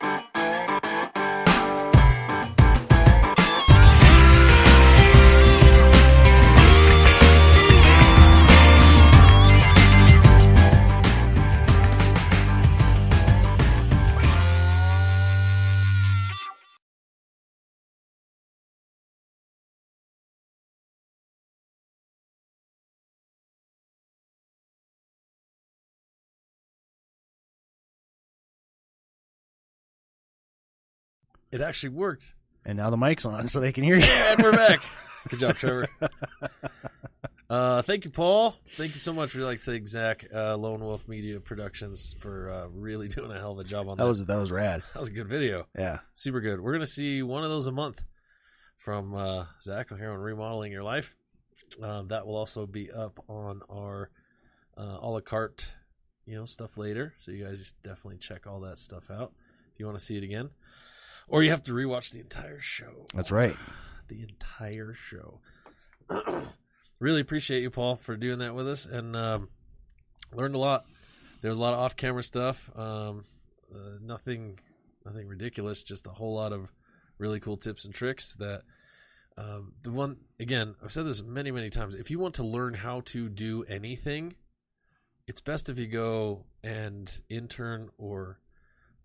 It 31.52 31.62
actually 31.62 31.90
worked. 31.90 32.34
And 32.66 32.78
now 32.78 32.90
the 32.90 32.98
mic's 32.98 33.26
on, 33.26 33.48
so 33.48 33.60
they 33.60 33.72
can 33.72 33.84
hear 33.84 33.98
you. 33.98 34.04
And 34.04 34.42
we're 34.44 34.52
back. 34.52 34.82
Good 35.30 35.40
job, 35.40 35.56
Trevor. 35.56 35.88
Uh, 37.50 37.82
thank 37.82 38.04
you, 38.04 38.12
Paul. 38.12 38.58
Thank 38.76 38.92
you 38.92 39.00
so 39.00 39.14
much. 39.14 39.34
We 39.34 39.42
like 39.42 39.60
to 39.60 39.64
thank 39.64 39.88
Zach, 39.88 40.26
uh, 40.36 40.58
Lone 40.58 40.82
Wolf 40.82 41.08
Media 41.08 41.40
Productions, 41.40 42.14
for 42.20 42.50
uh, 42.50 42.68
really 42.68 43.08
doing 43.08 43.32
a 43.32 43.40
hell 43.40 43.54
of 43.54 43.60
a 43.60 43.64
job 43.64 43.88
on 43.88 43.96
that. 43.96 44.04
That 44.04 44.10
was 44.10 44.26
that 44.26 44.38
was 44.38 44.52
rad. 44.52 44.84
that 44.94 45.00
was 45.00 45.08
a 45.08 45.14
good 45.14 45.30
video. 45.30 45.66
Yeah. 45.74 46.00
Super 46.14 46.42
good. 46.42 46.60
We're 46.60 46.74
gonna 46.74 46.86
see 46.86 47.24
one 47.24 47.46
of 47.46 47.50
those 47.50 47.68
a 47.68 47.72
month 47.72 48.04
from 48.76 49.16
uh, 49.16 49.46
Zach 49.62 49.88
here 49.98 50.12
on 50.12 50.20
remodeling 50.20 50.74
your 50.74 50.84
life. 50.84 51.16
Um, 51.82 52.10
that 52.10 52.28
will 52.28 52.36
also 52.36 52.66
be 52.66 52.92
up 52.92 53.18
on 53.30 53.62
our 53.72 54.10
uh, 54.78 54.98
a 55.00 55.08
la 55.10 55.22
carte, 55.22 55.72
you 56.26 56.36
know, 56.36 56.44
stuff 56.44 56.78
later. 56.78 57.14
So 57.20 57.32
you 57.32 57.46
guys 57.46 57.60
just 57.60 57.82
definitely 57.82 58.18
check 58.18 58.46
all 58.46 58.60
that 58.62 58.78
stuff 58.78 59.10
out 59.10 59.32
if 59.74 59.80
you 59.80 59.86
want 59.86 59.98
to 59.98 60.04
see 60.04 60.18
it 60.18 60.24
again, 60.24 60.50
or 61.28 61.44
you 61.44 61.50
have 61.50 61.64
to 61.64 61.74
rewatch 61.74 62.12
the 62.12 62.20
entire 62.20 62.60
show. 62.60 63.08
That's 63.14 63.32
right. 63.32 63.56
The 64.10 64.22
entire 64.22 64.94
show. 64.94 65.42
really 67.02 67.20
appreciate 67.20 67.62
you, 67.62 67.70
Paul, 67.70 67.98
for 67.98 68.16
doing 68.16 68.40
that 68.40 68.56
with 68.56 68.66
us, 68.66 68.86
and 68.86 69.18
um, 69.18 69.50
learned 70.32 70.56
a 70.56 70.60
lot. 70.60 70.86
There 71.42 71.52
was 71.52 71.58
a 71.58 71.62
lot 71.62 71.74
of 71.74 71.82
off-camera 71.82 72.24
stuff. 72.24 72.72
Um, 72.74 73.26
uh, 73.70 73.98
nothing, 74.02 74.60
nothing 75.06 75.28
ridiculous. 75.28 75.84
Just 75.84 76.08
a 76.08 76.12
whole 76.12 76.36
lot 76.36 76.54
of 76.54 76.72
really 77.18 77.42
cool 77.42 77.58
tips 77.58 77.84
and 77.84 77.94
tricks. 77.94 78.36
That 78.36 78.62
um, 79.38 79.74
the 79.84 79.92
one 79.92 80.18
again, 80.40 80.76
I've 80.84 80.94
said 80.94 81.06
this 81.06 81.22
many, 81.22 81.52
many 81.52 81.70
times. 81.70 81.96
If 81.96 82.10
you 82.10 82.20
want 82.20 82.36
to 82.36 82.44
learn 82.44 82.74
how 82.74 83.02
to 83.08 83.28
do 83.28 83.64
anything, 83.64 84.36
it's 85.28 85.42
best 85.42 85.68
if 85.70 85.78
you 85.78 85.88
go 85.88 86.46
and 86.64 87.12
intern 87.30 87.90
or 87.98 88.40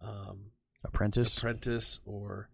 um, 0.00 0.52
Apprentice. 0.84 1.38
apprentice 1.38 2.00
or 2.04 2.48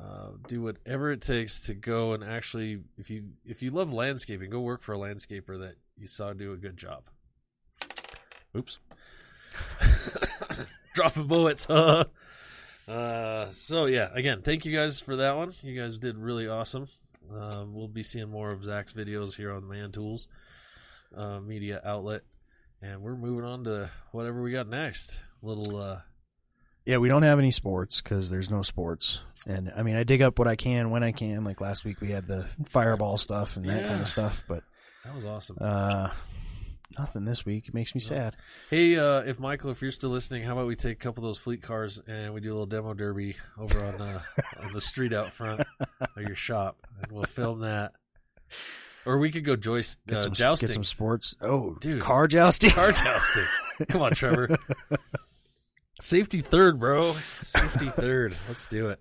uh, 0.00 0.30
do 0.46 0.62
whatever 0.62 1.10
it 1.10 1.20
takes 1.20 1.60
to 1.66 1.74
go 1.74 2.12
and 2.12 2.22
actually, 2.22 2.80
if 2.98 3.10
you 3.10 3.24
if 3.44 3.62
you 3.62 3.70
love 3.70 3.92
landscaping, 3.92 4.50
go 4.50 4.60
work 4.60 4.82
for 4.82 4.94
a 4.94 4.98
landscaper 4.98 5.58
that 5.60 5.76
you 5.96 6.06
saw 6.06 6.32
do 6.32 6.52
a 6.52 6.56
good 6.56 6.76
job. 6.76 7.04
Oops, 8.56 8.78
dropping 10.94 11.26
bullets. 11.26 11.68
uh, 11.68 12.04
so 13.52 13.86
yeah, 13.86 14.08
again, 14.14 14.42
thank 14.42 14.64
you 14.64 14.74
guys 14.74 15.00
for 15.00 15.16
that 15.16 15.36
one. 15.36 15.52
You 15.62 15.80
guys 15.80 15.98
did 15.98 16.16
really 16.18 16.48
awesome. 16.48 16.88
Um, 17.34 17.74
we'll 17.74 17.88
be 17.88 18.02
seeing 18.02 18.30
more 18.30 18.50
of 18.52 18.64
Zach's 18.64 18.92
videos 18.92 19.34
here 19.34 19.52
on 19.52 19.66
Man 19.66 19.92
Tools 19.92 20.28
uh, 21.16 21.40
media 21.40 21.80
outlet, 21.84 22.22
and 22.82 23.02
we're 23.02 23.16
moving 23.16 23.44
on 23.44 23.64
to 23.64 23.90
whatever 24.12 24.42
we 24.42 24.52
got 24.52 24.68
next. 24.68 25.20
Little 25.42 25.76
uh, 25.76 26.00
Yeah, 26.86 26.98
we 26.98 27.08
don't 27.08 27.24
have 27.24 27.40
any 27.40 27.50
sports 27.50 28.00
because 28.00 28.30
there's 28.30 28.48
no 28.48 28.62
sports. 28.62 29.20
And 29.46 29.72
I 29.76 29.82
mean, 29.82 29.96
I 29.96 30.04
dig 30.04 30.22
up 30.22 30.38
what 30.38 30.46
I 30.46 30.54
can 30.54 30.90
when 30.90 31.02
I 31.02 31.10
can. 31.10 31.42
Like 31.42 31.60
last 31.60 31.84
week, 31.84 32.00
we 32.00 32.12
had 32.12 32.28
the 32.28 32.46
fireball 32.68 33.18
stuff 33.18 33.56
and 33.56 33.68
that 33.68 33.88
kind 33.88 34.00
of 34.00 34.08
stuff. 34.08 34.44
But 34.46 34.62
that 35.04 35.12
was 35.12 35.24
awesome. 35.24 35.58
uh, 35.60 36.10
nothing 36.96 37.24
this 37.24 37.44
week. 37.44 37.66
It 37.66 37.74
makes 37.74 37.92
me 37.92 38.00
sad. 38.00 38.36
Hey, 38.70 38.96
uh, 38.96 39.18
if 39.22 39.40
Michael, 39.40 39.70
if 39.70 39.82
you're 39.82 39.90
still 39.90 40.10
listening, 40.10 40.44
how 40.44 40.52
about 40.52 40.68
we 40.68 40.76
take 40.76 40.92
a 40.92 41.00
couple 41.00 41.24
of 41.24 41.28
those 41.28 41.38
fleet 41.38 41.60
cars 41.60 42.00
and 42.06 42.32
we 42.32 42.40
do 42.40 42.50
a 42.50 42.54
little 42.54 42.66
demo 42.66 42.94
derby 42.94 43.34
over 43.58 43.82
on 43.84 44.00
uh, 44.00 44.20
on 44.62 44.72
the 44.72 44.80
street 44.80 45.12
out 45.12 45.32
front 45.32 45.62
of 45.90 46.22
your 46.22 46.36
shop, 46.36 46.86
and 47.02 47.10
we'll 47.10 47.24
film 47.24 47.60
that. 47.60 47.94
Or 49.04 49.18
we 49.18 49.30
could 49.30 49.44
go 49.44 49.54
joist 49.56 50.00
Get 50.06 50.18
uh, 50.18 50.20
some 50.20 50.32
jousting, 50.32 50.66
Get 50.68 50.74
some 50.74 50.84
sports. 50.84 51.36
Oh, 51.40 51.76
Dude. 51.80 52.02
car 52.02 52.26
jousting. 52.28 52.70
car 52.70 52.92
jousting. 52.92 53.44
Come 53.88 54.02
on, 54.02 54.12
Trevor. 54.12 54.56
Safety 56.00 56.42
third, 56.42 56.78
bro. 56.78 57.16
Safety 57.42 57.86
third. 57.86 58.36
Let's 58.48 58.66
do 58.66 58.88
it. 58.88 59.00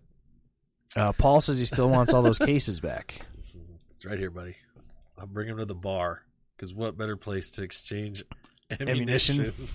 Uh, 0.96 1.12
Paul 1.12 1.42
says 1.42 1.60
he 1.60 1.66
still 1.66 1.90
wants 1.90 2.14
all 2.14 2.22
those 2.22 2.40
cases 2.40 2.80
back. 2.80 3.22
It's 3.94 4.06
right 4.06 4.18
here, 4.18 4.32
buddy. 4.32 4.56
I'll 5.18 5.28
bring 5.28 5.50
him 5.50 5.58
to 5.58 5.66
the 5.66 5.76
bar 5.76 6.22
because 6.56 6.74
what 6.74 6.98
better 6.98 7.18
place 7.18 7.52
to 7.52 7.64
exchange 7.64 8.24
Ammunition. 8.80 9.40
ammunition? 9.40 9.70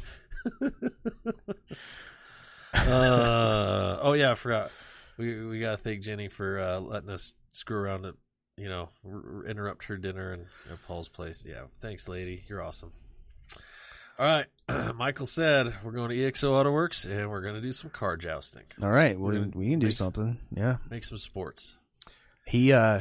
uh, 2.75 3.99
oh 4.01 4.13
yeah, 4.15 4.31
I 4.33 4.35
forgot. 4.35 4.71
We 5.19 5.45
we 5.45 5.61
gotta 5.61 5.77
thank 5.77 6.01
Jenny 6.03 6.29
for 6.29 6.59
uh, 6.59 6.81
letting 6.81 7.11
us 7.11 7.35
screw 7.53 7.77
around 7.77 8.07
at 8.07 8.15
you 8.57 8.69
know 8.69 8.89
r- 9.05 9.45
interrupt 9.47 9.85
her 9.85 9.97
dinner 9.99 10.33
and 10.33 10.47
at 10.71 10.83
Paul's 10.87 11.09
place. 11.09 11.45
Yeah, 11.47 11.65
thanks, 11.81 12.09
lady. 12.09 12.43
You're 12.49 12.63
awesome. 12.63 12.93
All 14.19 14.27
right, 14.27 14.47
Michael 14.95 15.27
said 15.27 15.73
we're 15.83 15.93
going 15.93 16.11
to 16.11 16.17
EXO 16.17 16.51
Autoworks 16.51 17.05
and 17.11 17.31
we're 17.31 17.41
gonna 17.41 17.61
do 17.63 17.73
some 17.73 17.89
car 17.91 18.17
jousting, 18.19 18.65
All 18.83 18.91
right, 18.91 19.19
We're 19.19 19.31
we 19.33 19.39
gonna 19.39 19.51
we 19.55 19.71
can 19.71 19.79
do 19.79 19.91
something. 19.91 20.39
Yeah, 20.55 20.77
make 20.91 21.05
some 21.05 21.17
sports. 21.19 21.77
he 22.47 22.73
uh 22.73 23.01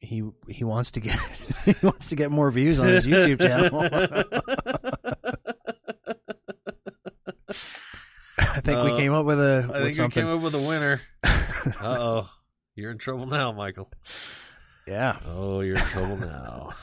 he 0.00 0.24
he 0.48 0.64
wants 0.64 0.90
to 0.92 1.00
get 1.00 1.18
he 1.64 1.74
wants 1.82 2.08
to 2.10 2.16
get 2.16 2.30
more 2.32 2.50
views 2.50 2.80
on 2.80 2.88
his 2.88 3.06
YouTube 3.06 3.40
channel. 3.40 3.80
I 8.38 8.60
think 8.60 8.82
we 8.84 8.90
Uh, 8.92 8.96
came 8.96 9.12
up 9.12 9.24
with 9.26 9.38
a 9.40 9.62
I 9.64 9.66
with 9.72 9.82
think 9.84 9.94
something. 9.96 10.22
came 10.24 10.32
up 10.36 10.40
with 10.42 10.54
a 10.54 10.60
winner. 10.60 11.00
Uh 11.80 11.98
oh, 11.98 12.30
you're 12.76 12.92
in 12.92 12.98
trouble 12.98 13.26
now, 13.26 13.50
Michael. 13.50 13.90
yeah, 14.86 15.18
Oh, 15.26 15.60
you're 15.62 15.76
in 15.76 15.84
trouble 15.86 16.16
now. 16.16 16.74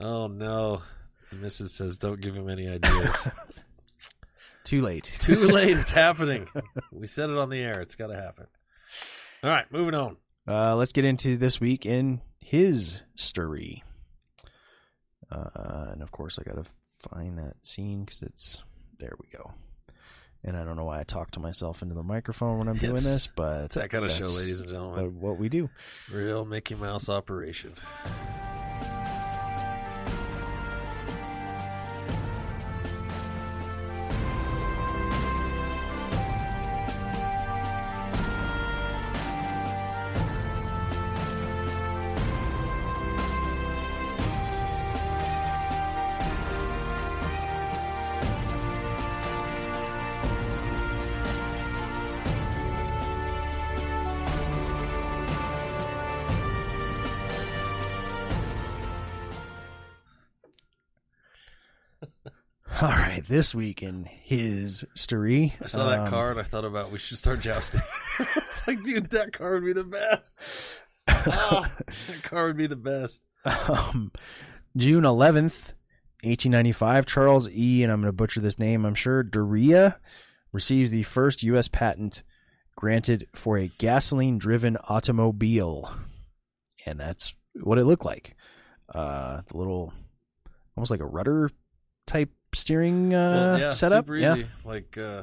Oh 0.00 0.26
no. 0.26 0.82
The 1.30 1.36
missus 1.36 1.72
says 1.72 1.98
don't 1.98 2.20
give 2.20 2.34
him 2.34 2.48
any 2.48 2.68
ideas. 2.68 3.28
too 4.64 4.80
late. 4.82 5.04
Too 5.20 5.48
late, 5.48 5.76
it's 5.78 5.90
happening. 6.06 6.48
We 6.92 7.06
said 7.06 7.30
it 7.30 7.38
on 7.38 7.48
the 7.50 7.60
air. 7.60 7.80
It's 7.80 7.94
gotta 7.94 8.16
happen. 8.16 8.46
All 9.42 9.50
right, 9.50 9.70
moving 9.72 9.94
on. 9.94 10.16
Uh, 10.46 10.74
let's 10.76 10.92
get 10.92 11.04
into 11.04 11.36
this 11.36 11.60
week 11.60 11.86
in 11.86 12.20
his 12.40 13.00
story. 13.16 13.84
Uh, 15.30 15.86
and 15.92 16.02
of 16.02 16.10
course, 16.10 16.38
I 16.38 16.42
gotta 16.42 16.64
find 17.12 17.38
that 17.38 17.54
scene 17.62 18.04
because 18.04 18.22
it's 18.22 18.58
there. 18.98 19.14
We 19.20 19.28
go. 19.36 19.52
And 20.42 20.56
I 20.56 20.64
don't 20.64 20.76
know 20.76 20.84
why 20.84 21.00
I 21.00 21.04
talk 21.04 21.30
to 21.32 21.40
myself 21.40 21.82
into 21.82 21.94
the 21.94 22.02
microphone 22.02 22.58
when 22.58 22.66
I'm 22.68 22.76
doing 22.76 22.94
this, 22.94 23.26
but 23.28 23.64
It's 23.66 23.74
that 23.74 23.90
kind 23.90 24.04
of 24.06 24.10
show, 24.10 24.24
ladies 24.26 24.60
and 24.60 24.70
gentlemen. 24.70 25.20
what 25.20 25.38
we 25.38 25.48
do. 25.50 25.68
Real 26.10 26.44
Mickey 26.46 26.74
Mouse 26.74 27.08
operation. 27.10 27.74
This 63.30 63.54
week 63.54 63.80
in 63.80 64.06
his 64.06 64.84
story. 64.96 65.54
I 65.62 65.68
saw 65.68 65.88
that 65.88 66.00
um, 66.00 66.08
car 66.08 66.32
and 66.32 66.40
I 66.40 66.42
thought 66.42 66.64
about 66.64 66.90
we 66.90 66.98
should 66.98 67.16
start 67.16 67.38
jousting. 67.38 67.80
it's 68.34 68.66
like, 68.66 68.82
dude, 68.82 69.10
that 69.10 69.32
car 69.32 69.52
would 69.52 69.64
be 69.64 69.72
the 69.72 69.84
best. 69.84 70.40
Oh, 71.06 71.64
that 72.08 72.24
car 72.24 72.48
would 72.48 72.56
be 72.56 72.66
the 72.66 72.74
best. 72.74 73.22
um, 73.44 74.10
June 74.76 75.04
11th, 75.04 75.74
1895, 76.24 77.06
Charles 77.06 77.48
E., 77.50 77.84
and 77.84 77.92
I'm 77.92 78.00
going 78.00 78.08
to 78.08 78.12
butcher 78.12 78.40
this 78.40 78.58
name, 78.58 78.84
I'm 78.84 78.96
sure, 78.96 79.22
Duryea 79.22 80.00
receives 80.50 80.90
the 80.90 81.04
first 81.04 81.44
U.S. 81.44 81.68
patent 81.68 82.24
granted 82.74 83.28
for 83.36 83.58
a 83.58 83.70
gasoline 83.78 84.38
driven 84.38 84.76
automobile. 84.88 85.88
And 86.84 86.98
that's 86.98 87.32
what 87.62 87.78
it 87.78 87.84
looked 87.84 88.04
like. 88.04 88.34
Uh, 88.92 89.42
the 89.46 89.56
little, 89.56 89.92
almost 90.76 90.90
like 90.90 90.98
a 90.98 91.06
rudder 91.06 91.52
type 92.08 92.30
steering 92.54 93.14
uh, 93.14 93.30
well, 93.52 93.58
yeah, 93.60 93.72
setup. 93.72 94.04
super 94.04 94.16
easy. 94.16 94.46
Like, 94.64 94.96
uh, 94.98 95.22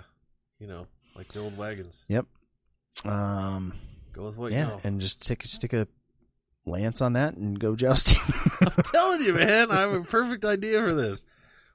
you 0.60 0.68
know, 0.68 0.88
like 1.16 1.28
the 1.30 1.40
old 1.42 1.58
wagons. 1.58 2.06
Yep. 2.08 2.26
Um, 3.06 3.74
Go 4.14 4.26
with 4.26 4.38
what 4.38 4.52
yeah, 4.52 4.60
you 4.60 4.68
know. 4.68 4.82
and 4.84 5.00
just 5.02 5.24
stick, 5.24 5.44
stick 5.46 5.74
a 5.74 5.88
lance 6.66 7.02
on 7.02 7.14
that 7.14 7.36
and 7.36 7.60
go 7.60 7.76
jousting. 7.76 8.20
I'm 8.62 8.84
telling 8.92 9.22
you, 9.24 9.34
man, 9.34 9.72
I 9.72 9.82
have 9.82 9.92
a 9.94 10.02
perfect 10.04 10.44
idea 10.46 10.80
for 10.80 10.94
this. 10.94 11.24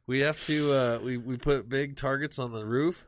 We 0.06 0.20
have 0.20 0.44
to 0.46 0.72
uh, 0.72 0.98
we 1.02 1.16
we 1.16 1.36
put 1.36 1.68
big 1.68 1.96
targets 1.96 2.38
on 2.38 2.52
the 2.52 2.64
roof, 2.66 3.04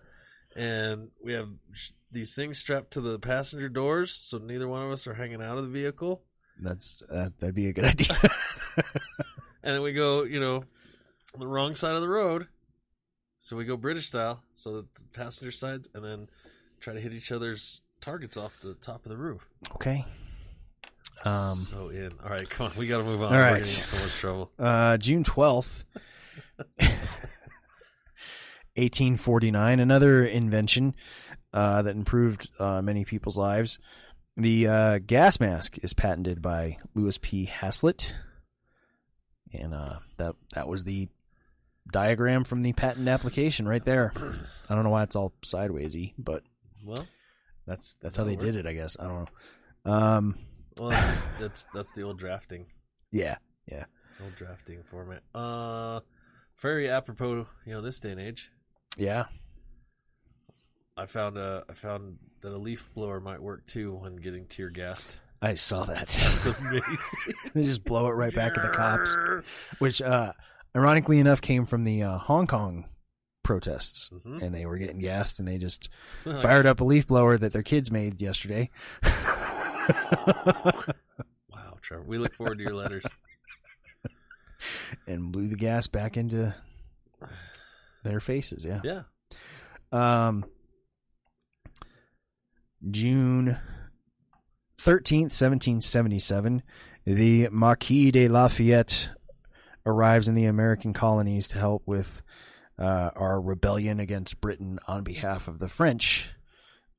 and 0.55 1.09
we 1.23 1.33
have 1.33 1.49
sh- 1.73 1.91
these 2.13 2.35
things 2.37 2.59
strapped 2.59 2.93
to 2.93 3.01
the 3.01 3.19
passenger 3.19 3.69
doors, 3.69 4.13
so 4.13 4.39
neither 4.39 4.69
one 4.69 4.83
of 4.83 4.93
us 4.93 5.07
are 5.09 5.15
hanging 5.15 5.43
out 5.43 5.59
of 5.59 5.65
the 5.65 5.71
vehicle. 5.71 6.23
That's 6.61 7.03
uh, 7.11 7.31
that'd 7.41 7.57
be 7.57 7.67
a 7.67 7.73
good 7.73 7.85
idea. 7.85 8.17
And 9.65 9.75
then 9.75 9.83
we 9.83 9.95
go, 9.95 10.25
you 10.25 10.41
know, 10.41 10.65
the 11.39 11.47
wrong 11.47 11.75
side 11.75 11.95
of 11.95 12.01
the 12.01 12.09
road. 12.09 12.49
So 13.39 13.57
we 13.57 13.65
go 13.65 13.77
British 13.77 14.09
style, 14.09 14.43
so 14.55 14.77
that 14.77 14.95
the 14.95 15.05
passenger 15.13 15.51
sides, 15.51 15.89
and 15.95 16.05
then 16.05 16.29
try 16.81 16.95
to 16.95 17.01
hit 17.01 17.13
each 17.13 17.31
other's 17.31 17.83
targets 18.01 18.37
off 18.37 18.61
the 18.61 18.75
top 18.75 19.05
of 19.05 19.11
the 19.11 19.17
roof. 19.17 19.47
okay. 19.75 20.05
Um, 21.25 21.57
so 21.57 21.89
in. 21.89 22.13
All 22.23 22.31
right, 22.31 22.49
come 22.49 22.67
on, 22.67 22.73
we 22.77 22.87
got 22.87 22.99
to 22.99 23.05
move 23.05 23.23
on. 23.23 23.33
All 23.33 23.39
right. 23.39 23.53
We're 23.53 23.59
in 23.59 23.65
so 23.65 23.97
much 23.99 24.13
trouble. 24.15 24.51
Uh, 24.59 24.97
June 24.97 25.25
12th, 25.25 25.85
1849, 28.77 29.81
another 29.81 30.25
invention 30.25 30.95
uh, 31.53 31.83
that 31.83 31.95
improved 31.95 32.51
uh, 32.59 32.83
many 32.83 33.05
people's 33.05 33.39
lives. 33.39 33.79
The 34.37 34.67
uh, 34.67 34.99
gas 34.99 35.39
mask 35.39 35.79
is 35.83 35.95
patented 35.95 36.43
by 36.43 36.79
Louis 36.95 37.17
P. 37.19 37.45
Haslett. 37.47 38.15
And 39.53 39.73
uh, 39.73 39.99
that 40.17 40.35
that 40.55 40.67
was 40.67 40.83
the 40.83 41.09
diagram 41.93 42.45
from 42.45 42.63
the 42.63 42.73
patent 42.73 43.09
application 43.09 43.67
right 43.69 43.85
there. 43.85 44.13
I 44.69 44.75
don't 44.75 44.85
know 44.85 44.91
why 44.91 45.03
it's 45.03 45.17
all 45.17 45.33
sidewaysy, 45.45 46.15
but 46.19 46.43
Well, 46.85 47.07
that's 47.67 47.97
that's 48.01 48.17
how 48.17 48.25
they 48.25 48.37
did 48.37 48.57
it, 48.57 48.67
I 48.67 48.73
guess. 48.73 48.97
I 48.99 49.05
don't 49.05 49.29
know. 49.85 49.93
Um, 49.93 50.39
well, 50.79 50.91
that's 50.91 51.09
that's 51.41 51.67
that's 51.75 51.93
the 51.93 52.03
old 52.03 52.19
drafting. 52.19 52.67
yeah. 53.11 53.37
Yeah. 53.71 53.85
Old 54.23 54.35
drafting 54.37 54.83
format. 54.83 55.23
Uh, 55.35 56.01
very 56.61 56.89
apropos, 56.91 57.47
you 57.65 57.73
know, 57.73 57.81
this 57.81 57.99
day 57.99 58.11
and 58.11 58.21
age. 58.21 58.51
Yeah. 58.99 59.25
I 60.97 61.07
found 61.07 61.37
a, 61.39 61.65
I 61.69 61.73
found 61.73 62.19
that 62.43 62.53
a 62.53 62.59
leaf 62.59 62.91
blower 62.95 63.21
might 63.21 63.41
work 63.43 63.67
too 63.67 63.95
when 63.95 64.17
getting 64.17 64.47
tear 64.47 64.69
gassed. 64.71 65.19
I 65.43 65.55
saw 65.55 65.85
that. 65.85 66.07
That's 66.09 66.47
amazing. 66.61 66.87
they 67.55 67.63
just 67.65 67.85
blow 67.85 68.07
it 68.07 68.13
right 68.13 68.35
back 68.35 68.57
at 68.57 68.63
the 68.63 68.69
cops. 68.77 69.17
which 69.79 70.01
uh 70.03 70.33
ironically 70.77 71.19
enough 71.19 71.41
came 71.41 71.67
from 71.67 71.85
the 71.85 72.03
uh, 72.03 72.19
Hong 72.19 72.47
Kong 72.47 72.87
protests, 73.43 74.11
Mhm. 74.13 74.43
and 74.43 74.55
they 74.55 74.65
were 74.67 74.79
getting 74.79 74.99
gassed, 74.99 75.39
and 75.39 75.47
they 75.47 75.59
just 75.59 75.89
fired 76.25 76.67
up 76.67 76.81
a 76.81 76.85
leaf 76.85 77.07
blower 77.07 77.37
that 77.39 77.53
their 77.53 77.63
kids 77.63 77.91
made 77.91 78.21
yesterday. 78.21 78.71
Wow, 81.51 81.77
Trevor. 81.83 82.05
We 82.05 82.17
look 82.19 82.35
forward 82.35 82.57
to 82.59 82.65
your 82.65 82.75
letters. 82.75 83.05
and 85.07 85.31
blew 85.31 85.47
the 85.49 85.57
gas 85.57 85.87
back 85.87 86.17
into 86.17 86.55
their 88.05 88.21
faces. 88.21 88.65
Yeah. 88.65 88.81
Yeah. 88.83 89.03
Um, 89.93 90.47
June 92.91 93.59
thirteenth, 94.79 95.33
seventeen 95.35 95.81
seventy-seven, 95.81 96.63
the 97.05 97.49
Marquis 97.51 98.11
de 98.11 98.29
Lafayette 98.29 99.11
arrives 99.87 100.29
in 100.29 100.35
the 100.35 100.47
American 100.47 100.93
colonies 100.93 101.49
to 101.49 101.59
help 101.59 101.83
with 101.87 102.23
uh, 102.79 103.11
our 103.15 103.41
rebellion 103.41 104.01
against 104.01 104.41
Britain 104.41 104.79
on 104.87 105.03
behalf 105.05 105.49
of 105.49 105.59
the 105.59 105.69
French. 105.69 106.31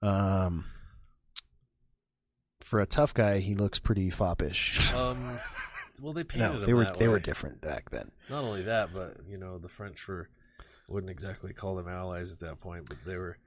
Um, 0.02 0.66
for 2.62 2.80
a 2.80 2.86
tough 2.86 3.14
guy, 3.14 3.40
he 3.40 3.56
looks 3.56 3.80
pretty 3.80 4.10
foppish. 4.10 4.92
Um. 4.94 5.38
Well, 6.02 6.14
they 6.14 6.24
painted 6.26 6.60
no, 6.60 6.66
they 6.66 6.74
were 6.74 6.92
they 6.98 7.08
were 7.08 7.20
different 7.20 7.62
back 7.62 7.90
then. 7.92 8.12
Not 8.30 8.44
only 8.44 8.64
that, 8.64 8.94
but 8.94 9.18
you 9.30 9.38
know, 9.38 9.58
the 9.58 9.70
French 9.70 10.08
were 10.08 10.30
wouldn't 10.88 11.10
exactly 11.10 11.54
call 11.54 11.76
them 11.76 11.88
allies 11.88 12.32
at 12.32 12.40
that 12.40 12.60
point, 12.60 12.88
but 12.88 12.98
they 13.06 13.18
were. 13.18 13.38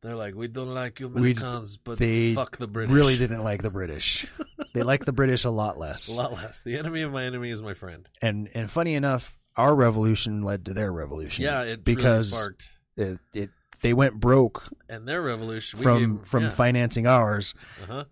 They're 0.00 0.14
like, 0.14 0.34
we 0.34 0.46
don't 0.46 0.72
like 0.74 1.00
you 1.00 1.06
Americans, 1.06 1.76
but 1.76 1.98
they 1.98 2.34
fuck 2.34 2.56
the 2.56 2.68
British. 2.68 2.94
Really 2.94 3.16
didn't 3.16 3.42
like 3.42 3.62
the 3.62 3.70
British. 3.70 4.26
they 4.74 4.82
like 4.82 5.04
the 5.04 5.12
British 5.12 5.44
a 5.44 5.50
lot 5.50 5.78
less. 5.78 6.08
a 6.08 6.14
lot 6.14 6.32
less. 6.32 6.62
The 6.62 6.76
enemy 6.78 7.02
of 7.02 7.12
my 7.12 7.24
enemy 7.24 7.50
is 7.50 7.62
my 7.62 7.74
friend. 7.74 8.08
and 8.22 8.48
and 8.54 8.70
funny 8.70 8.94
enough, 8.94 9.36
our 9.56 9.74
revolution 9.74 10.42
led 10.42 10.64
to 10.66 10.74
their 10.74 10.92
revolution. 10.92 11.44
Yeah, 11.44 11.62
it 11.62 11.84
because 11.84 12.30
really 12.32 12.40
sparked. 12.42 12.70
it, 12.96 13.18
it 13.34 13.50
they 13.80 13.92
went 13.92 14.14
broke 14.14 14.64
And 14.88 15.06
their 15.06 15.22
revolution 15.22 15.78
we 15.78 15.82
from 15.84 16.16
gave, 16.18 16.26
from 16.28 16.42
yeah. 16.44 16.50
financing 16.50 17.06
ours. 17.06 17.54
Uh-huh. 17.82 18.04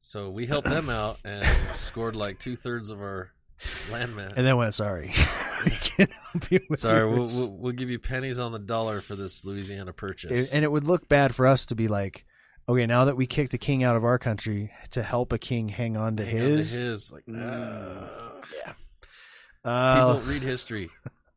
So 0.00 0.30
we 0.30 0.46
helped 0.46 0.68
them 0.68 0.90
out 0.90 1.18
and 1.24 1.46
scored 1.74 2.16
like 2.16 2.38
two 2.38 2.56
thirds 2.56 2.90
of 2.90 3.00
our 3.00 3.30
landmass. 3.90 4.34
And 4.36 4.44
then 4.46 4.56
went 4.56 4.74
sorry. 4.74 5.12
we 5.64 5.70
can't 5.70 6.10
help 6.32 6.50
you 6.50 6.60
with 6.68 6.80
sorry, 6.80 7.06
we'll, 7.06 7.26
we'll 7.26 7.52
we'll 7.56 7.72
give 7.72 7.90
you 7.90 7.98
pennies 7.98 8.38
on 8.38 8.52
the 8.52 8.58
dollar 8.58 9.00
for 9.00 9.14
this 9.16 9.44
Louisiana 9.44 9.92
purchase. 9.92 10.50
and 10.52 10.64
it 10.64 10.72
would 10.72 10.84
look 10.84 11.08
bad 11.08 11.34
for 11.34 11.46
us 11.46 11.64
to 11.66 11.74
be 11.74 11.88
like, 11.88 12.24
okay, 12.68 12.86
now 12.86 13.04
that 13.04 13.16
we 13.16 13.26
kicked 13.26 13.54
a 13.54 13.58
king 13.58 13.82
out 13.84 13.96
of 13.96 14.04
our 14.04 14.18
country, 14.18 14.70
to 14.90 15.02
help 15.02 15.32
a 15.32 15.38
king 15.38 15.68
hang 15.68 15.96
on 15.96 16.16
to 16.16 16.24
Hang 16.24 16.34
on 16.36 16.40
to 16.48 16.48
his. 16.56 16.72
his 16.72 17.12
like 17.12 17.24
Mm. 17.26 18.08
uh, 18.08 18.72
Uh, 19.64 20.14
people 20.16 20.32
read 20.32 20.42
history. 20.54 20.90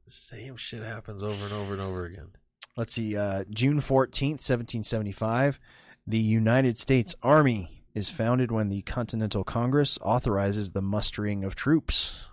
Same 0.07 0.55
shit 0.57 0.83
happens 0.83 1.23
over 1.23 1.45
and 1.45 1.53
over 1.53 1.73
and 1.73 1.81
over 1.81 2.05
again. 2.05 2.29
let's 2.77 2.93
see, 2.93 3.15
uh, 3.15 3.43
June 3.49 3.79
14th, 3.81 4.41
1775, 4.41 5.59
the 6.07 6.17
United 6.19 6.77
States 6.77 7.15
Army 7.23 7.74
is 7.95 8.09
founded 8.09 8.51
when 8.51 8.67
the 8.67 8.81
Continental 8.81 9.45
Congress 9.45 9.97
authorizes 10.01 10.71
the 10.71 10.81
mustering 10.81 11.45
of 11.45 11.55
troops. 11.55 12.25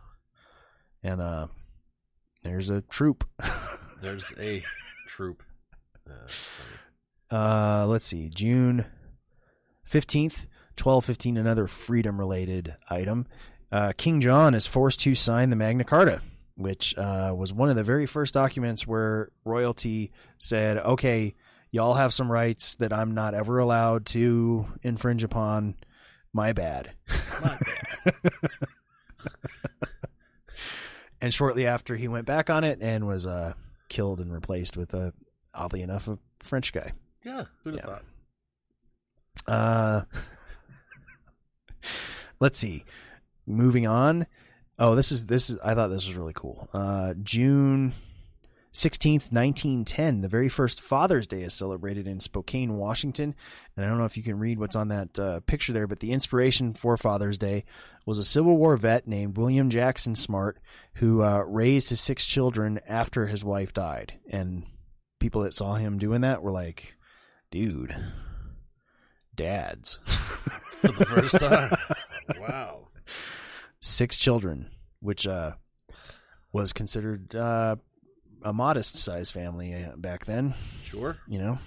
And 1.02 1.22
uh, 1.22 1.46
there's 2.42 2.68
a 2.68 2.82
troop. 2.82 3.24
There's 4.00 4.34
a 4.36 4.64
troop. 5.06 5.44
Uh, 6.10 7.34
uh, 7.34 7.86
let's 7.86 8.08
see, 8.08 8.28
June 8.28 8.84
15th, 9.88 10.46
1215, 10.76 11.36
another 11.36 11.68
freedom 11.68 12.18
related 12.18 12.74
item. 12.90 13.26
Uh, 13.70 13.92
King 13.96 14.20
John 14.20 14.54
is 14.54 14.66
forced 14.66 14.98
to 15.00 15.14
sign 15.14 15.50
the 15.50 15.56
Magna 15.56 15.84
Carta, 15.84 16.20
which 16.56 16.98
uh, 16.98 17.32
was 17.36 17.52
one 17.52 17.70
of 17.70 17.76
the 17.76 17.84
very 17.84 18.06
first 18.06 18.34
documents 18.34 18.88
where 18.88 19.30
royalty 19.44 20.10
said, 20.36 20.78
okay, 20.78 21.34
y'all 21.72 21.94
have 21.94 22.14
some 22.14 22.30
rights 22.30 22.76
that 22.76 22.92
I'm 22.92 23.12
not 23.14 23.34
ever 23.34 23.58
allowed 23.58 24.06
to 24.06 24.66
infringe 24.82 25.24
upon. 25.24 25.74
My 26.32 26.52
bad. 26.52 26.92
My 27.42 27.58
and 31.20 31.32
shortly 31.34 31.66
after, 31.66 31.96
he 31.96 32.08
went 32.08 32.26
back 32.26 32.48
on 32.50 32.64
it 32.64 32.78
and 32.80 33.06
was 33.06 33.26
uh, 33.26 33.52
killed 33.88 34.20
and 34.20 34.32
replaced 34.32 34.76
with 34.76 34.94
a, 34.94 35.12
oddly 35.54 35.82
enough, 35.82 36.08
a 36.08 36.18
French 36.40 36.72
guy. 36.72 36.92
Yeah, 37.24 37.44
who'd 37.64 37.74
have 37.78 37.84
Yeah. 37.84 37.86
thought? 37.86 38.04
Uh, 39.46 40.02
let's 42.40 42.58
see. 42.58 42.84
Moving 43.46 43.86
on. 43.86 44.26
Oh, 44.78 44.94
this 44.94 45.12
is 45.12 45.26
this 45.26 45.50
is. 45.50 45.58
I 45.60 45.74
thought 45.74 45.88
this 45.88 46.06
was 46.06 46.16
really 46.16 46.32
cool. 46.34 46.68
Uh, 46.72 47.14
June 47.22 47.92
sixteenth, 48.72 49.30
nineteen 49.30 49.84
ten. 49.84 50.20
The 50.20 50.28
very 50.28 50.48
first 50.48 50.80
Father's 50.80 51.26
Day 51.26 51.42
is 51.42 51.54
celebrated 51.54 52.06
in 52.06 52.20
Spokane, 52.20 52.76
Washington. 52.76 53.34
And 53.76 53.84
I 53.84 53.88
don't 53.88 53.98
know 53.98 54.04
if 54.04 54.16
you 54.16 54.22
can 54.22 54.38
read 54.38 54.58
what's 54.58 54.76
on 54.76 54.88
that 54.88 55.18
uh, 55.18 55.40
picture 55.40 55.72
there, 55.72 55.86
but 55.86 56.00
the 56.00 56.12
inspiration 56.12 56.74
for 56.74 56.96
Father's 56.96 57.38
Day 57.38 57.64
was 58.04 58.18
a 58.18 58.24
Civil 58.24 58.56
War 58.56 58.76
vet 58.76 59.06
named 59.06 59.36
William 59.36 59.70
Jackson 59.70 60.14
Smart, 60.14 60.58
who 60.94 61.22
uh, 61.22 61.44
raised 61.46 61.90
his 61.90 62.00
six 62.00 62.24
children 62.24 62.80
after 62.88 63.26
his 63.26 63.44
wife 63.44 63.72
died. 63.72 64.14
And 64.28 64.64
people 65.20 65.42
that 65.42 65.54
saw 65.54 65.74
him 65.74 65.98
doing 65.98 66.22
that 66.22 66.42
were 66.42 66.52
like, 66.52 66.94
"Dude, 67.50 67.94
dads." 69.34 69.98
For 70.70 70.88
the 70.88 71.04
first 71.04 71.38
time. 71.38 71.76
wow. 72.40 72.88
six 73.80 74.16
children, 74.16 74.70
which 75.00 75.26
uh, 75.26 75.52
was 76.52 76.72
considered 76.72 77.34
uh, 77.34 77.76
a 78.44 78.52
modest 78.52 78.96
sized 78.96 79.32
family 79.32 79.74
uh, 79.74 79.96
back 79.96 80.24
then. 80.24 80.54
Sure. 80.84 81.16
You 81.28 81.38
know. 81.38 81.58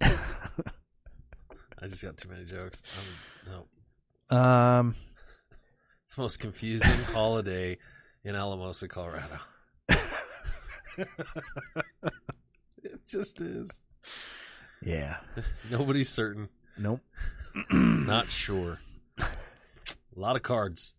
I 0.00 1.88
just 1.88 2.02
got 2.02 2.16
too 2.16 2.28
many 2.28 2.44
jokes. 2.44 2.82
Um, 3.48 3.66
no. 4.30 4.36
um, 4.36 4.94
It's 6.04 6.14
the 6.14 6.22
most 6.22 6.38
confusing 6.38 6.90
holiday 7.12 7.78
in 8.24 8.36
Alamosa, 8.36 8.86
Colorado. 8.88 9.38
it 9.88 11.08
just 13.08 13.40
is. 13.40 13.80
yeah. 14.82 15.16
Nobody's 15.70 16.08
certain. 16.08 16.48
Nope. 16.78 17.00
Not 17.72 18.30
sure. 18.30 18.78
A 19.18 19.26
lot 20.14 20.36
of 20.36 20.42
cards. 20.42 20.94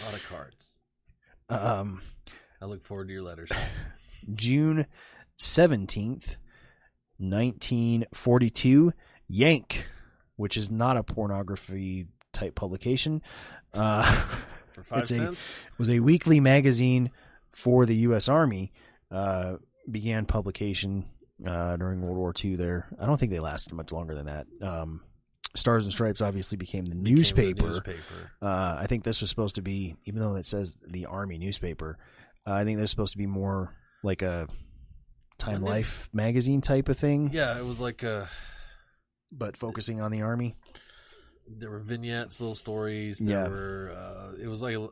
A 0.00 0.04
lot 0.04 0.14
of 0.14 0.24
cards. 0.28 0.71
Um, 1.52 2.02
I 2.60 2.64
look 2.66 2.82
forward 2.82 3.08
to 3.08 3.12
your 3.14 3.22
letters. 3.22 3.50
June 4.34 4.86
seventeenth, 5.36 6.36
nineteen 7.18 8.04
forty-two. 8.14 8.92
Yank, 9.28 9.88
which 10.36 10.56
is 10.56 10.70
not 10.70 10.96
a 10.96 11.02
pornography 11.02 12.06
type 12.32 12.54
publication. 12.54 13.22
Uh, 13.74 14.04
For 14.72 14.82
five 14.82 15.02
It's 15.02 15.10
a- 15.12 15.14
cents? 15.14 15.44
was 15.78 15.88
a 15.88 16.00
weekly 16.00 16.38
magazine 16.40 17.10
for 17.52 17.86
the 17.86 17.96
U.S. 17.96 18.28
Army. 18.28 18.72
Uh, 19.10 19.56
began 19.90 20.26
publication 20.26 21.06
uh, 21.46 21.76
during 21.76 22.00
World 22.02 22.16
War 22.18 22.32
II. 22.42 22.56
There, 22.56 22.88
I 23.00 23.06
don't 23.06 23.18
think 23.18 23.32
they 23.32 23.40
lasted 23.40 23.72
much 23.74 23.90
longer 23.92 24.14
than 24.14 24.26
that. 24.26 24.46
Um, 24.60 25.00
Stars 25.54 25.84
and 25.84 25.92
Stripes 25.92 26.20
obviously 26.20 26.56
became 26.56 26.84
the 26.86 26.94
Became 26.94 27.04
the 27.04 27.10
newspaper. 27.10 27.66
newspaper. 27.68 28.32
Uh, 28.40 28.76
I 28.78 28.86
think 28.88 29.04
this 29.04 29.20
was 29.20 29.28
supposed 29.30 29.54
to 29.56 29.62
be, 29.62 29.96
even 30.06 30.20
though 30.20 30.34
it 30.36 30.46
says 30.46 30.78
the 30.86 31.06
Army 31.06 31.36
newspaper, 31.38 31.98
uh, 32.46 32.52
I 32.52 32.64
think 32.64 32.78
this 32.78 32.84
was 32.84 32.90
supposed 32.90 33.12
to 33.12 33.18
be 33.18 33.26
more 33.26 33.74
like 34.02 34.22
a 34.22 34.48
Time 35.38 35.62
Life 35.62 36.08
magazine 36.12 36.60
type 36.60 36.88
of 36.88 36.96
thing, 36.98 37.30
Yeah, 37.32 37.58
it 37.58 37.64
was 37.64 37.80
like 37.80 38.02
uh 38.04 38.26
but 39.30 39.56
focusing 39.56 40.00
on 40.00 40.10
the 40.12 40.22
Army. 40.22 40.54
there 41.48 41.70
were 41.70 41.80
vignettes, 41.80 42.40
little 42.40 42.54
stories. 42.54 43.18
There 43.18 43.42
Yeah. 43.44 43.48
were. 43.48 43.90
Uh, 43.96 44.36
it 44.42 44.46
was 44.46 44.62
like 44.62 44.76
a, 44.76 44.88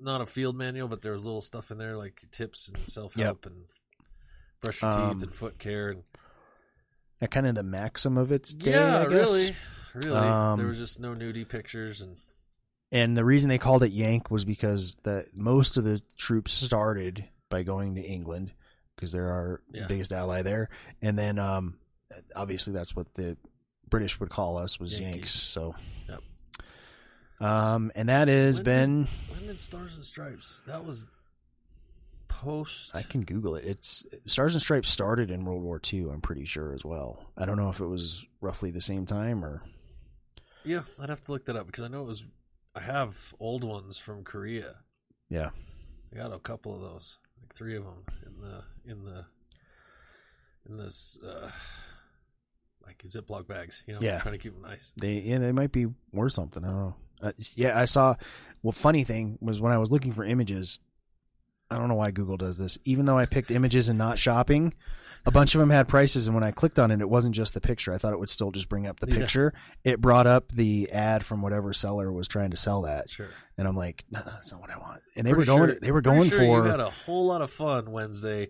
not 0.00 0.20
a 0.20 0.26
field 0.26 0.56
manual, 0.56 0.88
but 0.88 1.00
there 1.02 1.12
was 1.12 1.24
little 1.24 1.40
stuff 1.40 1.70
in 1.70 1.78
there 1.78 1.96
like 1.96 2.22
tips 2.30 2.68
and 2.68 2.88
self 2.88 3.14
help 3.14 3.46
and 3.46 3.64
brush 4.62 4.82
your 4.82 4.92
Um, 4.92 5.14
teeth 5.14 5.22
and 5.22 5.34
foot 5.34 5.58
care. 5.58 5.90
And, 5.90 6.02
That 7.20 7.30
kind 7.30 7.46
of 7.46 7.54
the 7.54 7.62
maxim 7.62 8.16
of 8.18 8.30
its 8.30 8.52
day, 8.54 8.72
yeah, 8.72 8.98
I 9.00 9.02
guess. 9.04 9.12
really, 9.12 9.56
really. 9.94 10.16
Um, 10.28 10.58
there 10.58 10.68
was 10.68 10.78
just 10.78 11.00
no 11.00 11.14
nudie 11.14 11.48
pictures 11.48 12.00
and 12.00 12.16
And 12.92 13.16
the 13.16 13.24
reason 13.24 13.48
they 13.48 13.58
called 13.58 13.82
it 13.82 13.92
Yank 13.92 14.30
was 14.30 14.44
because 14.44 14.96
the 15.02 15.26
most 15.34 15.76
of 15.76 15.84
the 15.84 16.00
troops 16.16 16.52
started 16.52 17.24
by 17.50 17.62
going 17.62 17.94
to 17.96 18.02
England 18.02 18.52
because 18.96 19.12
they're 19.12 19.30
our 19.30 19.60
Yeah. 19.70 19.86
biggest 19.86 20.12
ally 20.12 20.42
there, 20.42 20.68
and 21.02 21.18
then 21.18 21.38
um, 21.38 21.78
obviously 22.34 22.72
that's 22.72 22.96
what 22.96 23.14
the 23.14 23.36
British 23.88 24.18
would 24.20 24.28
call 24.30 24.56
us 24.58 24.78
was 24.80 24.92
Yankees. 24.98 25.14
Yanks. 25.16 25.30
So, 25.32 25.74
Yep. 26.08 26.22
um, 27.40 27.92
and 27.94 28.08
that 28.08 28.28
has 28.28 28.56
When 28.58 28.64
been 28.64 29.08
when 29.30 29.46
did 29.46 29.58
Stars 29.60 29.94
and 29.96 30.04
Stripes? 30.04 30.62
That 30.66 30.84
was 30.84 31.06
post. 32.28 32.90
I 32.94 33.02
can 33.02 33.22
Google 33.24 33.54
it. 33.56 33.64
It's 33.64 34.04
Stars 34.26 34.54
and 34.54 34.62
Stripes 34.62 34.88
started 34.88 35.30
in 35.30 35.44
World 35.44 35.62
War 35.62 35.80
II. 35.92 36.10
I'm 36.10 36.20
pretty 36.20 36.44
sure 36.44 36.72
as 36.72 36.84
well. 36.84 37.30
I 37.36 37.44
don't 37.46 37.56
know 37.56 37.70
if 37.70 37.80
it 37.80 37.86
was 37.86 38.24
roughly 38.40 38.70
the 38.70 38.80
same 38.80 39.06
time 39.06 39.44
or 39.44 39.62
Yeah, 40.68 40.82
I'd 41.00 41.08
have 41.08 41.24
to 41.24 41.32
look 41.32 41.46
that 41.46 41.56
up 41.56 41.66
because 41.66 41.82
I 41.84 41.88
know 41.88 42.02
it 42.02 42.06
was. 42.06 42.24
I 42.74 42.80
have 42.80 43.34
old 43.40 43.64
ones 43.64 43.96
from 43.96 44.22
Korea. 44.22 44.76
yeah. 45.30 45.50
I 46.12 46.16
got 46.16 46.32
a 46.32 46.38
couple 46.38 46.74
of 46.74 46.80
those. 46.80 47.18
like 47.40 47.54
three 47.54 47.76
of 47.76 47.84
them 47.84 48.04
in 48.26 48.40
the 48.40 48.62
in 48.90 49.04
the 49.04 49.24
in 50.68 50.76
this 50.76 51.18
uh, 51.26 51.50
like 52.84 53.02
Ziploc 53.06 53.46
bags. 53.46 53.82
You 53.86 53.94
know, 53.94 54.00
Yeah. 54.00 54.18
trying 54.20 54.32
to 54.32 54.38
keep 54.38 54.52
them 54.54 54.62
nice. 54.62 54.92
They 54.96 55.14
yeah, 55.20 55.38
they 55.38 55.52
might 55.52 55.72
be 55.72 55.86
worth 56.12 56.32
something. 56.32 56.64
I 56.64 56.68
don't 56.68 56.76
know. 56.76 56.94
Uh, 57.22 57.32
yeah, 57.56 57.78
I 57.78 57.84
saw. 57.86 58.14
Well, 58.62 58.72
funny 58.72 59.04
thing 59.04 59.38
was 59.40 59.60
when 59.60 59.72
I 59.72 59.78
was 59.78 59.90
looking 59.90 60.12
for 60.12 60.24
images. 60.24 60.78
I 61.70 61.76
don't 61.76 61.88
know 61.88 61.94
why 61.96 62.10
Google 62.10 62.36
does 62.38 62.56
this. 62.58 62.78
Even 62.84 63.04
though 63.04 63.18
I 63.18 63.26
picked 63.26 63.50
images 63.50 63.88
and 63.90 63.98
not 63.98 64.18
shopping, 64.18 64.72
a 65.26 65.30
bunch 65.30 65.54
of 65.54 65.58
them 65.58 65.68
had 65.70 65.86
prices, 65.86 66.26
and 66.26 66.34
when 66.34 66.42
I 66.44 66.50
clicked 66.50 66.78
on 66.78 66.90
it, 66.90 67.00
it 67.02 67.10
wasn't 67.10 67.34
just 67.34 67.52
the 67.52 67.60
picture. 67.60 67.92
I 67.92 67.98
thought 67.98 68.14
it 68.14 68.18
would 68.18 68.30
still 68.30 68.50
just 68.52 68.68
bring 68.70 68.86
up 68.86 69.00
the 69.00 69.08
Yeah. 69.10 69.18
picture. 69.18 69.52
It 69.84 70.00
brought 70.00 70.26
up 70.26 70.50
the 70.52 70.90
ad 70.90 71.26
from 71.26 71.42
whatever 71.42 71.72
seller 71.74 72.10
was 72.10 72.26
trying 72.26 72.50
to 72.52 72.56
sell 72.56 72.82
that, 72.82 73.10
Sure. 73.10 73.26
and 73.58 73.68
I'm 73.68 73.76
like, 73.76 74.04
no, 74.10 74.22
that's 74.24 74.50
not 74.52 74.60
what 74.62 74.70
I 74.70 74.78
want. 74.78 75.02
And 75.14 75.26
they 75.26 75.32
Pretty 75.34 75.50
were 75.50 75.56
going. 75.58 75.70
sure- 75.72 75.80
they 75.80 75.90
were 75.92 76.00
going 76.00 76.30
sure 76.30 76.38
for 76.38 76.64
You 76.64 76.70
had 76.70 76.80
a 76.80 76.88
whole 76.90 77.26
lot 77.26 77.42
of 77.42 77.50
fun 77.50 77.90
Wednesday 77.90 78.48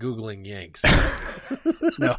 googling 0.00 0.46
Yanks. 0.46 0.82
no. 1.98 2.16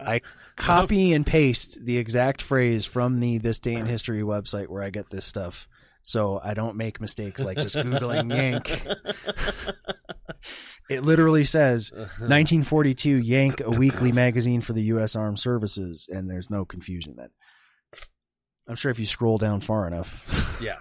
I 0.00 0.20
copy 0.56 1.12
and 1.12 1.26
paste 1.26 1.84
the 1.84 1.96
exact 1.98 2.42
phrase 2.42 2.84
from 2.86 3.18
the 3.20 3.38
This 3.38 3.58
Day 3.58 3.74
in 3.74 3.86
History 3.94 4.22
website 4.22 4.68
where 4.68 4.82
I 4.82 4.90
get 4.90 5.10
this 5.10 5.26
stuff, 5.26 5.68
so 6.04 6.40
I 6.44 6.54
don't 6.54 6.76
make 6.76 7.00
mistakes 7.00 7.42
like 7.42 7.56
just 7.58 7.74
googling 7.74 8.32
Yank. 8.32 8.86
It 10.90 11.02
literally 11.02 11.44
says 11.44 11.90
1942 11.94 13.16
Yank, 13.16 13.60
a 13.60 13.70
weekly 13.70 14.12
magazine 14.12 14.60
for 14.60 14.74
the 14.74 14.82
U.S. 14.82 15.16
Armed 15.16 15.38
Services, 15.38 16.06
and 16.12 16.28
there's 16.30 16.50
no 16.50 16.66
confusion 16.66 17.14
then. 17.16 17.30
I'm 18.68 18.74
sure 18.76 18.90
if 18.90 18.98
you 18.98 19.06
scroll 19.06 19.38
down 19.38 19.62
far 19.62 19.86
enough, 19.86 20.58
yeah. 20.60 20.76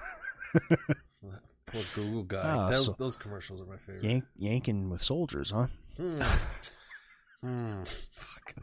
Poor 1.68 1.84
Google 1.96 2.24
guy. 2.24 2.42
Ah, 2.44 2.70
those, 2.72 2.88
so- 2.88 2.96
those 3.00 3.16
commercials 3.16 3.62
are 3.62 3.66
my 3.66 3.78
favorite. 3.78 4.04
yank, 4.04 4.24
yanking 4.36 4.90
with 4.90 5.02
soldiers, 5.02 5.52
huh? 5.52 5.68
Hmm. 5.96 6.22
Hmm. 7.42 7.84
Fuck. 8.12 8.56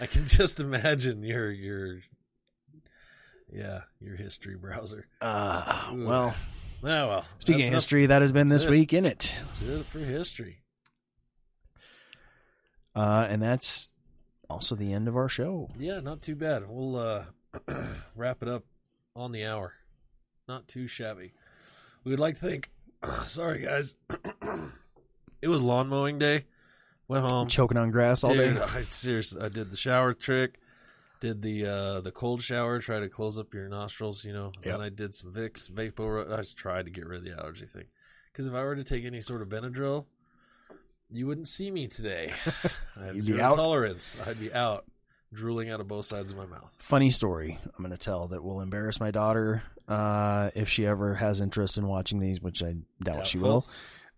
I 0.00 0.06
can 0.06 0.26
just 0.28 0.60
imagine 0.60 1.22
your 1.24 1.50
your 1.50 1.98
yeah 3.52 3.82
your 4.00 4.16
history 4.16 4.56
browser. 4.56 5.06
Uh, 5.20 5.90
Ooh. 5.94 6.06
well, 6.06 6.34
Oh 6.84 6.86
well. 7.08 7.24
speaking 7.38 7.66
of 7.66 7.72
history, 7.72 8.06
that 8.06 8.22
has 8.22 8.32
been 8.32 8.48
that's 8.48 8.62
this 8.64 8.68
it. 8.68 8.70
week 8.70 8.92
in 8.92 9.04
it. 9.06 9.36
That's 9.46 9.62
it 9.62 9.86
for 9.86 10.00
history. 10.00 10.58
Uh, 12.94 13.26
and 13.28 13.40
that's 13.40 13.94
also 14.50 14.74
the 14.74 14.92
end 14.92 15.08
of 15.08 15.16
our 15.16 15.28
show. 15.28 15.70
Yeah, 15.78 16.00
not 16.00 16.22
too 16.22 16.34
bad. 16.34 16.64
We'll 16.68 16.96
uh, 16.96 17.24
wrap 18.16 18.42
it 18.42 18.48
up 18.48 18.64
on 19.14 19.32
the 19.32 19.44
hour. 19.46 19.74
Not 20.48 20.68
too 20.68 20.88
shabby. 20.88 21.32
We 22.04 22.10
would 22.10 22.20
like 22.20 22.34
to 22.40 22.46
thank. 22.48 22.70
Sorry, 23.24 23.60
guys. 23.60 23.94
it 25.42 25.48
was 25.48 25.62
lawn 25.62 25.88
mowing 25.88 26.18
day. 26.18 26.46
Went 27.08 27.24
home. 27.24 27.48
Choking 27.48 27.78
on 27.78 27.90
grass 27.90 28.24
all 28.24 28.34
Dude, 28.34 28.56
day. 28.56 28.60
I 28.62 28.82
seriously, 28.82 29.40
I 29.40 29.48
did 29.48 29.70
the 29.70 29.76
shower 29.76 30.14
trick, 30.14 30.58
did 31.22 31.40
the 31.40 31.64
uh 31.64 32.00
the 32.00 32.10
cold 32.10 32.42
shower, 32.42 32.80
try 32.80 32.98
to 32.98 33.08
close 33.08 33.38
up 33.38 33.54
your 33.54 33.68
nostrils, 33.68 34.24
you 34.24 34.32
know. 34.32 34.50
Yep. 34.56 34.64
Then 34.64 34.80
I 34.80 34.88
did 34.88 35.14
some 35.14 35.32
Vicks 35.32 35.70
vapor. 35.70 36.34
I 36.34 36.42
tried 36.56 36.86
to 36.86 36.90
get 36.90 37.06
rid 37.06 37.18
of 37.18 37.24
the 37.24 37.40
allergy 37.40 37.66
thing, 37.66 37.84
because 38.32 38.48
if 38.48 38.52
I 38.52 38.62
were 38.64 38.74
to 38.74 38.84
take 38.84 39.04
any 39.04 39.20
sort 39.20 39.40
of 39.40 39.48
Benadryl, 39.48 40.06
you 41.08 41.28
wouldn't 41.28 41.46
see 41.46 41.70
me 41.70 41.86
today. 41.86 42.32
I 43.00 43.06
have 43.06 43.20
zero 43.22 43.40
out. 43.40 43.54
tolerance. 43.54 44.16
I'd 44.26 44.40
be 44.40 44.52
out, 44.52 44.84
drooling 45.32 45.70
out 45.70 45.80
of 45.80 45.86
both 45.86 46.06
sides 46.06 46.32
of 46.32 46.38
my 46.38 46.46
mouth. 46.46 46.72
Funny 46.78 47.12
story 47.12 47.56
I'm 47.64 47.84
going 47.84 47.92
to 47.92 47.98
tell 47.98 48.26
that 48.28 48.42
will 48.42 48.60
embarrass 48.60 48.98
my 48.98 49.12
daughter 49.12 49.62
uh, 49.86 50.50
if 50.56 50.68
she 50.68 50.84
ever 50.84 51.14
has 51.14 51.40
interest 51.40 51.78
in 51.78 51.86
watching 51.86 52.18
these, 52.18 52.40
which 52.40 52.64
I 52.64 52.74
doubt 53.02 53.28
she 53.28 53.38
will. 53.38 53.64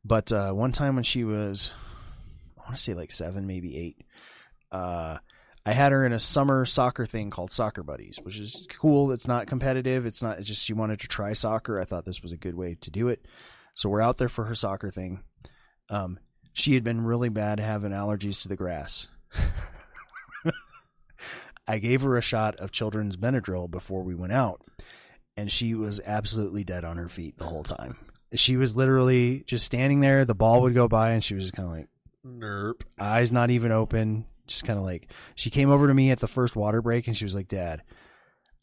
But 0.07 0.33
uh, 0.33 0.53
one 0.53 0.73
time 0.73 0.95
when 0.95 1.05
she 1.05 1.23
was, 1.23 1.71
I 2.59 2.63
want 2.63 2.77
to 2.77 2.83
say 2.83 2.95
like 2.95 3.13
seven, 3.13 3.47
maybe 3.47 3.77
eight, 3.77 4.01
uh, 4.73 5.19
I 5.67 5.73
had 5.73 5.93
her 5.93 6.05
in 6.05 6.13
a 6.13 6.21
summer 6.21 6.67
soccer 6.67 7.07
thing 7.07 7.31
called 7.31 7.51
Soccer 7.51 7.83
Buddies, 7.83 8.19
which 8.23 8.39
is 8.39 8.67
cool. 8.79 9.11
It's 9.13 9.27
not 9.27 9.47
competitive. 9.47 10.05
It's 10.05 10.23
not. 10.23 10.39
It's 10.39 10.49
just 10.49 10.63
she 10.63 10.75
wanted 10.75 11.01
to 11.01 11.09
try 11.09 11.33
soccer. 11.33 11.81
I 11.81 11.85
thought 11.85 12.05
this 12.05 12.23
was 12.23 12.33
a 12.33 12.37
good 12.37 12.55
way 12.55 12.77
to 12.83 12.91
do 12.91 13.09
it. 13.09 13.25
So 13.73 13.89
we're 13.89 14.03
out 14.03 14.19
there 14.19 14.29
for 14.29 14.45
her 14.45 14.55
soccer 14.55 14.91
thing. 14.91 15.21
Um, 15.89 16.19
she 16.53 16.75
had 16.75 16.85
been 16.85 17.01
really 17.03 17.31
bad 17.31 17.61
having 17.61 17.93
allergies 17.93 18.43
to 18.43 18.49
the 18.49 18.57
grass. 18.57 19.07
I 21.67 21.79
gave 21.79 22.03
her 22.03 22.19
a 22.19 22.23
shot 22.23 22.57
of 22.57 22.71
children's 22.71 23.17
Benadryl 23.17 23.71
before 23.71 24.03
we 24.03 24.15
went 24.15 24.35
out, 24.35 24.61
and 25.37 25.51
she 25.51 25.75
was 25.75 26.01
absolutely 26.05 26.63
dead 26.63 26.85
on 26.85 26.99
her 26.99 27.09
feet 27.09 27.39
the 27.39 27.47
whole 27.47 27.63
time. 27.65 27.97
She 28.35 28.57
was 28.57 28.77
literally 28.77 29.45
just 29.47 29.65
standing 29.65 30.01
there. 30.01 30.25
The 30.25 30.35
ball 30.35 30.61
would 30.63 30.75
go 30.75 30.89
by, 30.89 31.13
and 31.13 31.25
she 31.25 31.35
was 31.35 31.45
just 31.45 31.55
kind 31.55 31.69
of 31.69 31.75
like 31.75 31.89
Nerp. 32.27 32.83
eyes 32.99 33.33
not 33.33 33.51
even 33.51 33.73
open, 33.73 34.27
just 34.47 34.65
kind 34.65 34.79
of 34.79 34.85
like. 34.85 35.11
She 35.35 35.51
came 35.51 35.71
over 35.71 35.87
to 35.89 35.95
me 35.95 36.11
at 36.11 36.21
the 36.21 36.29
first 36.29 36.57
water 36.57 36.83
break, 36.83 37.07
and 37.07 37.17
she 37.17 37.25
was 37.25 37.35
like, 37.35 37.49
"Dad, 37.49 37.83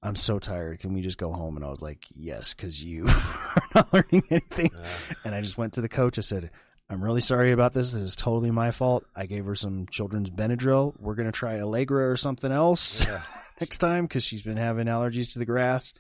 I'm 0.04 0.16
so 0.16 0.40
tired. 0.40 0.80
Can 0.80 0.94
we 0.94 1.02
just 1.02 1.18
go 1.18 1.32
home?" 1.32 1.56
And 1.56 1.66
I 1.66 1.70
was 1.70 1.82
like, 1.82 2.06
"Yes, 2.16 2.54
because 2.54 2.84
you 2.84 3.08
are 3.10 3.62
not 3.76 3.94
learning 3.94 4.24
anything." 4.30 4.72
Uh, 4.76 4.86
And 5.26 5.36
I 5.36 5.42
just 5.42 5.58
went 5.58 5.74
to 5.74 5.82
the 5.82 5.90
coach. 5.90 6.18
I 6.18 6.22
said, 6.22 6.52
I'm 6.90 7.02
really 7.02 7.22
sorry 7.22 7.54
about 7.54 7.74
this. 7.74 7.94
This 7.94 8.02
is 8.02 8.16
totally 8.18 8.52
my 8.52 8.72
fault. 8.72 9.06
I 9.16 9.26
gave 9.26 9.46
her 9.46 9.56
some 9.56 9.86
children's 9.90 10.30
Benadryl. 10.30 10.94
We're 11.00 11.16
going 11.16 11.26
to 11.28 11.32
try 11.32 11.58
Allegra 11.62 12.10
or 12.12 12.18
something 12.18 12.52
else 12.52 13.06
yeah. 13.08 13.22
next 13.62 13.78
time 13.78 14.08
because 14.08 14.26
she's 14.26 14.42
been 14.42 14.58
having 14.58 14.88
allergies 14.88 15.32
to 15.32 15.40
the 15.40 15.46
grass. 15.46 15.94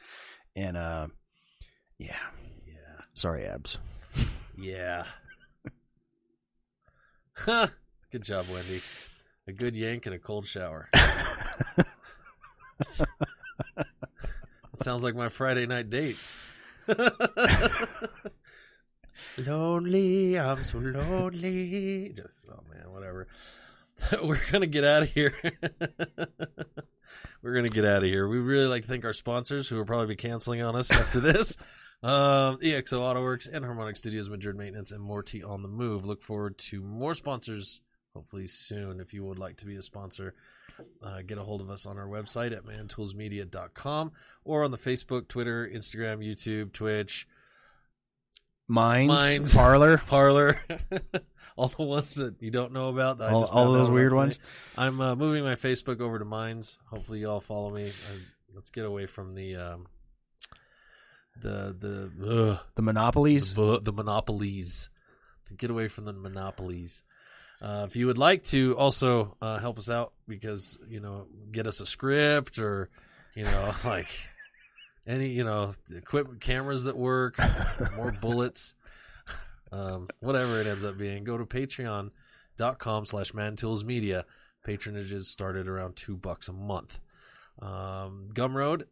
And, 0.53 0.75
uh, 0.75 1.07
yeah. 1.97 2.17
Yeah. 2.67 2.73
Sorry, 3.13 3.45
abs. 3.45 3.77
Yeah. 4.57 5.05
Huh. 7.37 7.67
Good 8.11 8.23
job, 8.23 8.47
Wendy. 8.51 8.81
A 9.47 9.51
good 9.51 9.75
yank 9.75 10.05
and 10.05 10.15
a 10.15 10.19
cold 10.19 10.47
shower. 10.47 10.89
It 14.73 14.79
sounds 14.79 15.03
like 15.03 15.15
my 15.15 15.27
Friday 15.29 15.65
night 15.67 15.89
dates. 15.89 16.31
lonely, 19.37 20.39
I'm 20.39 20.63
so 20.63 20.77
lonely. 20.77 22.13
Just 22.15 22.45
oh 22.49 22.63
man, 22.73 22.91
whatever. 22.91 23.27
We're 24.23 24.39
gonna 24.51 24.67
get 24.67 24.85
out 24.85 25.03
of 25.03 25.11
here. 25.11 25.35
We're 27.43 27.53
gonna 27.53 27.67
get 27.67 27.85
out 27.85 28.03
of 28.03 28.09
here. 28.09 28.27
We 28.27 28.39
really 28.39 28.67
like 28.67 28.83
to 28.83 28.87
thank 28.87 29.03
our 29.03 29.13
sponsors 29.13 29.67
who 29.67 29.75
will 29.75 29.85
probably 29.85 30.07
be 30.07 30.15
canceling 30.15 30.61
on 30.61 30.75
us 30.75 30.89
after 30.89 31.19
this. 31.19 31.57
Um, 32.01 32.57
EXO 32.57 32.99
AutoWorks 32.99 33.53
Enharmonic 33.53 33.97
Studios, 33.97 34.29
Madrid 34.29 34.55
Maintenance, 34.55 34.91
and 34.91 35.03
Morty 35.03 35.43
on 35.43 35.61
the 35.61 35.67
Move. 35.67 36.05
Look 36.05 36.23
forward 36.23 36.57
to 36.59 36.81
more 36.81 37.13
sponsors 37.13 37.81
hopefully 38.13 38.47
soon. 38.47 38.99
If 38.99 39.13
you 39.13 39.23
would 39.23 39.39
like 39.39 39.57
to 39.57 39.65
be 39.65 39.75
a 39.75 39.81
sponsor, 39.81 40.33
uh, 41.03 41.21
get 41.25 41.37
a 41.37 41.43
hold 41.43 41.61
of 41.61 41.69
us 41.69 41.85
on 41.85 41.97
our 41.97 42.07
website 42.07 42.51
at 42.55 42.65
mantoolsmedia.com 42.65 44.11
or 44.43 44.63
on 44.63 44.71
the 44.71 44.77
Facebook, 44.77 45.27
Twitter, 45.27 45.69
Instagram, 45.73 46.19
YouTube, 46.19 46.73
Twitch, 46.73 47.27
Minds, 48.67 49.07
Minds. 49.13 49.55
Parler. 49.55 49.97
Parler, 50.07 50.59
all 51.57 51.67
the 51.67 51.83
ones 51.83 52.15
that 52.15 52.41
you 52.41 52.51
don't 52.51 52.71
know 52.71 52.87
about. 52.89 53.17
That 53.17 53.29
I 53.29 53.33
All, 53.33 53.41
just 53.41 53.53
all 53.53 53.73
those 53.73 53.89
weird 53.89 54.13
ones. 54.13 54.39
I'm 54.77 55.01
uh, 55.01 55.15
moving 55.15 55.43
my 55.43 55.55
Facebook 55.55 55.99
over 55.99 56.17
to 56.17 56.25
Minds. 56.25 56.77
Hopefully, 56.89 57.19
you 57.19 57.29
all 57.29 57.41
follow 57.41 57.69
me. 57.69 57.87
I, 57.87 58.17
let's 58.55 58.69
get 58.69 58.85
away 58.85 59.07
from 59.07 59.35
the 59.35 59.57
um, 59.57 59.87
the 61.41 61.75
the 61.77 62.11
ugh, 62.53 62.59
The 62.75 62.81
Monopolies. 62.81 63.53
the, 63.53 63.81
the 63.81 63.91
monopolies. 63.91 64.89
Get 65.57 65.69
away 65.69 65.89
from 65.89 66.05
the 66.05 66.13
monopolies. 66.13 67.03
Uh, 67.61 67.85
if 67.87 67.95
you 67.95 68.07
would 68.07 68.17
like 68.17 68.43
to 68.43 68.75
also 68.75 69.37
uh, 69.41 69.59
help 69.59 69.77
us 69.77 69.89
out, 69.89 70.13
because 70.27 70.77
you 70.87 70.99
know, 70.99 71.27
get 71.51 71.67
us 71.67 71.79
a 71.79 71.85
script 71.85 72.57
or 72.57 72.89
you 73.35 73.43
know, 73.43 73.73
like 73.85 74.07
any 75.05 75.29
you 75.29 75.43
know, 75.43 75.71
equipment, 75.95 76.41
cameras 76.41 76.85
that 76.85 76.97
work, 76.97 77.37
more 77.95 78.11
bullets, 78.11 78.73
um, 79.71 80.07
whatever 80.19 80.59
it 80.59 80.67
ends 80.67 80.83
up 80.83 80.97
being, 80.97 81.23
go 81.23 81.37
to 81.37 81.45
Patreon.com 81.45 83.05
slash 83.05 83.31
mantoolsmedia. 83.31 84.23
Patronages 84.67 85.23
started 85.23 85.67
around 85.67 85.95
two 85.95 86.15
bucks 86.15 86.47
a 86.47 86.53
month. 86.53 86.99
Um, 87.59 88.29
Gumroad 88.33 88.83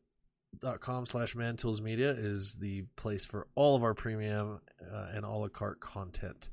dot 0.59 0.79
com 0.79 1.05
slash 1.05 1.35
mantools 1.35 1.79
media 1.79 2.09
is 2.11 2.55
the 2.55 2.83
place 2.95 3.23
for 3.23 3.47
all 3.55 3.75
of 3.75 3.83
our 3.83 3.93
premium 3.93 4.59
uh, 4.91 5.07
and 5.13 5.23
a 5.23 5.29
la 5.29 5.47
carte 5.47 5.79
content 5.79 6.49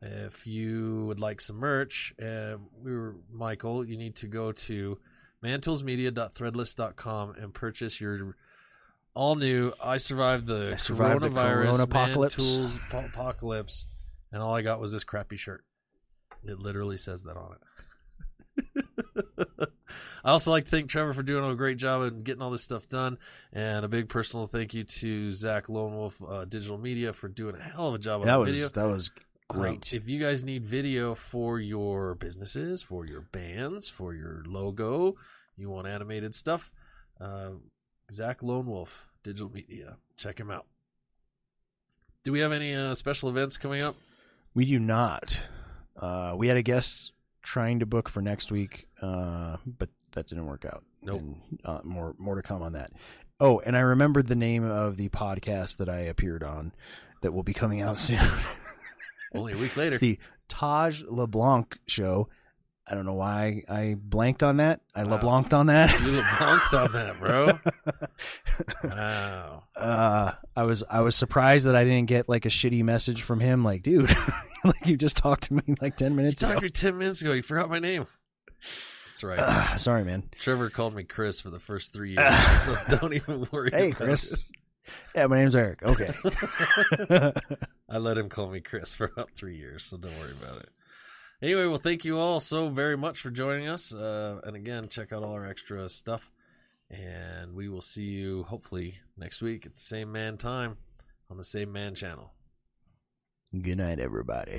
if 0.00 0.46
you 0.46 1.04
would 1.06 1.18
like 1.20 1.40
some 1.40 1.56
merch 1.56 2.14
uh, 2.22 2.56
we 2.82 2.92
were 2.94 3.16
michael 3.32 3.84
you 3.84 3.96
need 3.96 4.14
to 4.16 4.26
go 4.26 4.52
to 4.52 4.98
mantoolsmedia.threadless.com 5.44 7.34
and 7.40 7.52
purchase 7.54 8.00
your 8.00 8.36
all 9.14 9.34
new 9.34 9.72
i 9.82 9.96
survived 9.96 10.46
the 10.46 10.72
I 10.72 10.76
survived 10.76 11.22
the 11.22 11.28
coronavirus 11.30 11.86
coronapocalypse. 11.86 12.36
tools 12.36 12.80
apocalypse 12.92 13.86
and 14.32 14.42
all 14.42 14.54
i 14.54 14.62
got 14.62 14.80
was 14.80 14.92
this 14.92 15.04
crappy 15.04 15.36
shirt 15.36 15.64
it 16.44 16.58
literally 16.58 16.96
says 16.96 17.24
that 17.24 17.36
on 17.36 17.56
it 17.56 17.58
I 20.24 20.30
also 20.32 20.50
like 20.50 20.64
to 20.64 20.70
thank 20.70 20.90
Trevor 20.90 21.12
for 21.12 21.22
doing 21.22 21.48
a 21.50 21.54
great 21.54 21.78
job 21.78 22.02
and 22.02 22.24
getting 22.24 22.42
all 22.42 22.50
this 22.50 22.62
stuff 22.62 22.88
done, 22.88 23.18
and 23.52 23.84
a 23.84 23.88
big 23.88 24.08
personal 24.08 24.46
thank 24.46 24.74
you 24.74 24.84
to 24.84 25.32
Zach 25.32 25.68
Lone 25.68 25.96
Wolf 25.96 26.22
uh, 26.26 26.44
Digital 26.44 26.76
Media 26.76 27.12
for 27.12 27.28
doing 27.28 27.54
a 27.56 27.60
hell 27.62 27.88
of 27.88 27.94
a 27.94 27.98
job 27.98 28.20
on 28.22 28.26
that 28.26 28.34
the 28.34 28.38
was 28.40 28.54
video. 28.54 28.68
that 28.68 28.92
was 28.92 29.10
Um, 29.50 29.60
great. 29.60 29.92
if 29.94 30.08
you 30.08 30.20
guys 30.20 30.44
need 30.44 30.64
video 30.64 31.14
for 31.14 31.58
your 31.58 32.14
businesses, 32.14 32.82
for 32.82 33.06
your 33.06 33.22
bands, 33.22 33.88
for 33.88 34.14
your 34.14 34.42
logo, 34.46 35.16
you 35.56 35.70
want 35.70 35.86
animated 35.86 36.34
stuff, 36.34 36.70
uh, 37.20 37.50
Zach 38.12 38.42
Lone 38.42 38.66
Wolf 38.66 39.08
Digital 39.22 39.50
Media, 39.50 39.96
check 40.16 40.38
him 40.38 40.50
out. 40.50 40.66
Do 42.24 42.32
we 42.32 42.40
have 42.40 42.52
any 42.52 42.74
uh, 42.74 42.94
special 42.94 43.30
events 43.30 43.56
coming 43.56 43.82
up? 43.82 43.96
We 44.54 44.66
do 44.66 44.78
not. 44.78 45.40
Uh, 45.96 46.34
we 46.36 46.48
had 46.48 46.56
a 46.56 46.62
guest 46.62 47.12
trying 47.42 47.78
to 47.80 47.86
book 47.86 48.08
for 48.08 48.20
next 48.20 48.50
week, 48.52 48.86
uh, 49.00 49.56
but 49.66 49.88
that 50.12 50.26
didn't 50.26 50.46
work 50.46 50.64
out. 50.66 50.84
Nope. 51.02 51.20
And, 51.20 51.36
uh, 51.64 51.80
more 51.84 52.14
more 52.18 52.34
to 52.34 52.42
come 52.42 52.60
on 52.62 52.72
that. 52.74 52.90
Oh, 53.40 53.60
and 53.60 53.76
I 53.76 53.80
remembered 53.80 54.26
the 54.26 54.34
name 54.34 54.64
of 54.64 54.96
the 54.96 55.08
podcast 55.08 55.76
that 55.78 55.88
I 55.88 56.00
appeared 56.00 56.42
on 56.42 56.72
that 57.22 57.32
will 57.32 57.44
be 57.44 57.54
coming 57.54 57.80
out 57.80 57.96
soon. 57.98 58.20
Only 59.34 59.52
a 59.52 59.56
week 59.56 59.76
later. 59.76 59.88
it's 59.90 59.98
the 59.98 60.18
Taj 60.48 61.02
LeBlanc 61.08 61.78
show. 61.86 62.28
I 62.90 62.94
don't 62.94 63.04
know 63.04 63.12
why 63.14 63.64
I 63.68 63.96
blanked 63.98 64.42
on 64.42 64.56
that. 64.58 64.80
I 64.94 65.04
Wow. 65.04 65.16
LeBlanced 65.16 65.52
on 65.52 65.66
that. 65.66 65.92
You 66.00 66.22
bonked 66.22 66.84
on 66.86 66.92
that, 66.92 67.18
bro. 67.18 67.58
Wow. 68.84 69.64
uh, 69.76 70.32
I 70.56 70.66
was 70.66 70.82
I 70.90 71.00
was 71.00 71.14
surprised 71.14 71.66
that 71.66 71.76
I 71.76 71.84
didn't 71.84 72.06
get 72.06 72.28
like 72.28 72.44
a 72.46 72.48
shitty 72.48 72.82
message 72.82 73.22
from 73.22 73.40
him. 73.40 73.62
Like, 73.64 73.82
dude, 73.82 74.10
like 74.64 74.86
you 74.86 74.96
just 74.96 75.16
talked 75.16 75.44
to 75.44 75.54
me 75.54 75.62
like 75.80 75.96
ten 75.96 76.12
You 76.12 76.16
minutes 76.16 76.40
talked 76.40 76.52
ago. 76.52 76.60
to 76.60 76.64
me 76.64 76.70
10 76.70 76.98
minutes 76.98 77.20
ago. 77.22 77.32
You 77.32 77.42
forgot 77.42 77.68
my 77.70 77.78
name. 77.78 78.06
That's 79.08 79.22
right. 79.24 79.38
Ah, 79.38 79.74
sorry, 79.78 80.04
man. 80.04 80.24
Trevor 80.40 80.70
called 80.70 80.94
me 80.94 81.04
Chris 81.04 81.40
for 81.40 81.50
the 81.50 81.60
first 81.60 81.92
three 81.92 82.12
years, 82.18 82.62
so 82.62 82.74
don't 82.88 83.14
even 83.14 83.46
worry. 83.52 83.70
Hey, 83.72 83.88
about 83.90 83.98
Chris. 84.06 84.50
Yeah, 85.14 85.26
my 85.26 85.38
name's 85.38 85.56
Eric. 85.56 85.82
Okay. 85.82 86.12
I 87.88 87.98
let 87.98 88.18
him 88.18 88.28
call 88.28 88.48
me 88.48 88.60
Chris 88.60 88.94
for 88.94 89.06
about 89.06 89.30
three 89.32 89.56
years, 89.56 89.84
so 89.84 89.96
don't 89.96 90.18
worry 90.18 90.32
about 90.32 90.62
it. 90.62 90.70
Anyway, 91.40 91.66
well, 91.66 91.78
thank 91.78 92.04
you 92.04 92.18
all 92.18 92.40
so 92.40 92.68
very 92.68 92.96
much 92.96 93.20
for 93.20 93.30
joining 93.30 93.68
us. 93.68 93.94
Uh, 93.94 94.40
and 94.44 94.56
again, 94.56 94.88
check 94.88 95.12
out 95.12 95.22
all 95.22 95.34
our 95.34 95.46
extra 95.46 95.88
stuff. 95.88 96.30
And 96.90 97.54
we 97.54 97.68
will 97.68 97.82
see 97.82 98.04
you 98.04 98.44
hopefully 98.44 98.98
next 99.16 99.42
week 99.42 99.66
at 99.66 99.74
the 99.74 99.80
same 99.80 100.10
man 100.10 100.36
time 100.36 100.78
on 101.30 101.36
the 101.36 101.44
same 101.44 101.72
man 101.72 101.94
channel. 101.94 102.32
Good 103.52 103.78
night, 103.78 103.98
everybody. 104.00 104.58